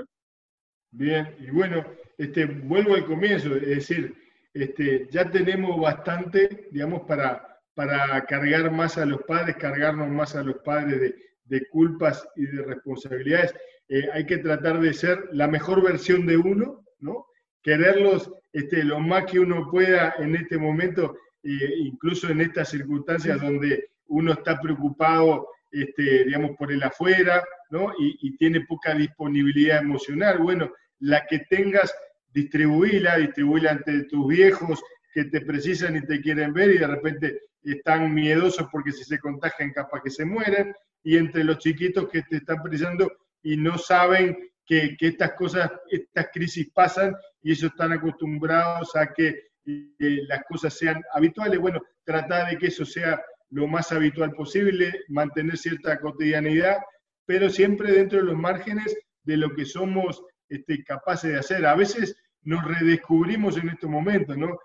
Bien, 0.90 1.34
y 1.38 1.50
bueno, 1.50 1.84
este, 2.18 2.44
vuelvo 2.46 2.94
al 2.94 3.04
comienzo, 3.04 3.54
es 3.54 3.68
decir, 3.68 4.14
este, 4.52 5.08
ya 5.10 5.30
tenemos 5.30 5.80
bastante, 5.80 6.68
digamos, 6.70 7.02
para, 7.02 7.60
para 7.74 8.24
cargar 8.26 8.70
más 8.70 8.98
a 8.98 9.06
los 9.06 9.22
padres, 9.22 9.56
cargarnos 9.56 10.08
más 10.08 10.34
a 10.34 10.42
los 10.42 10.56
padres 10.58 11.00
de, 11.00 11.14
de 11.44 11.68
culpas 11.68 12.26
y 12.36 12.46
de 12.46 12.62
responsabilidades. 12.62 13.54
Eh, 13.88 14.08
hay 14.12 14.26
que 14.26 14.38
tratar 14.38 14.80
de 14.80 14.94
ser 14.94 15.18
la 15.32 15.46
mejor 15.46 15.82
versión 15.82 16.26
de 16.26 16.36
uno, 16.36 16.84
¿no? 17.00 17.26
quererlos 17.64 18.30
este, 18.52 18.84
lo 18.84 19.00
más 19.00 19.24
que 19.24 19.40
uno 19.40 19.68
pueda 19.70 20.14
en 20.18 20.36
este 20.36 20.58
momento, 20.58 21.16
eh, 21.42 21.74
incluso 21.78 22.28
en 22.28 22.42
estas 22.42 22.68
circunstancias 22.68 23.40
donde 23.40 23.88
uno 24.06 24.32
está 24.32 24.60
preocupado, 24.60 25.48
este, 25.72 26.24
digamos, 26.24 26.52
por 26.56 26.70
el 26.70 26.82
afuera, 26.82 27.42
¿no? 27.70 27.92
Y, 27.98 28.36
tiene 28.36 28.60
poca 28.60 28.94
disponibilidad 28.94 29.82
emocional. 29.82 30.38
Bueno, 30.38 30.70
la 31.00 31.26
que 31.26 31.40
tengas, 31.50 31.92
distribuíla, 32.32 33.16
distribuíla 33.16 33.72
ante 33.72 34.04
tus 34.04 34.28
viejos 34.28 34.80
que 35.12 35.24
te 35.24 35.40
precisan 35.40 35.96
y 35.96 36.02
te 36.02 36.20
quieren 36.20 36.52
ver 36.52 36.70
y 36.70 36.78
de 36.78 36.86
repente 36.86 37.40
están 37.62 38.14
miedosos 38.14 38.68
porque 38.70 38.92
si 38.92 39.02
se 39.04 39.18
contagian 39.18 39.72
capaz 39.72 40.02
que 40.02 40.10
se 40.10 40.24
mueren, 40.24 40.72
y 41.02 41.16
entre 41.16 41.44
los 41.44 41.58
chiquitos 41.58 42.08
que 42.08 42.22
te 42.22 42.36
están 42.36 42.62
precisando 42.62 43.10
y 43.44 43.56
no 43.56 43.78
saben 43.78 44.36
que, 44.66 44.96
estas 44.98 45.34
cosas, 45.34 45.70
estas 45.90 46.28
crisis 46.32 46.68
pasan 46.74 47.14
y 47.42 47.52
ellos 47.52 47.70
están 47.70 47.92
acostumbrados 47.92 48.96
a 48.96 49.12
que 49.12 49.28
eh, 49.66 50.22
las 50.28 50.42
cosas 50.48 50.76
sean 50.76 51.00
habituales. 51.12 51.60
Bueno, 51.60 51.80
tratar 52.04 52.50
de 52.50 52.58
que 52.58 52.68
eso 52.68 52.84
sea 52.84 53.22
lo 53.50 53.68
más 53.68 53.92
habitual 53.92 54.32
posible, 54.32 54.92
mantener 55.08 55.56
cierta 55.56 56.00
cotidianidad, 56.00 56.78
pero 57.26 57.48
siempre 57.50 57.92
dentro 57.92 58.18
de 58.18 58.24
los 58.24 58.36
márgenes 58.36 58.96
de 59.22 59.36
lo 59.36 59.54
que 59.54 59.64
somos 59.64 60.22
este, 60.48 60.82
capaces 60.82 61.30
de 61.30 61.38
hacer. 61.38 61.66
A 61.66 61.76
veces 61.76 62.16
nos 62.42 62.64
redescubrimos 62.64 63.56
en 63.58 63.68
estos 63.68 63.90
momentos, 63.90 64.36
¿no? 64.36 64.58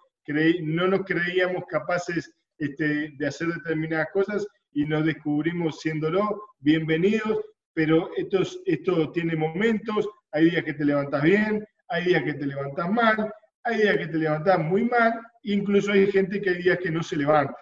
no 0.62 0.88
nos 0.88 1.06
creíamos 1.06 1.64
capaces 1.68 2.32
este, 2.58 3.10
de 3.18 3.28
hacer 3.28 3.48
determinadas 3.48 4.10
cosas 4.14 4.48
y 4.72 4.86
nos 4.86 5.06
descubrimos 5.06 5.80
siéndolo. 5.80 6.44
Bienvenidos, 6.60 7.40
pero 7.74 8.10
esto, 8.18 8.42
esto 8.66 9.12
tiene 9.12 9.36
momentos, 9.36 10.08
hay 10.32 10.52
días 10.52 10.64
que 10.64 10.74
te 10.74 10.86
levantas 10.86 11.22
bien, 11.22 11.66
hay 11.90 12.06
días 12.06 12.24
que 12.24 12.34
te 12.34 12.46
levantas 12.46 12.90
mal, 12.90 13.32
hay 13.64 13.78
días 13.78 13.98
que 13.98 14.08
te 14.08 14.18
levantás 14.18 14.60
muy 14.60 14.86
mal, 14.86 15.20
incluso 15.44 15.92
hay 15.92 16.12
gente 16.12 16.42
que 16.42 16.50
hay 16.52 16.64
días 16.64 16.80
que 16.80 16.92
no 16.92 17.04
se 17.04 17.18
levanta. 17.18 17.56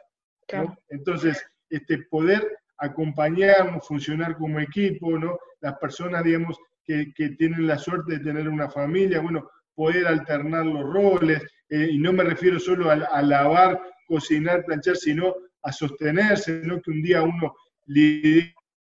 Entonces, 0.89 1.43
este, 1.69 1.99
poder 2.09 2.47
acompañarnos, 2.77 3.87
funcionar 3.87 4.37
como 4.37 4.59
equipo, 4.59 5.17
¿no? 5.17 5.37
Las 5.61 5.77
personas, 5.77 6.23
digamos, 6.23 6.57
que, 6.85 7.11
tienen 7.37 7.67
la 7.67 7.77
suerte 7.77 8.13
de 8.13 8.23
tener 8.23 8.47
una 8.47 8.69
familia, 8.69 9.19
bueno, 9.19 9.49
poder 9.75 10.07
alternar 10.07 10.65
los 10.65 10.83
roles, 10.83 11.43
eh, 11.69 11.89
y 11.91 11.97
no 11.97 12.13
me 12.13 12.23
refiero 12.23 12.59
solo 12.59 12.89
a, 12.89 13.21
lavar, 13.21 13.81
cocinar, 14.07 14.63
planchar, 14.63 14.95
sino 14.95 15.35
a 15.63 15.71
sostenerse, 15.73 16.61
no 16.63 16.81
que 16.81 16.91
un 16.91 17.01
día 17.01 17.23
uno 17.23 17.53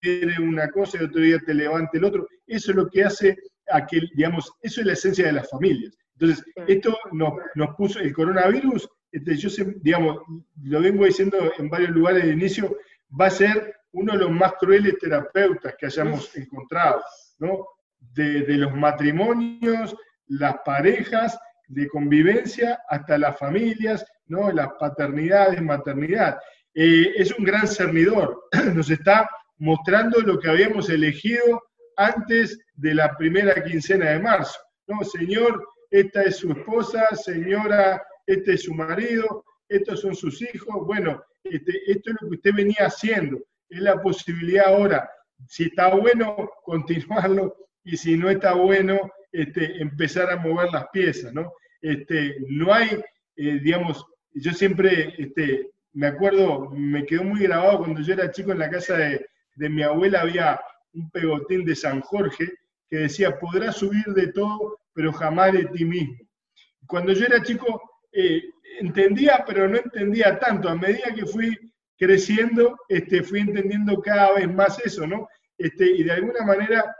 lidere 0.01 0.41
una 0.41 0.69
cosa 0.69 0.97
y 0.99 1.05
otro 1.05 1.21
día 1.21 1.39
te 1.39 1.53
levante 1.53 1.97
el 1.97 2.05
otro. 2.05 2.27
Eso 2.45 2.71
es 2.71 2.77
lo 2.77 2.89
que 2.89 3.03
hace 3.03 3.37
a 3.69 3.85
que, 3.85 4.01
digamos, 4.15 4.51
eso 4.61 4.81
es 4.81 4.87
la 4.87 4.93
esencia 4.93 5.25
de 5.25 5.33
las 5.33 5.49
familias. 5.49 5.97
Entonces, 6.19 6.45
esto 6.67 6.97
nos, 7.11 7.33
nos 7.55 7.75
puso, 7.75 7.99
el 7.99 8.13
coronavirus, 8.13 8.89
este, 9.11 9.35
yo 9.37 9.49
digamos, 9.81 10.21
lo 10.63 10.81
vengo 10.81 11.05
diciendo 11.05 11.37
en 11.57 11.69
varios 11.69 11.91
lugares 11.91 12.23
de 12.25 12.33
inicio, 12.33 12.75
va 13.19 13.27
a 13.27 13.31
ser 13.31 13.75
uno 13.91 14.13
de 14.13 14.19
los 14.19 14.31
más 14.31 14.53
crueles 14.59 14.97
terapeutas 14.99 15.75
que 15.77 15.85
hayamos 15.85 16.35
encontrado, 16.35 17.01
¿no? 17.39 17.65
De, 18.13 18.43
los 18.49 18.73
matrimonios, 18.75 19.95
las 20.27 20.57
parejas, 20.65 21.37
de 21.67 21.87
convivencia, 21.87 22.79
hasta 22.89 23.17
las 23.17 23.37
familias, 23.37 24.05
¿no? 24.27 24.51
Las 24.51 24.69
paternidades, 24.79 25.61
maternidad. 25.61 26.37
Eh, 26.73 27.13
es 27.15 27.37
un 27.37 27.45
gran 27.45 27.67
cernidor, 27.67 28.43
nos 28.73 28.89
está 28.89 29.29
mostrando 29.57 30.19
lo 30.21 30.39
que 30.39 30.49
habíamos 30.49 30.89
elegido 30.89 31.63
antes 31.95 32.59
de 32.75 32.93
la 32.93 33.15
primera 33.17 33.63
quincena 33.63 34.11
de 34.11 34.19
marzo. 34.19 34.59
No, 34.87 35.03
señor, 35.03 35.65
esta 35.89 36.23
es 36.23 36.37
su 36.37 36.51
esposa, 36.51 37.07
señora, 37.15 38.01
este 38.25 38.53
es 38.53 38.63
su 38.63 38.73
marido, 38.73 39.43
estos 39.67 40.01
son 40.01 40.15
sus 40.15 40.41
hijos. 40.41 40.85
Bueno, 40.85 41.23
este, 41.43 41.73
esto 41.91 42.11
es 42.11 42.17
lo 42.21 42.29
que 42.29 42.35
usted 42.35 42.53
venía 42.53 42.85
haciendo. 42.85 43.39
Es 43.69 43.79
la 43.79 44.01
posibilidad 44.01 44.67
ahora, 44.67 45.09
si 45.47 45.65
está 45.65 45.93
bueno, 45.95 46.49
continuarlo, 46.63 47.55
y 47.83 47.97
si 47.97 48.17
no 48.17 48.29
está 48.29 48.53
bueno, 48.53 49.11
este, 49.31 49.81
empezar 49.81 50.29
a 50.31 50.37
mover 50.37 50.69
las 50.71 50.87
piezas, 50.89 51.33
¿no? 51.33 51.53
Este, 51.81 52.37
no 52.49 52.73
hay, 52.73 52.89
eh, 53.35 53.59
digamos, 53.61 54.05
yo 54.33 54.51
siempre, 54.53 55.13
este, 55.17 55.71
me 55.93 56.07
acuerdo, 56.07 56.69
me 56.71 57.05
quedó 57.05 57.23
muy 57.23 57.41
grabado 57.41 57.79
cuando 57.79 58.01
yo 58.01 58.13
era 58.13 58.31
chico 58.31 58.51
en 58.51 58.59
la 58.59 58.69
casa 58.69 58.97
de, 58.97 59.25
de 59.57 59.69
mi 59.69 59.83
abuela 59.83 60.21
había 60.21 60.59
un 60.93 61.09
pegotín 61.09 61.65
de 61.65 61.75
San 61.75 62.01
Jorge 62.01 62.47
que 62.89 62.97
decía, 62.97 63.37
podrás 63.37 63.77
subir 63.77 64.05
de 64.07 64.31
todo, 64.31 64.79
pero 64.93 65.11
jamás 65.11 65.53
de 65.53 65.65
ti 65.65 65.83
mismo. 65.83 66.15
Cuando 66.87 67.11
yo 67.11 67.25
era 67.25 67.43
chico, 67.43 67.81
eh, 68.11 68.41
entendía, 68.79 69.43
pero 69.45 69.67
no 69.67 69.77
entendía 69.77 70.39
tanto. 70.39 70.69
A 70.69 70.75
medida 70.75 71.13
que 71.13 71.25
fui 71.25 71.57
creciendo, 71.97 72.77
este, 72.87 73.23
fui 73.23 73.41
entendiendo 73.41 73.99
cada 74.01 74.35
vez 74.35 74.53
más 74.53 74.79
eso, 74.85 75.05
¿no? 75.05 75.27
Este, 75.57 75.85
y 75.85 76.03
de 76.03 76.11
alguna 76.11 76.45
manera, 76.45 76.95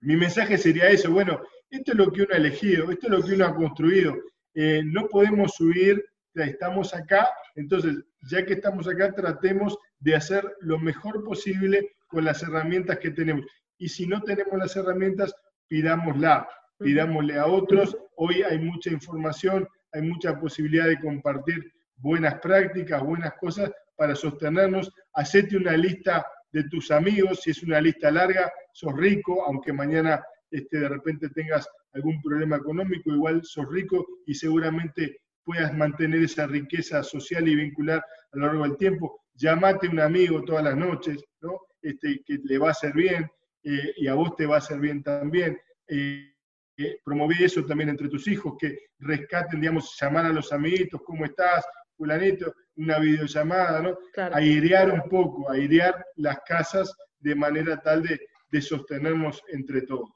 mi 0.00 0.16
mensaje 0.16 0.58
sería 0.58 0.88
eso, 0.88 1.12
bueno, 1.12 1.40
esto 1.70 1.92
es 1.92 1.98
lo 1.98 2.12
que 2.12 2.22
uno 2.22 2.34
ha 2.34 2.36
elegido, 2.36 2.90
esto 2.90 3.06
es 3.06 3.12
lo 3.12 3.22
que 3.22 3.34
uno 3.34 3.46
ha 3.46 3.54
construido. 3.54 4.16
Eh, 4.54 4.82
no 4.84 5.06
podemos 5.06 5.52
subir, 5.54 6.04
estamos 6.34 6.92
acá, 6.94 7.28
entonces, 7.54 7.94
ya 8.22 8.44
que 8.44 8.54
estamos 8.54 8.88
acá, 8.88 9.12
tratemos 9.12 9.76
de 9.98 10.14
hacer 10.14 10.56
lo 10.60 10.78
mejor 10.78 11.24
posible 11.24 11.92
con 12.06 12.24
las 12.24 12.42
herramientas 12.42 12.98
que 12.98 13.10
tenemos. 13.10 13.46
Y 13.78 13.88
si 13.88 14.06
no 14.06 14.22
tenemos 14.22 14.58
las 14.58 14.76
herramientas, 14.76 15.34
pidámosla, 15.68 16.48
pidámosle 16.78 17.38
a 17.38 17.46
otros. 17.46 17.96
Hoy 18.16 18.42
hay 18.42 18.58
mucha 18.58 18.90
información, 18.90 19.66
hay 19.92 20.02
mucha 20.02 20.38
posibilidad 20.38 20.86
de 20.86 21.00
compartir 21.00 21.72
buenas 21.96 22.34
prácticas, 22.40 23.02
buenas 23.02 23.32
cosas 23.40 23.70
para 23.96 24.14
sostenernos. 24.14 24.92
Hacete 25.14 25.56
una 25.56 25.76
lista 25.76 26.26
de 26.52 26.64
tus 26.64 26.90
amigos, 26.90 27.40
si 27.42 27.50
es 27.50 27.62
una 27.62 27.80
lista 27.80 28.10
larga, 28.10 28.52
sos 28.72 28.94
rico, 28.96 29.44
aunque 29.46 29.72
mañana 29.72 30.22
este, 30.50 30.80
de 30.80 30.88
repente 30.88 31.30
tengas 31.30 31.66
algún 31.94 32.20
problema 32.20 32.56
económico, 32.56 33.10
igual 33.10 33.42
sos 33.42 33.66
rico 33.70 34.06
y 34.26 34.34
seguramente 34.34 35.21
puedas 35.44 35.74
mantener 35.74 36.22
esa 36.22 36.46
riqueza 36.46 37.02
social 37.02 37.46
y 37.48 37.56
vincular 37.56 37.98
a 38.32 38.36
lo 38.36 38.46
largo 38.46 38.64
del 38.64 38.76
tiempo. 38.76 39.20
Llamate 39.34 39.86
a 39.86 39.90
un 39.90 40.00
amigo 40.00 40.42
todas 40.44 40.64
las 40.64 40.76
noches, 40.76 41.24
¿no? 41.40 41.60
Este, 41.80 42.22
que 42.24 42.38
le 42.44 42.58
va 42.58 42.68
a 42.68 42.72
hacer 42.72 42.92
bien 42.92 43.28
eh, 43.64 43.94
y 43.96 44.06
a 44.06 44.14
vos 44.14 44.36
te 44.36 44.46
va 44.46 44.56
a 44.56 44.58
hacer 44.58 44.78
bien 44.78 45.02
también. 45.02 45.58
Eh, 45.88 46.32
eh 46.76 46.98
eso 47.40 47.64
también 47.64 47.90
entre 47.90 48.08
tus 48.08 48.28
hijos, 48.28 48.54
que 48.58 48.78
rescaten, 48.98 49.60
digamos, 49.60 49.96
llamar 50.00 50.26
a 50.26 50.32
los 50.32 50.52
amiguitos, 50.52 51.02
¿cómo 51.04 51.24
estás? 51.24 51.64
Fulanito, 51.96 52.54
una 52.76 52.98
videollamada, 52.98 53.82
¿no? 53.82 53.98
Airear 54.32 54.90
un 54.90 55.08
poco, 55.08 55.50
airear 55.50 56.04
las 56.16 56.38
casas 56.46 56.94
de 57.18 57.34
manera 57.34 57.80
tal 57.80 58.02
de, 58.02 58.20
de 58.50 58.62
sostenernos 58.62 59.42
entre 59.48 59.82
todos. 59.82 60.10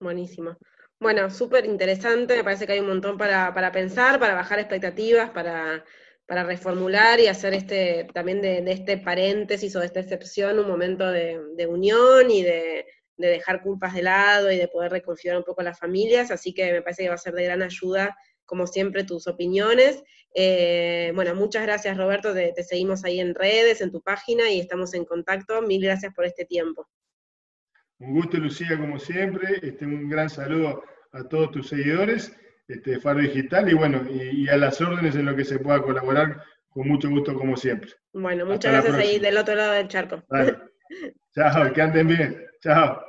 Buenísimo. 0.00 0.56
Bueno, 1.00 1.30
súper 1.30 1.64
interesante, 1.64 2.36
me 2.36 2.44
parece 2.44 2.66
que 2.66 2.72
hay 2.72 2.80
un 2.80 2.88
montón 2.88 3.16
para, 3.16 3.54
para 3.54 3.70
pensar, 3.70 4.18
para 4.18 4.34
bajar 4.34 4.58
expectativas, 4.58 5.30
para 5.30 5.84
para 6.28 6.44
reformular 6.44 7.20
y 7.20 7.26
hacer 7.26 7.54
este, 7.54 8.06
también 8.12 8.42
de, 8.42 8.62
este 8.70 8.98
paréntesis 8.98 9.74
o 9.74 9.80
de 9.80 9.86
esta 9.86 10.00
excepción 10.00 10.58
un 10.58 10.68
momento 10.68 11.10
de, 11.10 11.66
unión 11.66 12.30
y 12.30 12.42
de, 12.42 12.84
dejar 13.16 13.62
culpas 13.62 13.94
de 13.94 14.02
lado 14.02 14.52
y 14.52 14.58
de 14.58 14.68
poder 14.68 14.92
reconfigurar 14.92 15.38
un 15.38 15.44
poco 15.44 15.62
las 15.62 15.78
familias, 15.78 16.30
así 16.30 16.52
que 16.52 16.70
me 16.70 16.82
parece 16.82 17.02
que 17.02 17.08
va 17.08 17.14
a 17.14 17.18
ser 17.18 17.32
de 17.32 17.44
gran 17.44 17.62
ayuda, 17.62 18.14
como 18.44 18.66
siempre, 18.66 19.04
tus 19.04 19.26
opiniones. 19.26 20.02
Eh, 20.34 21.12
bueno, 21.14 21.34
muchas 21.34 21.62
gracias 21.62 21.96
Roberto, 21.96 22.34
te, 22.34 22.62
seguimos 22.62 23.06
ahí 23.06 23.20
en 23.20 23.34
redes, 23.34 23.80
en 23.80 23.90
tu 23.90 24.02
página 24.02 24.50
y 24.50 24.60
estamos 24.60 24.92
en 24.92 25.06
contacto. 25.06 25.62
Mil 25.62 25.82
gracias 25.82 26.12
por 26.14 26.26
este 26.26 26.44
tiempo. 26.44 26.86
Un 27.98 28.14
gusto, 28.14 28.38
Lucía, 28.38 28.78
como 28.78 28.98
siempre. 28.98 29.60
Este, 29.62 29.84
un 29.84 30.08
gran 30.08 30.30
saludo 30.30 30.82
a 31.12 31.24
todos 31.24 31.50
tus 31.50 31.68
seguidores 31.68 32.36
este, 32.68 33.00
Faro 33.00 33.20
Digital 33.20 33.68
y 33.70 33.74
bueno, 33.74 34.02
y, 34.10 34.48
a 34.48 34.56
las 34.56 34.80
órdenes 34.80 35.16
en 35.16 35.24
lo 35.24 35.34
que 35.34 35.44
se 35.44 35.58
pueda 35.58 35.82
colaborar, 35.82 36.42
con 36.68 36.86
mucho 36.86 37.08
gusto 37.08 37.34
como 37.34 37.56
siempre. 37.56 37.90
Bueno, 38.12 38.44
muchas 38.44 38.72
gracias 38.72 38.94
ahí 38.94 39.18
del 39.18 39.38
otro 39.38 39.54
lado 39.54 39.72
del 39.72 39.88
charco. 39.88 40.22
Chao, 41.34 41.72
que 41.72 41.82
anden 41.82 42.06
bien. 42.06 42.46
Chao. 42.60 43.07